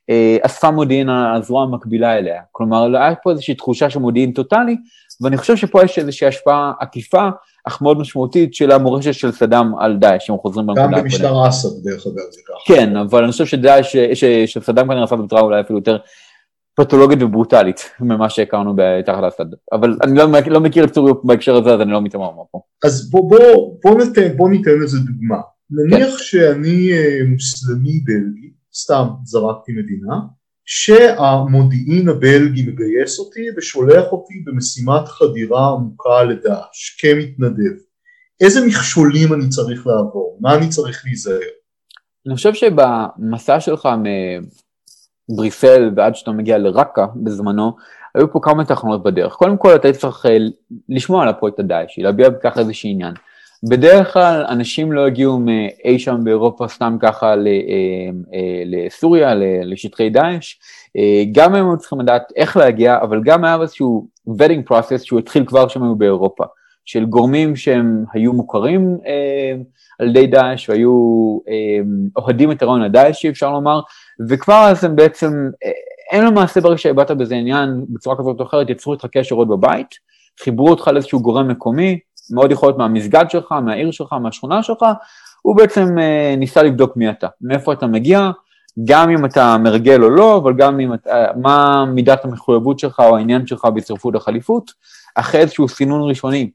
ואספה 0.09 0.67
אה, 0.67 0.71
מודיעין 0.71 1.09
על 1.09 1.41
הזרוע 1.41 1.63
המקבילה 1.63 2.17
אליה. 2.17 2.41
כלומר, 2.51 2.87
לא 2.87 2.97
היה 2.97 3.15
פה 3.15 3.31
איזושהי 3.31 3.55
תחושה 3.55 3.89
של 3.89 3.99
מודיעין 3.99 4.31
טוטאלי, 4.31 4.75
ואני 5.21 5.37
חושב 5.37 5.55
שפה 5.55 5.83
יש 5.83 5.99
איזושהי 5.99 6.27
השפעה 6.27 6.71
עקיפה, 6.79 7.29
אך 7.67 7.81
מאוד 7.81 7.99
משמעותית, 7.99 8.53
של 8.53 8.71
המורשת 8.71 9.13
של 9.13 9.31
סדאם 9.31 9.75
על 9.79 9.97
דאעש, 9.97 10.29
אם 10.29 10.37
חוזרים 10.37 10.69
הקודמת. 10.69 10.97
גם 10.97 11.01
במשטר 11.03 11.47
אסד, 11.47 11.69
דרך 11.83 12.07
אגב, 12.07 12.15
זה 12.31 12.41
ככה. 12.47 12.73
כן, 12.73 12.97
אבל 12.97 13.23
אני 13.23 13.31
חושב 13.31 13.45
שדאעש, 13.45 13.95
שסדאם 14.45 14.87
כנראה 14.87 15.03
עשה 15.03 15.15
בצורה 15.15 15.41
אולי 15.41 15.61
אפילו 15.61 15.79
יותר 15.79 15.97
פתולוגית 16.75 17.21
וברוטלית 17.21 17.91
ממה 17.99 18.29
שהכרנו 18.29 18.75
תחת 19.05 19.23
אסד. 19.27 19.45
אבל 19.71 19.97
אני 20.03 20.17
לא, 20.17 20.25
לא 20.47 20.59
מכיר 20.59 20.83
את 20.83 20.93
סוריה 20.93 21.13
בהקשר 21.23 21.55
הזה, 21.55 21.73
אז 21.73 21.81
אני 21.81 21.91
לא 21.91 22.01
מתאמר 22.01 22.31
מה 22.31 22.43
פה. 22.51 22.61
אז 22.85 23.09
בוא, 23.09 23.29
בוא, 23.29 23.77
בוא, 23.83 24.03
ניתן, 24.03 24.37
בוא 24.37 24.49
ניתן 24.49 24.81
איזה 24.81 24.97
דוגמה. 24.99 25.41
נניח 25.69 26.09
כן. 26.09 26.17
שאני 26.17 26.91
אה, 26.93 27.19
מוסלמי 27.27 27.99
בלגי, 28.05 28.51
סתם 28.73 29.07
זרקתי 29.23 29.71
מדינה, 29.71 30.15
שהמודיעין 30.65 32.09
הבלגי 32.09 32.61
מגייס 32.67 33.19
אותי 33.19 33.41
ושולח 33.57 34.05
אותי 34.11 34.33
במשימת 34.45 35.07
חדירה 35.07 35.69
עמוקה 35.69 36.23
לדאעש 36.23 36.97
כמתנדב. 36.99 37.75
איזה 38.41 38.65
מכשולים 38.65 39.33
אני 39.33 39.49
צריך 39.49 39.87
לעבור? 39.87 40.37
מה 40.41 40.55
אני 40.55 40.69
צריך 40.69 41.01
להיזהר? 41.05 41.39
אני 42.27 42.35
חושב 42.35 42.53
שבמסע 42.53 43.59
שלך 43.59 43.89
מבריסל 45.29 45.91
ועד 45.95 46.15
שאתה 46.15 46.31
מגיע 46.31 46.57
לרקה 46.57 47.05
בזמנו, 47.15 47.71
היו 48.15 48.31
פה 48.31 48.39
כמה 48.43 48.65
תחנות 48.65 49.03
בדרך. 49.03 49.33
קודם 49.33 49.57
כל 49.57 49.75
אתה 49.75 49.93
צריך 49.93 50.25
אה, 50.25 50.37
לשמוע 50.89 51.23
על 51.23 51.29
הפרויקט 51.29 51.59
הדאעשי, 51.59 52.01
להביע 52.01 52.29
בכך 52.29 52.57
איזשהו 52.57 52.89
עניין. 52.89 53.13
בדרך 53.69 54.13
כלל 54.13 54.45
אנשים 54.49 54.91
לא 54.91 55.07
הגיעו 55.07 55.39
מאי 55.39 55.99
שם 55.99 56.23
באירופה 56.23 56.67
סתם 56.67 56.97
ככה 57.01 57.29
אה, 57.29 57.35
אה, 58.33 58.63
לסוריה, 58.65 59.33
לשטחי 59.63 60.09
דאעש, 60.09 60.55
גם 61.31 61.55
הם 61.55 61.69
היו 61.69 61.77
צריכים 61.77 62.01
לדעת 62.01 62.31
איך 62.35 62.57
להגיע, 62.57 62.97
אבל 63.01 63.21
גם 63.23 63.43
היה 63.43 63.57
איזשהו 63.61 64.07
vetting 64.29 64.71
process 64.71 64.97
שהוא 65.03 65.19
התחיל 65.19 65.45
כבר 65.45 65.67
כשהם 65.67 65.83
היו 65.83 65.95
באירופה, 65.95 66.43
של 66.85 67.05
גורמים 67.05 67.55
שהם 67.55 68.03
היו 68.13 68.33
מוכרים 68.33 68.97
על 69.99 70.09
ידי 70.09 70.27
דאעש 70.27 70.69
והיו 70.69 70.91
אוהדים 72.17 72.51
את 72.51 72.61
הרעיון 72.61 72.81
הדאעשי 72.81 73.29
אפשר 73.29 73.51
לומר, 73.51 73.79
וכבר 74.29 74.67
אז 74.69 74.83
הם 74.83 74.95
בעצם, 74.95 75.49
הם 76.11 76.25
למעשה 76.25 76.61
ברגע 76.61 76.77
שהבעת 76.77 77.11
בזה 77.11 77.35
עניין 77.35 77.85
בצורה 77.89 78.17
כזאת 78.17 78.39
או 78.39 78.45
אחרת, 78.45 78.69
יצרו 78.69 78.93
איתך 78.93 79.05
קשר 79.05 79.35
עוד 79.35 79.47
בבית, 79.47 79.87
חיברו 80.43 80.69
אותך 80.69 80.87
לאיזשהו 80.87 81.21
גורם 81.21 81.47
מקומי, 81.47 81.99
מאוד 82.31 82.51
יכול 82.51 82.69
להיות 82.69 82.77
מהמסגד 82.77 83.25
שלך, 83.29 83.51
מהעיר 83.51 83.91
שלך, 83.91 84.13
מהשכונה 84.13 84.63
שלך, 84.63 84.85
הוא 85.41 85.57
בעצם 85.57 85.99
אה, 85.99 86.35
ניסה 86.37 86.63
לבדוק 86.63 86.97
מי 86.97 87.09
אתה, 87.09 87.27
מאיפה 87.41 87.73
אתה 87.73 87.87
מגיע, 87.87 88.31
גם 88.85 89.09
אם 89.09 89.25
אתה 89.25 89.57
מרגל 89.57 90.03
או 90.03 90.09
לא, 90.09 90.37
אבל 90.37 90.53
גם 90.53 90.79
אם 90.79 90.93
אתה, 90.93 91.25
מה 91.41 91.85
מידת 91.85 92.25
המחויבות 92.25 92.79
שלך 92.79 92.99
או 92.99 93.17
העניין 93.17 93.47
שלך 93.47 93.65
בהצטרפות 93.65 94.15
לחליפות, 94.15 94.71
אחרי 95.15 95.41
איזשהו 95.41 95.67
סינון 95.67 96.09
ראשוני, 96.09 96.49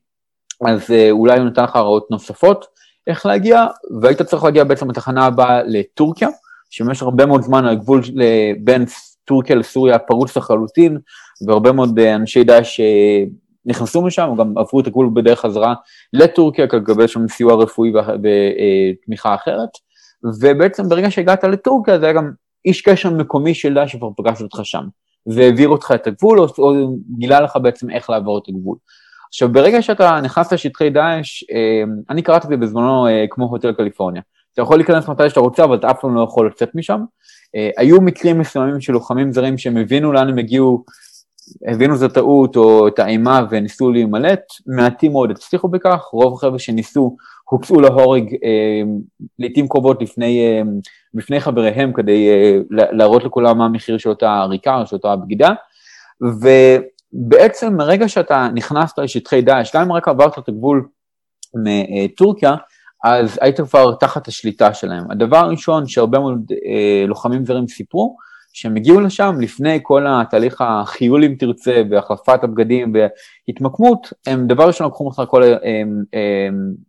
אז 0.66 0.90
אה, 0.90 1.10
אולי 1.10 1.38
הוא 1.38 1.46
נתן 1.46 1.64
לך 1.64 1.76
הרעות 1.76 2.10
נוספות 2.10 2.66
איך 3.06 3.26
להגיע, 3.26 3.66
והיית 4.00 4.22
צריך 4.22 4.44
להגיע 4.44 4.64
בעצם 4.64 4.90
לתחנה 4.90 5.26
הבאה 5.26 5.62
לטורקיה, 5.62 6.28
שבמשך 6.70 7.02
הרבה 7.02 7.26
מאוד 7.26 7.42
זמן 7.42 7.64
הגבול 7.64 8.00
בין 8.58 8.84
טורקיה 9.24 9.56
לסוריה 9.56 9.98
פרוץ 9.98 10.36
לחלוטין, 10.36 10.98
והרבה 11.46 11.72
מאוד 11.72 11.98
אה, 11.98 12.14
אנשי 12.14 12.44
דאעש 12.44 12.80
אה, 12.80 13.24
נכנסו 13.66 14.02
משם, 14.02 14.30
גם 14.38 14.58
עברו 14.58 14.80
את 14.80 14.86
הגבול 14.86 15.10
בדרך 15.14 15.40
חזרה 15.40 15.74
לטורקיה, 16.12 16.66
כדי 16.66 16.80
לקבל 16.80 17.06
שם 17.06 17.28
סיוע 17.28 17.54
רפואי 17.54 17.92
ותמיכה 17.94 19.34
אחרת, 19.34 19.68
ובעצם 20.40 20.88
ברגע 20.88 21.10
שהגעת 21.10 21.44
לטורקיה 21.44 21.98
זה 21.98 22.04
היה 22.04 22.14
גם 22.14 22.30
איש 22.64 22.82
קשר 22.82 23.10
מקומי 23.10 23.54
של 23.54 23.74
דאעש 23.74 23.92
שכבר 23.92 24.10
פגש 24.16 24.42
אותך 24.42 24.60
שם, 24.62 24.84
והעביר 25.26 25.68
אותך 25.68 25.92
את 25.94 26.06
הגבול, 26.06 26.40
או, 26.40 26.46
או 26.58 26.96
גילה 27.18 27.40
לך 27.40 27.58
בעצם 27.62 27.90
איך 27.90 28.10
לעבור 28.10 28.38
את 28.38 28.48
הגבול. 28.48 28.76
עכשיו, 29.28 29.52
ברגע 29.52 29.82
שאתה 29.82 30.20
נכנס 30.22 30.52
לשטחי 30.52 30.90
דאעש, 30.90 31.42
אה, 31.42 31.82
אני 32.10 32.22
קראתי 32.22 32.44
את 32.44 32.50
זה 32.50 32.56
בזמנו 32.56 33.06
אה, 33.06 33.24
כמו 33.30 33.44
הוטל 33.44 33.72
קליפורניה. 33.72 34.22
אתה 34.52 34.62
יכול 34.62 34.76
להיכנס 34.76 35.08
מתי 35.08 35.28
שאתה 35.30 35.40
רוצה, 35.40 35.64
אבל 35.64 35.76
אתה 35.76 35.90
אף 35.90 36.00
פעם 36.00 36.14
לא 36.14 36.20
יכול 36.20 36.46
לצאת 36.46 36.74
משם. 36.74 37.00
אה, 37.56 37.70
היו 37.78 38.00
מקרים 38.00 38.38
מסוימים 38.38 38.80
של 38.80 38.92
לוחמים 38.92 39.32
זרים 39.32 39.58
שהם 39.58 39.76
הבינו 39.76 40.12
לאן 40.12 40.28
הם 40.28 40.38
הגיעו 40.38 40.84
הבינו 41.66 41.96
זו 41.96 42.08
טעות 42.08 42.56
או 42.56 42.88
את 42.88 42.98
האימה 42.98 43.46
וניסו 43.50 43.90
להימלט, 43.90 44.42
מעטים 44.66 45.12
מאוד 45.12 45.30
הצליחו 45.30 45.68
בכך, 45.68 46.00
רוב 46.12 46.34
החבר'ה 46.34 46.58
שניסו 46.58 47.16
הוצאו 47.50 47.80
להורג 47.80 48.34
אה, 48.44 48.82
לעיתים 49.38 49.68
קרובות 49.68 50.02
לפני, 50.02 50.40
אה, 50.40 50.62
לפני 51.14 51.40
חבריהם 51.40 51.92
כדי 51.92 52.28
אה, 52.28 52.58
להראות 52.70 53.24
לכולם 53.24 53.58
מה 53.58 53.64
המחיר 53.64 53.98
של 53.98 54.08
אותה 54.08 54.30
עריקה 54.30 54.80
או 54.80 54.86
של 54.86 54.96
אותה 54.96 55.16
בגידה, 55.16 55.50
ובעצם 56.20 57.76
מרגע 57.76 58.08
שאתה 58.08 58.48
נכנסת 58.54 58.98
לשטחי 58.98 59.42
דאעש, 59.42 59.76
גם 59.76 59.82
אם 59.82 59.92
רק 59.92 60.08
עברת 60.08 60.38
את 60.38 60.48
הגבול 60.48 60.88
מטורקיה, 61.54 62.54
אז 63.04 63.38
היית 63.40 63.60
כבר 63.60 63.94
תחת 63.94 64.28
השליטה 64.28 64.74
שלהם. 64.74 65.10
הדבר 65.10 65.36
הראשון 65.36 65.86
שהרבה 65.86 66.18
מאוד 66.18 66.52
אה, 66.66 67.06
לוחמים 67.06 67.44
זרים 67.44 67.68
סיפרו, 67.68 68.16
שהם 68.52 68.76
הגיעו 68.76 69.00
לשם 69.00 69.34
לפני 69.40 69.78
כל 69.82 70.06
התהליך 70.08 70.60
החיול 70.60 71.24
אם 71.24 71.34
תרצה 71.38 71.82
והחלפת 71.90 72.44
הבגדים 72.44 72.92
והתמקמות, 73.48 74.12
הם 74.26 74.46
דבר 74.46 74.66
ראשון 74.66 74.86
לקחו 74.86 75.04
ממך 75.04 75.22
כל 75.28 75.42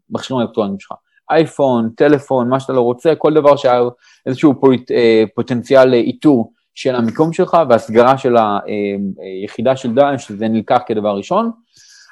המכשירים 0.10 0.42
האלקטרוניים 0.42 0.80
שלך. 0.80 0.92
אייפון, 1.32 1.90
טלפון, 1.96 2.50
מה 2.50 2.60
שאתה 2.60 2.74
לא 2.74 2.82
רוצה, 2.82 3.16
כל 3.16 3.34
דבר 3.34 3.56
שהיה 3.56 3.82
איזשהו 4.26 4.60
פוט, 4.62 4.92
אה, 4.92 5.24
פוטנציאל 5.36 5.94
איתור 5.94 6.54
של 6.76 6.96
המיקום 6.96 7.34
שלך 7.34 7.58
והסגרה 7.70 8.18
של 8.18 8.36
היחידה 8.38 9.76
של 9.76 9.94
דאעש, 9.94 10.28
שזה 10.28 10.48
נלקח 10.48 10.82
כדבר 10.88 11.18
ראשון. 11.18 11.52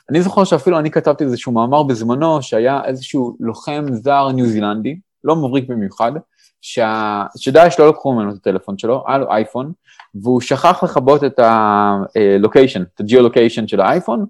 אני 0.10 0.22
זוכר 0.22 0.44
שאפילו 0.44 0.80
אני 0.80 0.92
כתבתי 0.92 1.24
איזשהו 1.24 1.52
מאמר 1.52 1.84
בזמנו, 1.84 2.42
שהיה 2.42 2.82
איזשהו 2.86 3.38
לוחם 3.40 3.86
זר 3.92 4.32
ניו 4.32 4.46
זילנדי, 4.46 4.96
לא 5.24 5.36
מבריק 5.36 5.70
במיוחד, 5.70 6.12
שה... 6.62 7.24
שדאעש 7.38 7.80
לא 7.80 7.90
לקחו 7.90 8.14
ממנו 8.14 8.32
את 8.32 8.36
הטלפון 8.36 8.78
שלו, 8.78 9.04
היה 9.08 9.18
לו 9.18 9.32
אייפון, 9.32 9.72
והוא 10.16 10.42
שכח 10.42 10.84
לכבות 10.84 11.24
את 11.24 11.40
הלוקיישן, 11.40 12.82
את 12.96 13.00
הגיאו-לוקיישן 13.00 13.68
של 13.68 13.82
האייפון, 13.82 14.26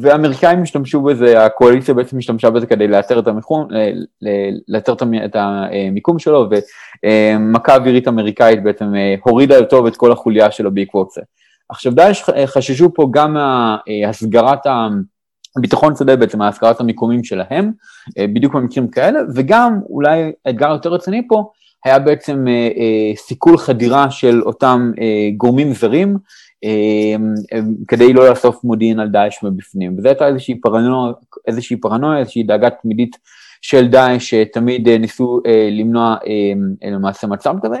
והאמריקאים 0.00 0.62
השתמשו 0.62 1.00
בזה, 1.00 1.44
הקואליציה 1.44 1.94
בעצם 1.94 2.18
השתמשה 2.18 2.50
בזה 2.50 2.66
כדי 2.66 2.88
לאתר 2.88 3.18
את, 3.18 3.26
המיקום, 3.26 3.68
לאתר 4.68 4.92
את 5.24 5.36
המיקום 5.36 6.18
שלו, 6.18 6.48
ומכה 7.06 7.76
אווירית 7.76 8.08
אמריקאית 8.08 8.62
בעצם 8.62 8.94
אה, 8.94 9.14
הורידה 9.24 9.58
אותו 9.58 9.84
ואת 9.84 9.96
כל 9.96 10.12
החוליה 10.12 10.50
שלו 10.50 10.74
בעקבות 10.74 11.10
זה. 11.10 11.20
עכשיו 11.70 11.94
דאעש 11.94 12.22
חששו 12.46 12.94
פה 12.94 13.08
גם 13.12 13.36
מהסגרת 13.36 14.66
הביטחון 15.56 15.96
שדה 15.96 16.16
בעצם, 16.16 16.38
מהסגרת 16.38 16.80
המיקומים 16.80 17.24
שלהם, 17.24 17.72
אה, 18.18 18.26
בדיוק 18.26 18.54
במקרים 18.54 18.88
כאלה, 18.88 19.20
וגם 19.34 19.80
אולי 19.88 20.32
אתגר 20.48 20.70
יותר 20.70 20.90
רציני 20.92 21.28
פה, 21.28 21.50
היה 21.84 21.98
בעצם 21.98 22.48
אה, 22.48 22.52
אה, 22.52 23.16
סיכול 23.16 23.58
חדירה 23.58 24.10
של 24.10 24.42
אותם 24.42 24.92
אה, 25.00 25.30
גורמים 25.36 25.72
זרים, 25.72 26.16
אה, 26.64 26.70
אה, 27.52 27.60
כדי 27.88 28.12
לא 28.12 28.30
לאסוף 28.30 28.64
מודיעין 28.64 29.00
על 29.00 29.08
דאעש 29.08 29.42
מבפנים. 29.42 29.98
וזו 29.98 30.08
הייתה 30.08 30.28
איזושהי 30.28 30.60
פרנויה, 30.60 31.12
איזושהי 31.46 31.76
פרנויה, 31.76 32.18
איזושהי 32.18 32.42
דאגה 32.42 32.70
תמידית 32.70 33.16
של 33.62 33.88
דאעש, 33.88 34.34
שתמיד 34.34 34.88
אה, 34.88 34.98
ניסו 34.98 35.40
אה, 35.46 35.68
למנוע 35.72 36.16
אה, 36.26 36.52
אה, 36.84 36.90
למעשה 36.90 37.26
מצב 37.26 37.54
כזה. 37.62 37.76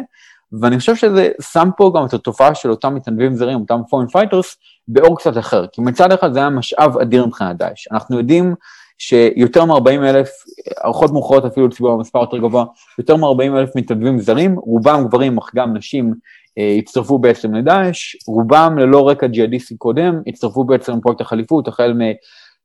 ואני 0.60 0.78
חושב 0.78 0.96
שזה 0.96 1.28
שם 1.52 1.68
פה 1.76 1.92
גם 1.96 2.06
את 2.06 2.14
התופעה 2.14 2.54
של 2.54 2.70
אותם 2.70 2.94
מתנדבים 2.94 3.34
זרים, 3.34 3.60
אותם 3.60 3.80
foreign 3.90 4.06
fighters, 4.06 4.56
באור 4.88 5.18
קצת 5.18 5.38
אחר. 5.38 5.66
כי 5.66 5.80
מצד 5.80 6.12
אחד 6.12 6.32
זה 6.32 6.38
היה 6.38 6.50
משאב 6.50 6.98
אדיר 6.98 7.26
מבחינת 7.26 7.56
דאעש. 7.56 7.88
אנחנו 7.92 8.18
יודעים 8.18 8.54
שיותר 8.98 9.64
מ-40 9.64 9.90
אלף, 9.90 10.28
הערכות 10.76 11.10
מאוחרות 11.10 11.44
אפילו 11.44 11.68
ינקבו 11.68 11.96
במספר 11.96 12.20
יותר 12.20 12.38
גבוה, 12.38 12.64
יותר 12.98 13.16
מ-40 13.16 13.58
אלף 13.58 13.76
מתנדבים 13.76 14.20
זרים, 14.20 14.58
רובם 14.58 15.04
גברים 15.08 15.38
אך 15.38 15.50
גם 15.54 15.76
נשים 15.76 16.14
אה, 16.58 16.76
הצטרפו 16.78 17.18
בעצם 17.18 17.54
לדאעש, 17.54 18.16
רובם 18.26 18.78
ללא 18.78 19.08
רקע 19.08 19.26
ג'יהאדיסטי 19.26 19.76
קודם, 19.76 20.20
הצטרפו 20.26 20.64
בעצם 20.64 20.96
לפרויקט 20.96 21.20
החליפות, 21.20 21.68
החל 21.68 21.92
מ... 21.92 22.00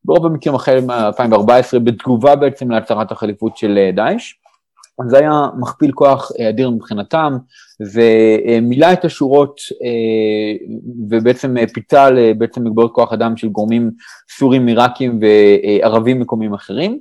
ברוב 0.05 0.25
המקרים 0.25 0.55
החל 0.55 0.79
מ-2014, 0.81 1.79
בתגובה 1.83 2.35
בעצם 2.35 2.71
להצהרת 2.71 3.11
החליפות 3.11 3.57
של 3.57 3.77
אה, 3.77 3.91
דאעש. 3.91 4.33
זה 5.07 5.17
היה 5.17 5.47
מכפיל 5.59 5.91
כוח 5.91 6.31
אדיר 6.49 6.69
מבחינתם, 6.69 7.37
ומילא 7.93 8.93
את 8.93 9.05
השורות 9.05 9.61
ובעצם 11.09 11.55
פיצל 11.73 12.33
בעצם 12.37 12.63
מגבלות 12.63 12.91
כוח 12.93 13.13
אדם 13.13 13.37
של 13.37 13.47
גורמים 13.47 13.91
סורים, 14.37 14.67
עיראקים 14.67 15.19
וערבים 15.21 16.19
מקומיים 16.19 16.53
אחרים. 16.53 16.99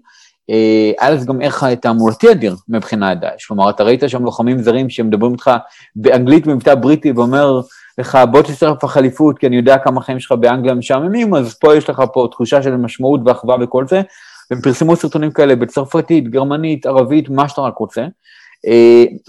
היה 1.00 1.10
לזה 1.10 1.26
גם 1.26 1.40
ערך 1.42 1.64
תעמולתי 1.64 2.30
אדיר 2.30 2.56
מבחינת 2.68 3.20
דאעש, 3.20 3.46
כלומר 3.46 3.70
אתה 3.70 3.84
ראית 3.84 4.02
שם 4.06 4.24
לוחמים 4.24 4.62
זרים 4.62 4.90
שמדברים 4.90 5.32
איתך 5.32 5.50
באנגלית 5.96 6.46
במבטא 6.46 6.74
בריטי 6.74 7.12
ואומר 7.12 7.60
לך 7.98 8.18
בוא 8.30 8.42
תצטרף 8.42 8.84
לחליפות 8.84 9.38
כי 9.38 9.46
אני 9.46 9.56
יודע 9.56 9.78
כמה 9.78 10.00
חיים 10.00 10.20
שלך 10.20 10.32
באנגליה 10.32 10.74
משעממים, 10.74 11.34
אז 11.34 11.54
פה 11.54 11.76
יש 11.76 11.90
לך 11.90 12.02
פה 12.12 12.28
תחושה 12.30 12.62
של 12.62 12.76
משמעות 12.76 13.20
ואחווה 13.24 13.56
וכל 13.60 13.86
זה, 13.86 14.02
והם 14.50 14.60
פרסמו 14.60 14.96
סרטונים 14.96 15.30
כאלה 15.30 15.56
בצרפתית, 15.56 16.28
גרמנית, 16.28 16.86
ערבית, 16.86 17.28
מה 17.28 17.48
שאתה 17.48 17.60
רק 17.60 17.78
רוצה. 17.78 18.06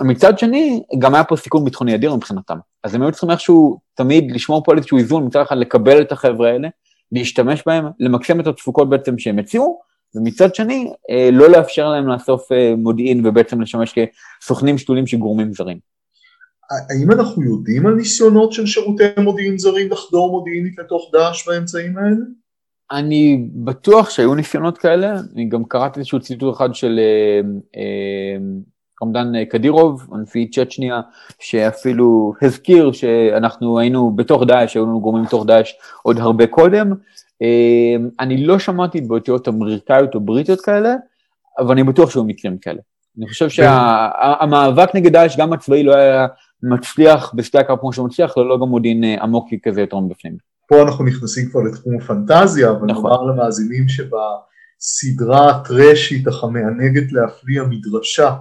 מצד 0.01 0.39
שני, 0.39 0.84
גם 0.99 1.16
היה 1.16 1.24
פה 1.24 1.36
סיכון 1.36 1.66
ביטחוני 1.66 1.95
אדיר 1.95 2.16
מבחינתם, 2.16 2.57
אז 2.84 2.95
הם 2.95 3.01
היו 3.01 3.11
צריכים 3.11 3.32
איכשהו 3.32 3.80
תמיד 3.93 4.32
לשמור 4.32 4.63
פה 4.63 4.72
על 4.72 4.78
איזשהו 4.78 4.97
איזון, 4.97 5.26
מצד 5.26 5.41
אחד 5.41 5.57
לקבל 5.57 6.01
את 6.01 6.11
החבר'ה 6.11 6.49
האלה, 6.49 6.68
להשתמש 7.11 7.63
בהם, 7.66 7.86
למקסם 7.99 8.39
את 8.39 8.47
התפוקות 8.47 8.89
בעצם 8.89 9.18
שהם 9.18 9.39
הציעו, 9.39 9.80
ומצד 10.16 10.55
שני, 10.55 10.91
אה, 11.09 11.30
לא 11.32 11.49
לאפשר 11.49 11.89
להם 11.89 12.07
לאסוף 12.07 12.51
אה, 12.51 12.74
מודיעין 12.78 13.26
ובעצם 13.26 13.61
לשמש 13.61 13.93
כסוכנים 13.93 14.78
שתולים 14.78 15.07
של 15.07 15.18
גורמים 15.18 15.53
זרים. 15.53 15.78
האם 16.89 17.11
אנחנו 17.11 17.43
יודעים 17.43 17.88
על 17.88 17.93
ניסיונות 17.93 18.53
של 18.53 18.66
שירותי 18.66 19.03
מודיעין 19.18 19.57
זרים 19.57 19.91
לחדור 19.91 20.32
מודיעינית 20.32 20.80
לתוך 20.80 21.09
דאעש 21.13 21.47
באמצעים 21.47 21.97
האלה? 21.97 22.16
אני 22.91 23.47
בטוח 23.53 24.09
שהיו 24.09 24.36
ניסיונות 24.36 24.77
כאלה, 24.77 25.13
אני 25.36 25.45
גם 25.49 25.63
קראתי 25.65 25.99
איזשהו 25.99 26.19
ציטוט 26.19 26.55
אחד 26.55 26.75
של 26.75 26.99
רמדאן 29.03 29.36
אה, 29.36 29.45
קדירוב, 29.45 30.07
הנשיא 30.11 30.47
צ'צ'ניה, 30.51 31.01
שאפילו 31.39 32.33
הזכיר 32.41 32.91
שאנחנו 32.91 33.79
היינו 33.79 34.11
בתוך 34.15 34.43
דאעש, 34.43 34.75
היו 34.75 34.86
לנו 34.86 35.01
גורמים 35.01 35.23
בתוך 35.23 35.45
דאעש 35.45 35.73
עוד 36.03 36.19
הרבה 36.19 36.47
קודם, 36.47 36.93
אני 38.19 38.45
לא 38.45 38.59
שמעתי 38.59 38.97
התבטאויות 38.97 39.47
אמריקאיות 39.47 40.15
או 40.15 40.19
בריטיות 40.19 40.61
כאלה, 40.61 40.95
אבל 41.59 41.71
אני 41.71 41.83
בטוח 41.83 42.09
שהיו 42.09 42.23
מקרים 42.23 42.57
כאלה. 42.57 42.79
אני 43.17 43.27
חושב 43.27 43.49
שהמאבק 43.49 44.95
נגד 44.95 45.11
דאעש, 45.11 45.38
גם 45.38 45.53
הצבאי, 45.53 45.83
לא 45.83 45.95
היה 45.95 46.27
מצליח 46.63 47.33
בשתי 47.36 47.57
הקרב 47.57 47.77
כמו 47.79 47.93
שהוא 47.93 48.07
מצליח, 48.07 48.38
ללא 48.38 48.57
גם 48.61 48.67
מודיעין 48.67 49.03
אה, 49.03 49.23
עמוק 49.23 49.49
כזה 49.63 49.81
יותר 49.81 49.99
מבפנים. 49.99 50.55
פה 50.68 50.82
אנחנו 50.82 51.05
נכנסים 51.05 51.49
כבר 51.49 51.61
לתחום 51.61 51.97
הפנטזיה, 51.97 52.70
אבל 52.70 52.88
נכון. 52.88 53.11
נאמר 53.11 53.24
למאזינים 53.24 53.86
שבסדרה 53.88 55.49
הטרשית 55.49 56.28
אך 56.28 56.43
המענגת 56.43 57.11
להפליא 57.11 57.61
המדרשה 57.61 58.36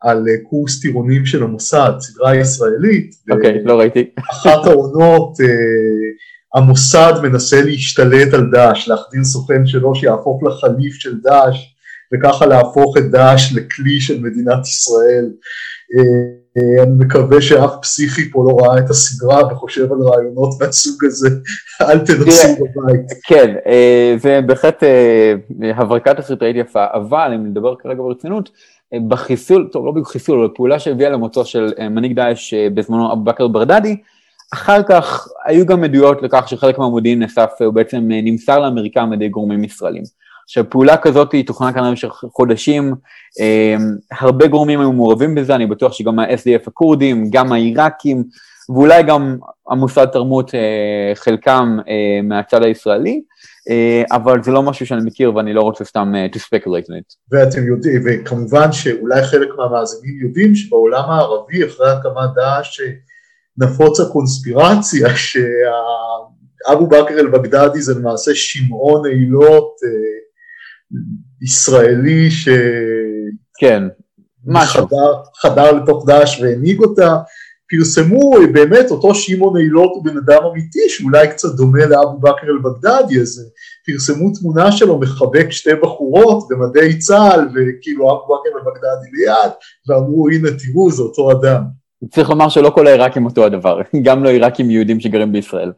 על 0.00 0.24
אה, 0.28 0.34
קורס 0.50 0.80
טירונים 0.80 1.26
של 1.26 1.42
המוסד, 1.42 1.92
סדרה 2.00 2.36
ישראלית. 2.36 3.10
אוקיי, 3.30 3.56
okay, 3.56 3.68
לא 3.68 3.78
ראיתי. 3.78 4.10
אחת 4.30 4.66
העונות, 4.66 5.40
אה, 5.40 5.46
המוסד 6.54 7.12
מנסה 7.22 7.62
להשתלט 7.62 8.34
על 8.34 8.50
דאעש, 8.50 8.88
להחדיר 8.88 9.24
סוכן 9.24 9.66
שלו 9.66 9.94
שיהפוך 9.94 10.42
לחליף 10.42 10.94
של 10.94 11.20
דאעש, 11.20 11.56
וככה 12.14 12.46
להפוך 12.46 12.96
את 12.98 13.10
דאעש 13.10 13.52
לכלי 13.52 14.00
של 14.00 14.20
מדינת 14.20 14.66
ישראל. 14.66 15.30
אה, 16.56 16.82
אני 16.82 17.04
מקווה 17.04 17.40
שאף 17.40 17.70
פסיכי 17.82 18.30
פה 18.30 18.44
לא 18.48 18.56
ראה 18.64 18.78
את 18.78 18.90
הסדרה 18.90 19.52
וחושב 19.52 19.92
על 19.92 19.98
רעיונות 19.98 20.54
מהסוג 20.60 21.04
הזה, 21.04 21.28
אל 21.88 21.98
תנסו 21.98 22.48
בבית. 22.54 23.06
כן, 23.26 23.54
אה, 23.66 24.14
זה 24.18 24.40
בהחלט 24.46 24.82
אה, 24.82 25.34
הברקת 25.74 26.16
תסריטאית 26.16 26.56
יפה, 26.56 26.84
אבל 26.94 27.32
אם 27.34 27.46
נדבר 27.46 27.74
כרגע 27.76 28.02
ברצינות, 28.02 28.50
בחיסול, 29.08 29.68
טוב 29.72 29.86
לא 29.86 29.92
בדיוק 29.92 30.08
חיסול, 30.08 30.38
אבל 30.38 30.48
פעולה 30.54 30.78
שהביאה 30.78 31.10
למוצאו 31.10 31.44
של 31.44 31.72
מנהיג 31.90 32.16
דאעש 32.16 32.54
בזמנו 32.54 33.12
אבו 33.12 33.24
בכר 33.24 33.48
ברדדי, 33.48 33.96
אחר 34.54 34.82
כך 34.82 35.28
היו 35.44 35.66
גם 35.66 35.84
עדויות 35.84 36.22
לכך 36.22 36.48
שחלק 36.48 36.78
מהמודיעין 36.78 37.18
נאסף, 37.18 37.50
הוא 37.60 37.74
בעצם 37.74 37.98
נמסר 38.08 38.58
לאמריקאים 38.58 39.06
על 39.06 39.12
ידי 39.12 39.28
גורמים 39.28 39.64
ישראלים. 39.64 40.02
עכשיו 40.48 40.70
פעולה 40.70 40.96
כזאת 40.96 41.32
היא 41.32 41.46
תוכנה 41.46 41.72
כנראה 41.72 41.90
במשך 41.90 42.08
חודשים, 42.08 42.94
אמ, 43.40 43.96
הרבה 44.20 44.46
גורמים 44.46 44.80
היו 44.80 44.92
מעורבים 44.92 45.34
בזה, 45.34 45.54
אני 45.54 45.66
בטוח 45.66 45.92
שגם 45.92 46.18
ה-SDF 46.18 46.66
הכורדים, 46.66 47.30
גם 47.30 47.52
העיראקים, 47.52 48.24
ואולי 48.68 49.02
גם 49.02 49.36
המוסד 49.70 50.06
תרמות 50.06 50.54
אה, 50.54 51.14
חלקם 51.14 51.76
אה, 51.88 52.22
מהצד 52.22 52.62
הישראלי, 52.62 53.22
אה, 53.70 54.02
אבל 54.16 54.42
זה 54.42 54.50
לא 54.50 54.62
משהו 54.62 54.86
שאני 54.86 55.00
מכיר 55.04 55.36
ואני 55.36 55.52
לא 55.52 55.60
רוצה 55.60 55.84
סתם 55.84 56.12
to 56.32 56.38
speculate 56.38 56.86
on 56.86 56.94
it. 57.00 57.14
ואתם 57.32 57.66
יודעים, 57.66 58.02
וכמובן 58.06 58.72
שאולי 58.72 59.22
חלק 59.22 59.48
מהמאזינים 59.56 60.20
יודעים 60.20 60.54
שבעולם 60.54 61.10
הערבי 61.10 61.66
אחרי 61.66 61.90
הקמת 61.90 62.34
דאעש 62.34 62.80
נפוץ 63.58 64.00
הקונספירציה 64.00 65.08
שאבו 65.26 66.86
בכר 66.86 67.18
אל-בגדדי 67.18 67.80
זה 67.80 67.94
למעשה 67.94 68.30
שמעון 68.34 69.06
אילות 69.06 69.76
ישראלי 71.42 72.30
ש... 72.30 72.48
כן, 73.60 73.82
משהו. 74.46 74.86
חדר, 74.86 75.12
חדר 75.36 75.72
לתוך 75.72 76.06
דאעש 76.06 76.40
והנהיג 76.40 76.80
אותה, 76.80 77.16
פרסמו 77.70 78.32
באמת 78.52 78.90
אותו 78.90 79.14
שמעון 79.14 79.56
אילות 79.56 79.90
הוא 79.94 80.04
בן 80.04 80.16
אדם 80.16 80.42
אמיתי 80.52 80.88
שאולי 80.88 81.28
קצת 81.28 81.48
דומה 81.48 81.86
לאבו 81.86 82.18
בכר 82.18 82.46
אל-בגדדי, 82.46 83.20
אז 83.20 83.52
פרסמו 83.86 84.32
תמונה 84.40 84.72
שלו 84.72 84.98
מחבק 85.00 85.46
שתי 85.50 85.74
בחורות 85.82 86.48
במדי 86.50 86.98
צה"ל 86.98 87.48
וכאילו 87.48 88.10
אבו 88.10 88.24
בכר 88.24 88.58
אל-בגדדי 88.58 89.10
ליד 89.12 89.52
ואמרו 89.88 90.28
הנה 90.28 90.48
תראו 90.48 90.90
זה 90.90 91.02
אותו 91.02 91.32
אדם. 91.32 91.62
צריך 92.10 92.30
לומר 92.30 92.48
שלא 92.48 92.70
כל 92.70 92.86
העיראקים 92.86 93.24
אותו 93.24 93.44
הדבר, 93.44 93.80
גם 94.06 94.24
לא 94.24 94.28
עיראקים 94.28 94.70
יהודים 94.70 95.00
שגרים 95.00 95.32
בישראל. 95.32 95.72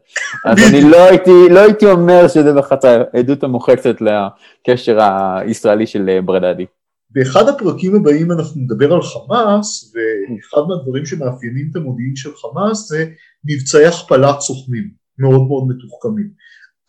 אז 0.45 0.57
אני 0.69 0.81
לא 0.91 0.97
הייתי, 0.97 1.49
לא 1.49 1.59
הייתי 1.59 1.85
אומר 1.85 2.27
שזה 2.27 2.53
בחצי 2.53 2.87
העדות 2.87 3.43
המוחצת 3.43 3.95
לקשר 4.01 4.97
הישראלי 5.01 5.87
של 5.87 6.09
אה, 6.09 6.21
ברדדי. 6.21 6.65
באחד 7.13 7.47
הפרקים 7.47 7.95
הבאים 7.95 8.31
אנחנו 8.31 8.61
נדבר 8.61 8.93
על 8.93 9.01
חמאס, 9.01 9.93
ואחד 9.93 10.61
מהדברים 10.67 11.05
שמאפיינים 11.05 11.67
את 11.71 11.75
המודיעין 11.75 12.15
של 12.15 12.29
חמאס 12.35 12.87
זה 12.89 13.05
מבצעי 13.45 13.85
הכפלת 13.85 14.39
סוכנים, 14.39 14.91
מאוד 15.19 15.47
מאוד 15.47 15.63
מתוחכמים. 15.67 16.29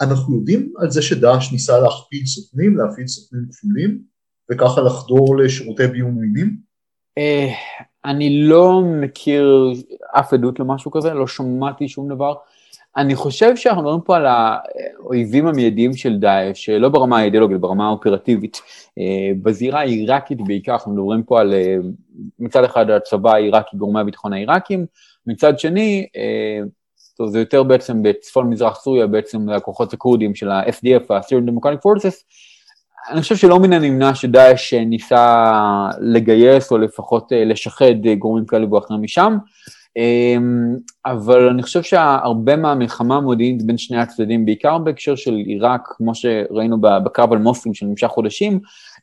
אנחנו 0.00 0.36
יודעים 0.36 0.72
על 0.78 0.90
זה 0.90 1.02
שדאעש 1.02 1.52
ניסה 1.52 1.80
להכפיל 1.80 2.26
סוכנים, 2.26 2.76
להפעיל 2.76 3.06
סוכנים 3.06 3.44
כפולים, 3.52 4.02
וככה 4.52 4.80
לחדור 4.80 5.36
לשירותי 5.36 5.86
ביון 5.86 6.14
מינים? 6.14 6.56
אה, 8.06 8.10
אני 8.10 8.42
לא 8.42 8.80
מכיר 8.84 9.72
אף 10.12 10.32
עדות 10.32 10.60
למשהו 10.60 10.90
כזה, 10.90 11.14
לא 11.14 11.26
שמעתי 11.26 11.88
שום 11.88 12.08
דבר. 12.08 12.34
אני 12.96 13.14
חושב 13.14 13.56
שאנחנו 13.56 13.82
מדברים 13.82 14.00
פה 14.00 14.16
על 14.16 14.26
האויבים 14.26 15.46
המיידיים 15.46 15.94
של 15.94 16.18
דאעש, 16.18 16.68
לא 16.68 16.88
ברמה 16.88 17.18
האידיאולוגית, 17.18 17.60
ברמה 17.60 17.86
האופרטיבית. 17.86 18.60
אה, 18.98 19.30
בזירה 19.42 19.80
העיראקית 19.80 20.38
בעיקר, 20.46 20.72
אנחנו 20.72 20.92
מדברים 20.92 21.22
פה 21.22 21.40
על 21.40 21.54
אה, 21.54 21.76
מצד 22.38 22.64
אחד 22.64 22.90
הצבא 22.90 23.32
העיראקי, 23.32 23.76
גורמי 23.76 24.00
הביטחון 24.00 24.32
העיראקים, 24.32 24.86
מצד 25.26 25.58
שני, 25.58 26.06
טוב, 27.16 27.28
זה 27.28 27.38
יותר 27.38 27.62
בעצם 27.62 28.02
בצפון 28.02 28.50
מזרח 28.50 28.80
סוריה, 28.80 29.06
בעצם 29.06 29.48
הכוחות 29.48 29.92
הכורדים 29.92 30.34
של 30.34 30.50
ה-SDF, 30.50 31.14
ה-Syrian 31.14 31.50
Democratic 31.50 31.86
Forces, 31.86 32.14
אני 33.10 33.22
חושב 33.22 33.36
שלא 33.36 33.58
מן 33.58 33.72
הנמנע 33.72 34.14
שדאעש 34.14 34.74
ניסה 34.74 35.54
לגייס 36.00 36.72
או 36.72 36.78
לפחות 36.78 37.32
אה, 37.32 37.44
לשחד 37.44 38.06
אה, 38.06 38.14
גורמים 38.14 38.46
כאלה 38.46 38.74
ואחרים 38.74 39.02
משם, 39.02 39.36
אמ, 39.96 40.76
אבל 41.06 41.48
אני 41.48 41.62
חושב 41.62 41.82
שהרבה 41.82 42.56
מהמלחמה 42.56 43.16
המודיעינית 43.16 43.66
בין 43.66 43.78
שני 43.78 43.98
הצדדים, 43.98 44.44
בעיקר 44.44 44.78
בהקשר 44.78 45.16
של 45.16 45.34
עיראק, 45.34 45.80
כמו 45.84 46.14
שראינו 46.14 46.80
בקרב 46.80 47.32
על 47.32 47.38
מוסלמים 47.38 47.74
שנמשך 47.74 48.06
חודשים, 48.06 48.60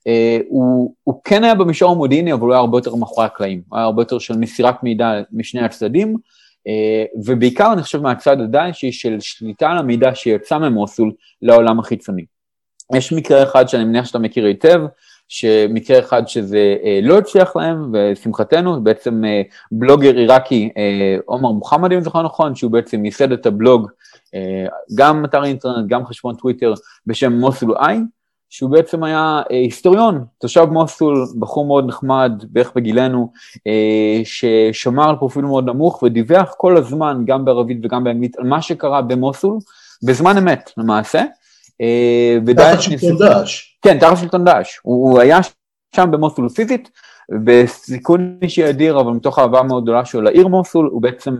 אה, 0.08 0.40
הוא, 0.48 0.94
הוא 1.04 1.22
כן 1.24 1.44
היה 1.44 1.56
במישור 1.56 1.92
המודיעיני, 1.92 2.34
אבל 2.34 2.42
הוא 2.42 2.52
היה 2.52 2.60
הרבה 2.60 2.78
יותר 2.78 2.96
מאחורי 2.96 3.26
הקלעים, 3.26 3.62
הוא 3.70 3.78
היה 3.78 3.86
הרבה 3.86 4.02
יותר 4.02 4.20
של 4.20 4.38
מסירת 4.38 4.84
מידע 4.84 5.22
משני 5.32 5.62
הצדדים, 5.62 6.18
ובעיקר 7.26 7.74
אני 7.74 7.84
חושב 7.84 8.02
מהצד 8.02 8.42
הדאעשי 8.42 8.92
של 8.92 9.18
שליטה 9.20 9.70
על 9.70 9.78
המידע 9.78 10.16
שיצא 10.16 10.58
ממוסול 10.58 11.12
לעולם 11.42 11.80
החיצוני. 11.80 12.26
יש 12.96 13.14
מקרה 13.14 13.44
אחד 13.44 13.68
שאני 13.70 13.84
מניח 13.84 14.06
שאתה 14.06 14.20
מכיר 14.20 14.46
היטב, 14.46 14.82
שמקרה 15.28 16.00
אחד 16.00 16.28
שזה 16.28 16.76
אה, 16.84 17.00
לא 17.04 17.18
הצליח 17.18 17.56
להם, 17.56 17.92
ושמחתנו, 17.94 18.84
בעצם 18.84 19.26
אה, 19.26 19.42
בלוגר 19.72 20.16
עיראקי, 20.16 20.70
אה, 20.78 21.18
עומר 21.26 21.52
מוחמד, 21.52 21.92
אם 21.92 22.02
זוכר 22.02 22.22
נכון, 22.22 22.56
שהוא 22.56 22.72
בעצם 22.72 23.06
ייסד 23.06 23.32
את 23.32 23.46
הבלוג, 23.46 23.88
אה, 24.36 24.66
גם 24.96 25.26
אתר 25.26 25.44
אינטרנט, 25.44 25.88
גם 25.88 26.06
חשבון 26.06 26.36
טוויטר, 26.36 26.74
בשם 27.08 27.34
מוסול 27.34 27.76
איי, 27.78 28.00
שהוא 28.50 28.72
בעצם 28.72 29.04
היה 29.04 29.42
אה, 29.52 29.56
היסטוריון, 29.56 30.26
תושב 30.40 30.66
מוסול, 30.72 31.26
בחור 31.40 31.66
מאוד 31.66 31.88
נחמד, 31.88 32.32
בערך 32.50 32.72
בגילנו, 32.76 33.32
אה, 33.68 34.22
ששמר 34.24 35.10
על 35.10 35.16
פרופיל 35.16 35.42
מאוד 35.42 35.66
נמוך 35.66 36.04
ודיווח 36.04 36.54
כל 36.58 36.78
הזמן, 36.78 37.22
גם 37.26 37.46
בערבית 37.46 37.78
וגם 37.84 38.04
באנגלית, 38.04 38.38
על 38.38 38.46
מה 38.46 38.62
שקרה 38.62 39.02
במוסול, 39.02 39.58
בזמן 40.04 40.38
אמת 40.38 40.72
למעשה. 40.78 41.24
אה, 41.82 42.54
תחת 42.56 42.82
שלטון 42.82 43.18
דאעש. 43.18 43.78
כן, 43.82 44.00
תחת 44.00 44.18
שלטון 44.18 44.44
דאעש. 44.44 44.78
הוא, 44.82 45.20
היה 45.20 45.40
שם 45.96 46.12
במוסול 46.12 46.50
פיזית, 46.50 46.90
בסיכון 47.44 48.38
אישי 48.42 48.70
אדיר, 48.70 49.00
אבל 49.00 49.12
מתוך 49.12 49.40
אהבה 49.40 49.64
מאוד 49.64 49.84
גדולה 49.84 50.06
שלו 50.06 50.22
לעיר 50.22 50.48
מוסול, 50.48 50.90
הוא 50.92 51.02
בעצם 51.02 51.36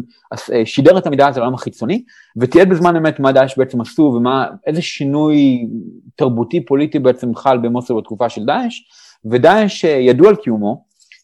אה, 0.54 0.66
שידר 0.66 0.98
את 0.98 1.08
המידע 1.08 1.28
הזה 1.28 1.40
לעולם 1.40 1.54
החיצוני, 1.54 2.04
ותיעד 2.38 2.70
בזמן 2.70 2.96
אמת 2.96 3.20
מה 3.20 3.32
דאעש 3.32 3.58
בעצם 3.58 3.82
עשו 3.82 4.02
ומה, 4.02 4.48
איזה 4.68 4.82
שינוי 4.82 5.68
תרבותי 6.16 6.66
פוליטי 6.66 7.00
בעצם 7.00 7.36
חל 7.36 7.58
במוסול 7.58 8.02
בתקופה 8.02 8.30
של 8.30 8.46
דאעש, 8.46 8.82
ודאעש 9.26 9.86
אה, 9.86 9.90
ידוע 9.90 10.30
על 10.30 10.36
קיומו, 10.36 10.84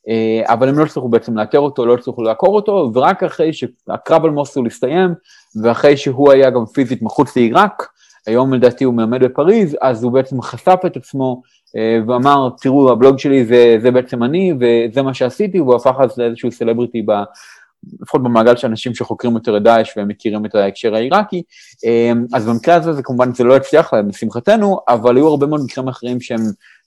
אה, 0.10 0.54
אבל 0.54 0.70
הם 0.70 0.80
לא 0.80 0.84
הצליחו 0.84 1.10
בעצם 1.10 1.38
לאתר 1.38 1.60
אותו, 1.60 1.86
לא 1.86 1.94
הצליחו 1.94 2.24
לעקור 2.24 2.56
אותו, 2.56 2.92
ורק 2.94 3.24
אחרי 3.24 3.54
שהקרב 3.54 4.26
על 4.26 4.32
מוסול 4.32 4.68
הסתיים, 4.68 5.14
ואחרי 5.64 5.98
שהוא 5.98 6.32
היה 6.32 6.50
גם 6.50 6.66
פיזית 6.66 7.02
מחוץ 7.02 7.36
לעיראק, 7.36 7.88
היום 8.28 8.54
לדעתי 8.54 8.84
הוא 8.84 8.94
מלמד 8.94 9.24
בפריז, 9.24 9.78
אז 9.82 10.04
הוא 10.04 10.12
בעצם 10.12 10.42
חשף 10.42 10.80
את 10.86 10.98
עצמו 10.98 11.42
אה, 11.76 12.00
ואמר, 12.08 12.50
תראו, 12.62 12.92
הבלוג 12.92 13.20
שלי 13.20 13.46
זה, 13.46 13.78
זה 13.82 13.92
בעצם 13.92 14.24
אני, 14.24 14.54
וזה 14.54 15.02
מה 15.02 15.14
שעשיתי, 15.14 15.60
והוא 15.60 15.76
הפך 15.76 15.96
אז 16.00 16.18
לאיזשהו 16.18 16.52
סלבריטי, 16.52 17.02
ב, 17.02 17.12
לפחות 18.02 18.24
במעגל 18.24 18.56
של 18.56 18.68
אנשים 18.68 18.96
שחוקרים 18.96 19.34
יותר 19.34 19.58
את 19.58 19.64
דאעש 19.64 19.98
והם 19.98 20.08
מכירים 20.08 20.46
את 20.46 20.56
ההקשר 20.56 20.96
העיראקי. 20.96 21.44
אה, 21.86 22.12
אז 22.34 22.50
במקרה 22.50 22.76
הזה 22.76 22.94
זה 22.94 23.04
כמובן, 23.04 23.34
זה 23.34 23.44
לא 23.44 23.56
הצליח 23.56 23.94
להם, 23.94 24.10
לשמחתנו, 24.10 24.80
אבל 24.88 25.16
היו 25.16 25.28
הרבה 25.28 25.48
מאוד 25.48 25.62
מקרים 25.64 25.88
אחרים 25.88 26.22
שהם 26.22 26.42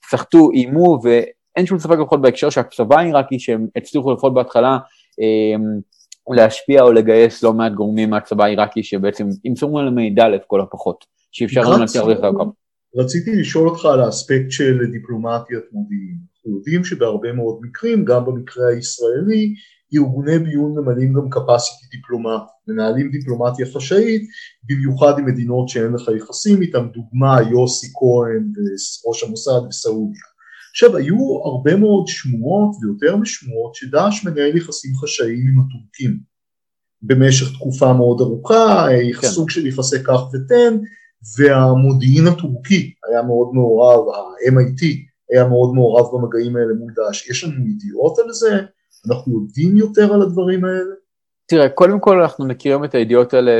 סחטו, 0.09 0.51
איימו, 0.51 0.99
ואין 1.03 1.65
שום 1.65 1.79
ספק 1.79 1.97
לפחות 1.99 2.21
בהקשר 2.21 2.49
של 2.49 2.61
הצבא 2.61 2.99
העיראקי, 2.99 3.39
שהם 3.39 3.67
הצליחו 3.75 4.13
לפחות 4.13 4.33
בהתחלה, 4.33 4.77
אה, 5.21 5.55
להשפיע 6.35 6.81
או 6.81 6.91
לגייס 6.91 7.43
לא 7.43 7.53
מעט 7.53 7.71
גורמים 7.71 8.09
מהצבא 8.09 8.43
העיראקי 8.43 8.83
שבעצם 8.83 9.27
ימסרו 9.45 9.81
להם 9.81 9.95
מידע 9.95 10.27
לכל 10.27 10.61
הפחות, 10.61 11.05
שאפשר 11.31 11.61
להצליח 11.61 12.05
דרך 12.05 12.23
הקו. 12.23 12.53
רציתי 12.95 13.35
לשאול 13.35 13.69
אותך 13.69 13.85
על 13.85 14.01
האספקט 14.01 14.51
של 14.51 14.85
דיפלומטיית 14.91 15.63
מודיעין. 15.71 16.17
אנחנו 16.35 16.57
יודעים 16.57 16.83
שבהרבה 16.83 17.33
מאוד 17.33 17.59
מקרים, 17.61 18.05
גם 18.05 18.25
במקרה 18.25 18.67
הישראלי, 18.67 19.53
ארגוני 19.93 20.39
ביון 20.39 20.71
ממלאים 20.71 21.13
גם 21.13 21.27
capacity 21.33 21.89
דיפלומט, 21.91 22.41
מנהלים 22.67 23.11
דיפלומטיה 23.11 23.65
חשאית, 23.65 24.21
במיוחד 24.69 25.19
עם 25.19 25.25
מדינות 25.25 25.69
שאין 25.69 25.93
לך 25.93 26.09
יחסים 26.17 26.61
איתן, 26.61 26.87
דוגמה 26.93 27.37
יוסי 27.51 27.87
כהן 27.93 28.51
וראש 28.55 29.23
המוסד 29.23 29.61
בסעודיה. 29.69 30.21
עכשיו 30.71 30.97
היו 30.97 31.41
הרבה 31.45 31.75
מאוד 31.75 32.07
שמועות 32.07 32.75
ויותר 32.81 33.15
משמועות 33.15 33.75
שדאעש 33.75 34.25
מנהל 34.25 34.57
יחסים 34.57 34.91
חשאיים 34.95 35.47
עם 35.47 35.59
הטורקים 35.59 36.19
במשך 37.01 37.53
תקופה 37.53 37.93
מאוד 37.93 38.21
ארוכה, 38.21 38.87
כן. 39.21 39.27
סוג 39.27 39.49
של 39.49 39.67
יחסי 39.67 40.03
כך 40.03 40.19
ותן, 40.33 40.77
והמודיעין 41.37 42.27
הטורקי 42.27 42.93
היה 43.09 43.21
מאוד 43.21 43.49
מעורב, 43.53 44.09
ה-MIT 44.09 44.85
היה 45.31 45.47
מאוד 45.47 45.73
מעורב 45.73 46.05
במגעים 46.13 46.55
האלה 46.55 46.73
מול 46.79 46.93
דאעש. 46.95 47.29
יש 47.29 47.43
לנו 47.43 47.67
ידיעות 47.67 48.19
על 48.19 48.33
זה? 48.33 48.61
אנחנו 49.09 49.33
יודעים 49.33 49.77
יותר 49.77 50.13
על 50.13 50.21
הדברים 50.21 50.65
האלה? 50.65 50.93
תראה, 51.45 51.69
קודם 51.69 51.99
כל 51.99 52.21
אנחנו 52.21 52.45
מכירים 52.45 52.83
את 52.83 52.95
הידיעות 52.95 53.33
האלה 53.33 53.59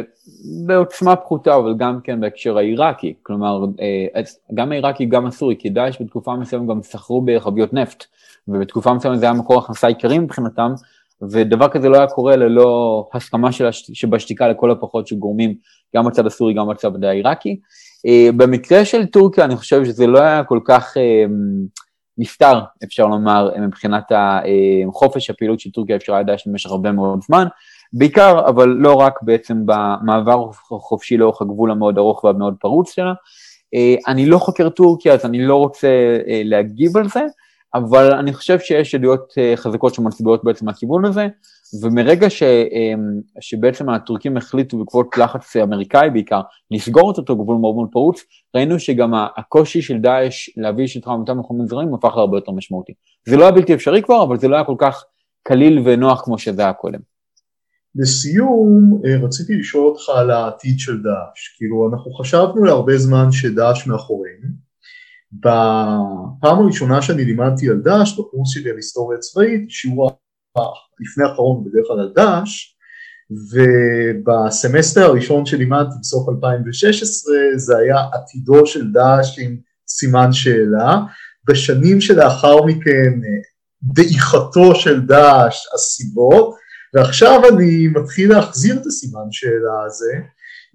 בעוצמה 0.68 1.16
פחותה, 1.16 1.55
אבל 1.55 1.74
גם 1.78 1.99
כן 2.03 2.20
בהקשר 2.20 2.57
העיראקי. 2.57 3.14
כלומר, 3.24 3.66
אה, 4.16 4.22
גם 4.53 4.72
העיראקי, 4.72 5.05
גם 5.05 5.26
הסורי, 5.26 5.55
כי 5.60 5.70
דאעש 5.70 6.01
בתקופה 6.01 6.36
מסוימת 6.36 6.70
גם 6.70 6.82
סחרו 6.84 7.22
בחביות 7.22 7.74
נפט, 7.74 8.05
ובתקופה 8.47 8.93
מסוימת 8.93 9.20
זה 9.20 9.26
היה 9.26 9.34
מקור 9.34 9.60
הכנסה 9.60 9.88
עיקרי 9.88 10.20
מבחינתם, 10.20 10.74
ודבר 11.32 11.67
כזה 11.67 11.89
לא 11.89 11.97
היה 11.97 12.07
קורה 12.07 12.36
ללא 12.36 13.07
הסכמה 13.13 13.51
של 13.51 13.65
הש... 13.65 13.91
שבשתיקה 13.93 14.47
לכל 14.47 14.72
הפחות 14.72 15.07
של 15.07 15.15
גורמים, 15.15 15.55
גם 15.95 16.05
בצד 16.05 16.26
הסורי, 16.26 16.53
גם 16.53 16.67
בצד 16.67 17.03
העיראקי. 17.03 17.59
Uh, 18.07 18.32
במקרה 18.38 18.86
של 18.86 19.05
טורקיה, 19.05 19.45
אני 19.45 19.55
חושב 19.55 19.86
שזה 19.86 20.07
לא 20.07 20.20
היה 20.20 20.43
כל 20.43 20.59
כך 20.65 20.97
uh, 20.97 21.32
נסתר, 22.17 22.59
אפשר 22.84 23.05
לומר, 23.05 23.49
מבחינת 23.61 24.03
חופש 24.93 25.30
הפעילות 25.30 25.59
של 25.59 25.72
טורקיה, 25.72 25.95
אפשר 25.95 26.20
לדעת 26.20 26.39
במשך 26.45 26.70
הרבה 26.70 26.91
מאוד 26.91 27.20
זמן. 27.22 27.45
בעיקר, 27.93 28.39
אבל 28.47 28.67
לא 28.70 28.93
רק 28.93 29.20
בעצם 29.22 29.57
במעבר 29.65 30.51
חופשי 30.70 31.17
לאורך 31.17 31.41
הגבול 31.41 31.72
המאוד 31.72 31.97
ארוך 31.97 32.24
והמאוד 32.24 32.55
פרוץ 32.59 32.93
שלה. 32.93 33.13
אני 34.07 34.26
לא 34.26 34.38
חוקר 34.38 34.70
טורקיה, 34.70 35.13
אז 35.13 35.26
אני 35.26 35.45
לא 35.45 35.55
רוצה 35.55 35.89
להגיב 36.43 36.97
על 36.97 37.09
זה, 37.09 37.22
אבל 37.74 38.13
אני 38.13 38.34
חושב 38.34 38.59
שיש 38.59 38.95
עדויות 38.95 39.34
אה, 39.38 39.53
חזקות 39.55 39.93
שמצביעות 39.93 40.43
בעצם 40.43 40.65
מהכיוון 40.65 41.05
הזה, 41.05 41.28
ומרגע 41.84 42.30
ש, 42.30 42.43
אמ, 42.43 43.22
שבעצם 43.39 43.89
הטורקים 43.89 44.38
החליטו 44.38 44.78
בעקבות 44.78 45.17
לחץ 45.17 45.55
אמריקאי 45.55 46.09
בעיקר, 46.09 46.41
לסגור 46.72 47.11
את 47.11 47.17
אותו 47.17 47.36
גבול 47.36 47.57
מאוד 47.57 47.76
מאוד 47.76 47.88
פרוץ, 47.91 48.24
ראינו 48.55 48.80
שגם 48.80 49.13
הקושי 49.38 49.82
של 49.82 49.97
דאעש 49.97 50.49
להביא 50.57 50.86
את 50.99 51.07
אותם 51.07 51.39
מחומים 51.39 51.67
זרים 51.67 51.93
הפך 51.93 52.13
להרבה 52.15 52.38
יותר 52.38 52.51
משמעותי. 52.51 52.93
זה 53.28 53.38
לא 53.38 53.43
היה 53.43 53.51
בלתי 53.51 53.74
אפשרי 53.74 54.01
כבר, 54.01 54.24
אבל 54.24 54.38
זה 54.38 54.47
לא 54.47 54.55
היה 54.55 54.65
כל 54.65 54.76
כך 54.78 55.03
קליל 55.43 55.82
ונוח 55.86 56.22
כמו 56.26 56.38
שזה 56.38 56.61
היה 56.61 56.74
קודם. 56.74 56.99
לסיום, 57.95 59.01
אה, 59.05 59.26
רציתי 59.26 59.55
לשאול 59.55 59.88
אותך 59.88 60.09
על 60.09 60.32
העתיד 60.32 60.80
של 60.80 61.03
דאעש. 61.03 61.57
כאילו, 61.57 61.89
אנחנו 61.91 62.11
חשבנו 62.11 62.63
להרבה 62.63 62.97
זמן 62.97 63.32
שדאעש 63.32 63.88
מאחורינו, 63.88 64.47
בפעם 65.34 66.59
הראשונה 66.59 67.01
שאני 67.01 67.25
לימדתי 67.25 67.69
על 67.69 67.82
דאעש, 67.84 68.19
בקורס 68.19 68.49
שלי 68.49 68.69
על 68.69 68.75
היסטוריה 68.75 69.19
צבאית, 69.19 69.69
שיעור 69.69 70.19
לפני 70.99 71.23
האחרון 71.23 71.63
בדרך 71.63 71.86
כלל 71.88 71.99
על 71.99 72.13
דאעש, 72.15 72.75
ובסמסטר 73.51 75.01
הראשון 75.01 75.45
שלימדתי 75.45 75.95
בסוף 76.01 76.30
2016 76.30 77.36
זה 77.55 77.77
היה 77.77 77.95
עתידו 78.13 78.65
של 78.65 78.91
דאעש 78.91 79.39
עם 79.39 79.57
סימן 79.88 80.32
שאלה, 80.32 80.99
בשנים 81.47 82.01
שלאחר 82.01 82.63
מכן 82.65 83.19
דעיכתו 83.84 84.75
של 84.75 85.05
דאעש 85.05 85.65
הסיבות, 85.73 86.55
ועכשיו 86.93 87.41
אני 87.49 87.88
מתחיל 87.88 88.30
להחזיר 88.30 88.75
את 88.75 88.86
הסימן 88.86 89.32
שאלה 89.32 89.84
הזה, 89.86 90.13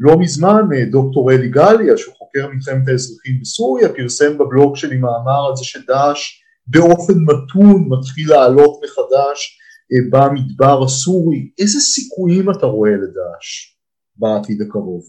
לא 0.00 0.18
מזמן 0.18 0.62
דוקטור 0.90 1.32
אלי 1.32 1.48
גליה 1.48 1.96
שהוא 1.96 2.14
חוקר 2.34 2.48
מלחמת 2.54 2.88
האזרחים 2.88 3.40
בסוריה 3.40 3.88
פרסם 3.88 4.38
בבלוג 4.38 4.76
שלי 4.76 4.96
מאמר 4.96 5.46
על 5.48 5.56
זה 5.56 5.64
שדאעש 5.64 6.40
באופן 6.66 7.14
מתון 7.14 7.88
מתחיל 7.88 8.30
לעלות 8.30 8.80
מחדש 8.84 9.58
אה, 9.92 9.98
במדבר 10.10 10.84
הסורי, 10.84 11.50
איזה 11.58 11.78
סיכויים 11.80 12.50
אתה 12.50 12.66
רואה 12.66 12.90
לדאעש 12.90 13.76
בעתיד 14.16 14.62
הקרוב? 14.62 15.02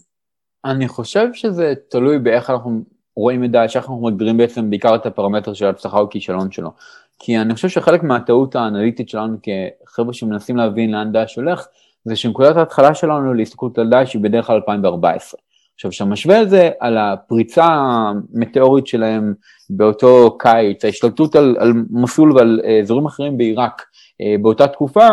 אני 0.64 0.88
חושב 0.88 1.26
שזה 1.32 1.74
תלוי 1.90 2.18
באיך 2.18 2.50
אנחנו 2.50 2.82
רואים 3.16 3.44
את 3.44 3.50
דאעש, 3.50 3.76
איך 3.76 3.84
אנחנו 3.84 4.02
מגדירים 4.02 4.36
בעצם 4.36 4.70
בעיקר 4.70 4.94
את 4.94 5.06
הפרמטר 5.06 5.54
של 5.54 5.66
הצלחה 5.66 5.98
או 5.98 6.10
כישלון 6.10 6.50
שלו. 6.50 6.70
כי 7.18 7.38
אני 7.38 7.54
חושב 7.54 7.68
שחלק 7.68 8.02
מהטעות 8.02 8.56
האנליטית 8.56 9.08
שלנו 9.08 9.36
כחבר'ה 9.42 10.12
שמנסים 10.12 10.56
להבין 10.56 10.90
לאן 10.90 11.12
דאעש 11.12 11.36
הולך, 11.36 11.66
זה 12.04 12.16
שנקודת 12.16 12.56
ההתחלה 12.56 12.94
שלנו 12.94 13.34
להסתכלות 13.34 13.78
על 13.78 13.90
דאעש 13.90 14.14
היא 14.14 14.22
בדרך 14.22 14.46
כלל 14.46 14.56
2014. 14.56 15.40
עכשיו, 15.76 15.90
כשאתה 15.90 16.10
משווה 16.10 16.42
את 16.42 16.50
זה 16.50 16.70
על 16.80 16.98
הפריצה 16.98 17.64
המטאורית 17.66 18.86
שלהם 18.86 19.34
באותו 19.70 20.36
קיץ, 20.38 20.84
ההשתלטות 20.84 21.36
על, 21.36 21.56
על 21.58 21.72
מסלול 21.90 22.36
ועל 22.36 22.60
אה, 22.64 22.78
אזורים 22.80 23.06
אחרים 23.06 23.38
בעיראק 23.38 23.82
אה, 24.20 24.34
באותה 24.42 24.66
תקופה, 24.66 25.08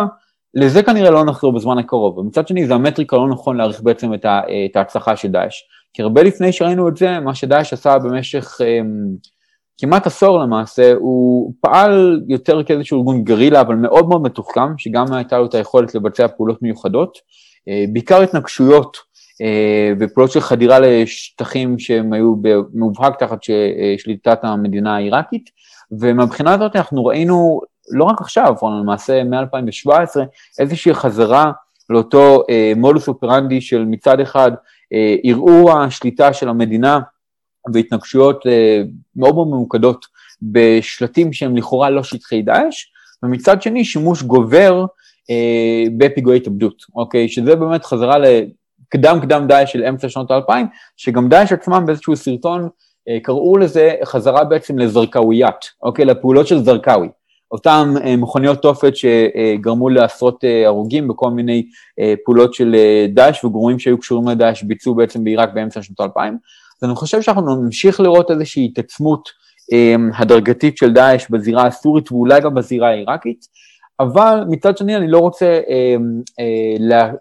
לזה 0.54 0.84
כנראה 0.84 1.12
לא 1.12 1.26
נחזור 1.26 1.54
בזמן 1.54 1.78
הקרוב. 1.78 2.18
ומצד 2.18 2.48
שני, 2.48 2.68
זה 2.68 2.74
המטריקה 2.74 3.16
לא 3.16 3.28
נכון 3.28 3.58
להעריך 3.58 3.82
בעצם 3.82 4.14
את, 4.14 4.26
אה, 4.26 4.42
את 4.72 4.76
ההצלחה 4.76 5.16
של 5.16 5.28
דאעש. 5.28 5.62
כי 5.94 6.02
הרבה 6.02 6.24
לפני 6.24 6.52
שראינו 6.52 6.88
את 6.88 6.98
זה, 6.98 7.20
מה 7.20 7.36
שדאעש 7.36 7.74
עשה 7.74 8.00
במשך 8.00 8.58
כמעט 9.78 10.08
עשור 10.08 10.40
למעשה, 10.40 10.94
הוא 10.94 11.54
פעל 11.62 12.22
יותר 12.28 12.64
כאיזשהו 12.64 13.00
ארגון 13.00 13.24
גרילה, 13.24 13.62
אבל 13.62 13.76
מאוד 13.76 14.10
מאוד 14.10 14.22
מתוחכם, 14.22 14.78
שגם 14.78 15.14
הייתה 15.14 15.38
לו 15.38 15.46
את 15.46 15.54
היכולת 15.54 15.96
לבצע 15.96 16.28
פעולות 16.28 16.62
מיוחדות, 16.62 17.18
בעיקר 17.94 18.22
התנגשויות 18.22 18.98
ופעולות 20.00 20.32
של 20.32 20.40
חדירה 20.40 20.80
לשטחים 20.80 21.80
שהם 21.80 22.14
היו 22.14 22.36
במובהק 22.36 23.20
תחת 23.20 23.40
אה, 23.50 23.96
שליטת 23.98 24.40
המדינה 24.44 24.96
העיראקית, 24.96 25.50
ומבחינה 26.00 26.54
הזאת 26.54 26.76
אנחנו 26.76 27.06
ראינו, 27.06 27.62
לא 27.92 28.04
רק 28.04 28.22
עכשיו, 28.22 28.56
אבל 28.62 28.72
למעשה 28.82 29.24
מ-2017, 29.24 30.20
איזושהי 30.60 30.94
חזרה 30.94 31.52
לאותו 31.90 32.44
מודוס 32.76 33.08
אופרנדי 33.08 33.62
של 33.62 33.86
מצד 33.86 34.20
אחד 34.20 34.52
ערעור 35.24 35.72
השליטה 35.72 36.34
של 36.34 36.50
המדינה 36.50 37.00
והתנגשויות 37.74 38.48
אה, 38.48 38.82
מאוד 39.16 39.36
מאוד 39.36 39.48
ממוקדות 39.48 40.06
בשלטים 40.42 41.34
שהם 41.34 41.58
לכאורה 41.58 41.90
לא 41.90 42.04
שטחי 42.04 42.42
דאעש, 42.42 42.86
ומצד 43.24 43.62
שני 43.62 43.86
שימוש 43.86 44.24
גובר 44.24 44.86
אה, 45.30 45.84
בפיגועי 45.98 46.38
התאבדות, 46.38 46.84
אוקיי? 46.96 47.30
שזה 47.30 47.56
באמת 47.56 47.86
חזרה 47.86 48.18
לקדם 48.94 49.20
קדם 49.22 49.48
דאעש 49.48 49.74
של 49.74 49.84
אמצע 49.84 50.10
שנות 50.10 50.32
האלפיים, 50.32 50.68
שגם 50.98 51.30
דאעש 51.30 51.52
עצמם 51.52 51.84
באיזשהו 51.86 52.16
סרטון 52.16 52.70
אה, 53.10 53.18
קראו 53.24 53.58
לזה 53.58 53.94
חזרה 54.04 54.44
בעצם 54.44 54.80
לזרקאוויית, 54.80 55.56
אוקיי? 55.84 56.06
לפעולות 56.06 56.48
של 56.48 56.64
זרקאווי. 56.64 57.10
אותן 57.52 57.94
אה, 58.06 58.16
מכוניות 58.16 58.62
תופת 58.62 58.94
שגרמו 58.96 59.90
לעשרות 59.90 60.44
אה, 60.44 60.68
הרוגים 60.68 61.08
בכל 61.08 61.32
מיני 61.32 61.66
אה, 62.00 62.14
פעולות 62.26 62.54
של 62.54 62.76
אה, 62.76 63.06
דאעש 63.10 63.44
וגורמים 63.44 63.80
שהיו 63.80 63.98
קשורים 63.98 64.28
לדאעש 64.28 64.64
ביצעו 64.64 64.96
בעצם 64.96 65.24
בעיראק 65.24 65.50
באמצע 65.54 65.82
שנות 65.82 66.00
האלפיים. 66.00 66.38
אז 66.82 66.88
אני 66.90 66.96
חושב 66.96 67.22
שאנחנו 67.22 67.56
נמשיך 67.56 68.00
לראות 68.00 68.32
איזושהי 68.32 68.66
התעצמות 68.66 69.44
הדרגתית 70.18 70.78
של 70.78 70.94
דאעש 70.94 71.30
בזירה 71.30 71.68
הסורית 71.68 72.12
ואולי 72.12 72.42
גם 72.42 72.54
בזירה 72.54 72.90
העיראקית, 72.90 73.46
אבל 74.00 74.44
מצד 74.50 74.78
שני 74.78 74.96
אני 74.96 75.08
לא 75.08 75.18
רוצה 75.18 75.60
לה, 76.80 77.12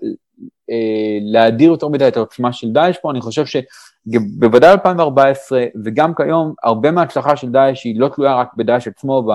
להדיר 1.23 1.71
יותר 1.71 1.89
מדי 1.89 2.09
את 2.09 2.17
העוצמה 2.17 2.53
של 2.53 2.73
דאעש 2.73 2.97
פה, 3.03 3.11
אני 3.11 3.21
חושב 3.21 3.45
שבוודאי 3.47 4.73
2014 4.73 5.65
וגם 5.85 6.15
כיום, 6.15 6.55
הרבה 6.63 6.91
מההצלחה 6.91 7.37
של 7.37 7.49
דאעש 7.49 7.85
היא 7.85 8.01
לא 8.01 8.09
תלויה 8.09 8.35
רק 8.35 8.55
בדאעש 8.57 8.89
עצמו, 8.89 9.29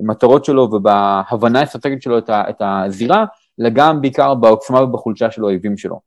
במטרות 0.00 0.44
שלו 0.44 0.62
ובהבנה 0.62 1.60
האסטרטגית 1.60 2.02
שלו 2.02 2.18
את 2.28 2.60
הזירה, 2.60 3.24
אלא 3.60 3.68
גם 3.68 4.00
בעיקר 4.00 4.34
בעוצמה 4.34 4.82
ובחולשה 4.82 5.30
של 5.30 5.42
האויבים 5.42 5.76
שלו. 5.76 6.00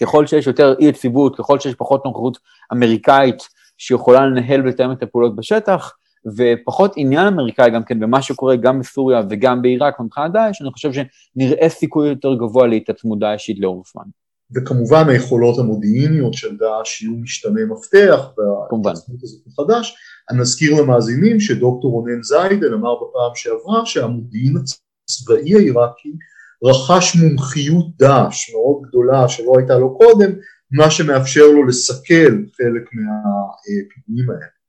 ככל 0.00 0.26
שיש 0.26 0.46
יותר 0.46 0.74
אי 0.78 0.84
יציבות, 0.84 1.36
ככל 1.36 1.58
שיש 1.58 1.74
פחות 1.74 2.04
נוכחות 2.04 2.38
אמריקאית 2.72 3.48
שיכולה 3.78 4.26
לנהל 4.26 4.60
ולתאם 4.60 4.92
את 4.92 5.02
הפעולות 5.02 5.36
בשטח, 5.36 5.92
ופחות 6.36 6.92
עניין 6.96 7.26
אמריקאי 7.26 7.70
גם 7.70 7.84
כן 7.84 8.00
במה 8.00 8.22
שקורה 8.22 8.56
גם 8.56 8.80
בסוריה 8.80 9.22
וגם 9.30 9.62
בעיראק 9.62 10.00
מבחינת 10.00 10.32
דאעש, 10.32 10.62
אני 10.62 10.70
חושב 10.70 10.90
שנראה 10.92 11.68
סיכוי 11.68 12.08
יותר 12.08 12.34
גבוה 12.34 12.66
להתעצמות 12.66 13.18
דאעשית 13.18 13.60
לאורך 13.60 13.86
זמן. 13.92 14.04
וכמובן 14.54 15.08
היכולות 15.08 15.58
המודיעיניות 15.58 16.34
של 16.34 16.56
דאעש 16.56 17.02
יהיו 17.02 17.16
משתנה 17.16 17.60
מפתח 17.70 18.28
בהתעצמות 18.36 19.22
הזאת 19.22 19.40
מחדש. 19.46 19.94
אני 20.30 20.38
נזכיר 20.38 20.82
למאזינים 20.82 21.40
שדוקטור 21.40 21.92
רונן 21.92 22.22
זיידן 22.22 22.72
אמר 22.72 22.94
בפעם 22.94 23.34
שעברה 23.34 23.86
שהמודיעין 23.86 24.56
הצבאי 24.56 25.54
העיראקי 25.54 26.12
רכש 26.64 27.16
מומחיות 27.16 27.86
דאעש 27.98 28.50
מאוד 28.54 28.82
גדולה 28.88 29.28
שלא 29.28 29.52
הייתה 29.58 29.78
לו 29.78 29.98
קודם, 29.98 30.30
מה 30.70 30.90
שמאפשר 30.90 31.46
לו 31.54 31.66
לסכל 31.66 32.32
חלק 32.56 32.84
מהפיגועים 32.92 34.30
האלה. 34.30 34.61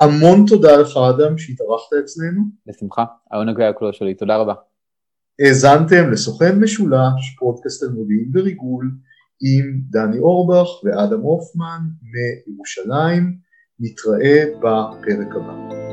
המון 0.00 0.44
תודה 0.46 0.76
לך 0.76 0.96
אדם 0.96 1.38
שהתארחת 1.38 1.92
אצלנו. 2.04 2.42
בשמחה, 2.66 3.04
העונג 3.30 3.60
היה 3.60 3.72
כולו 3.72 3.92
שלי, 3.92 4.14
תודה 4.14 4.36
רבה. 4.36 4.54
האזנתם 5.40 6.10
לסוכן 6.12 6.60
משולש, 6.60 7.36
פודקאסט 7.38 7.82
על 7.82 7.88
מודיעין 7.88 8.30
וריגול, 8.34 8.90
עם 9.40 9.80
דני 9.90 10.18
אורבך 10.18 10.68
ואדם 10.84 11.20
הופמן 11.20 11.80
מירושלים. 12.02 13.48
נתראה 13.80 14.44
בפרק 14.58 15.36
הבא. 15.36 15.87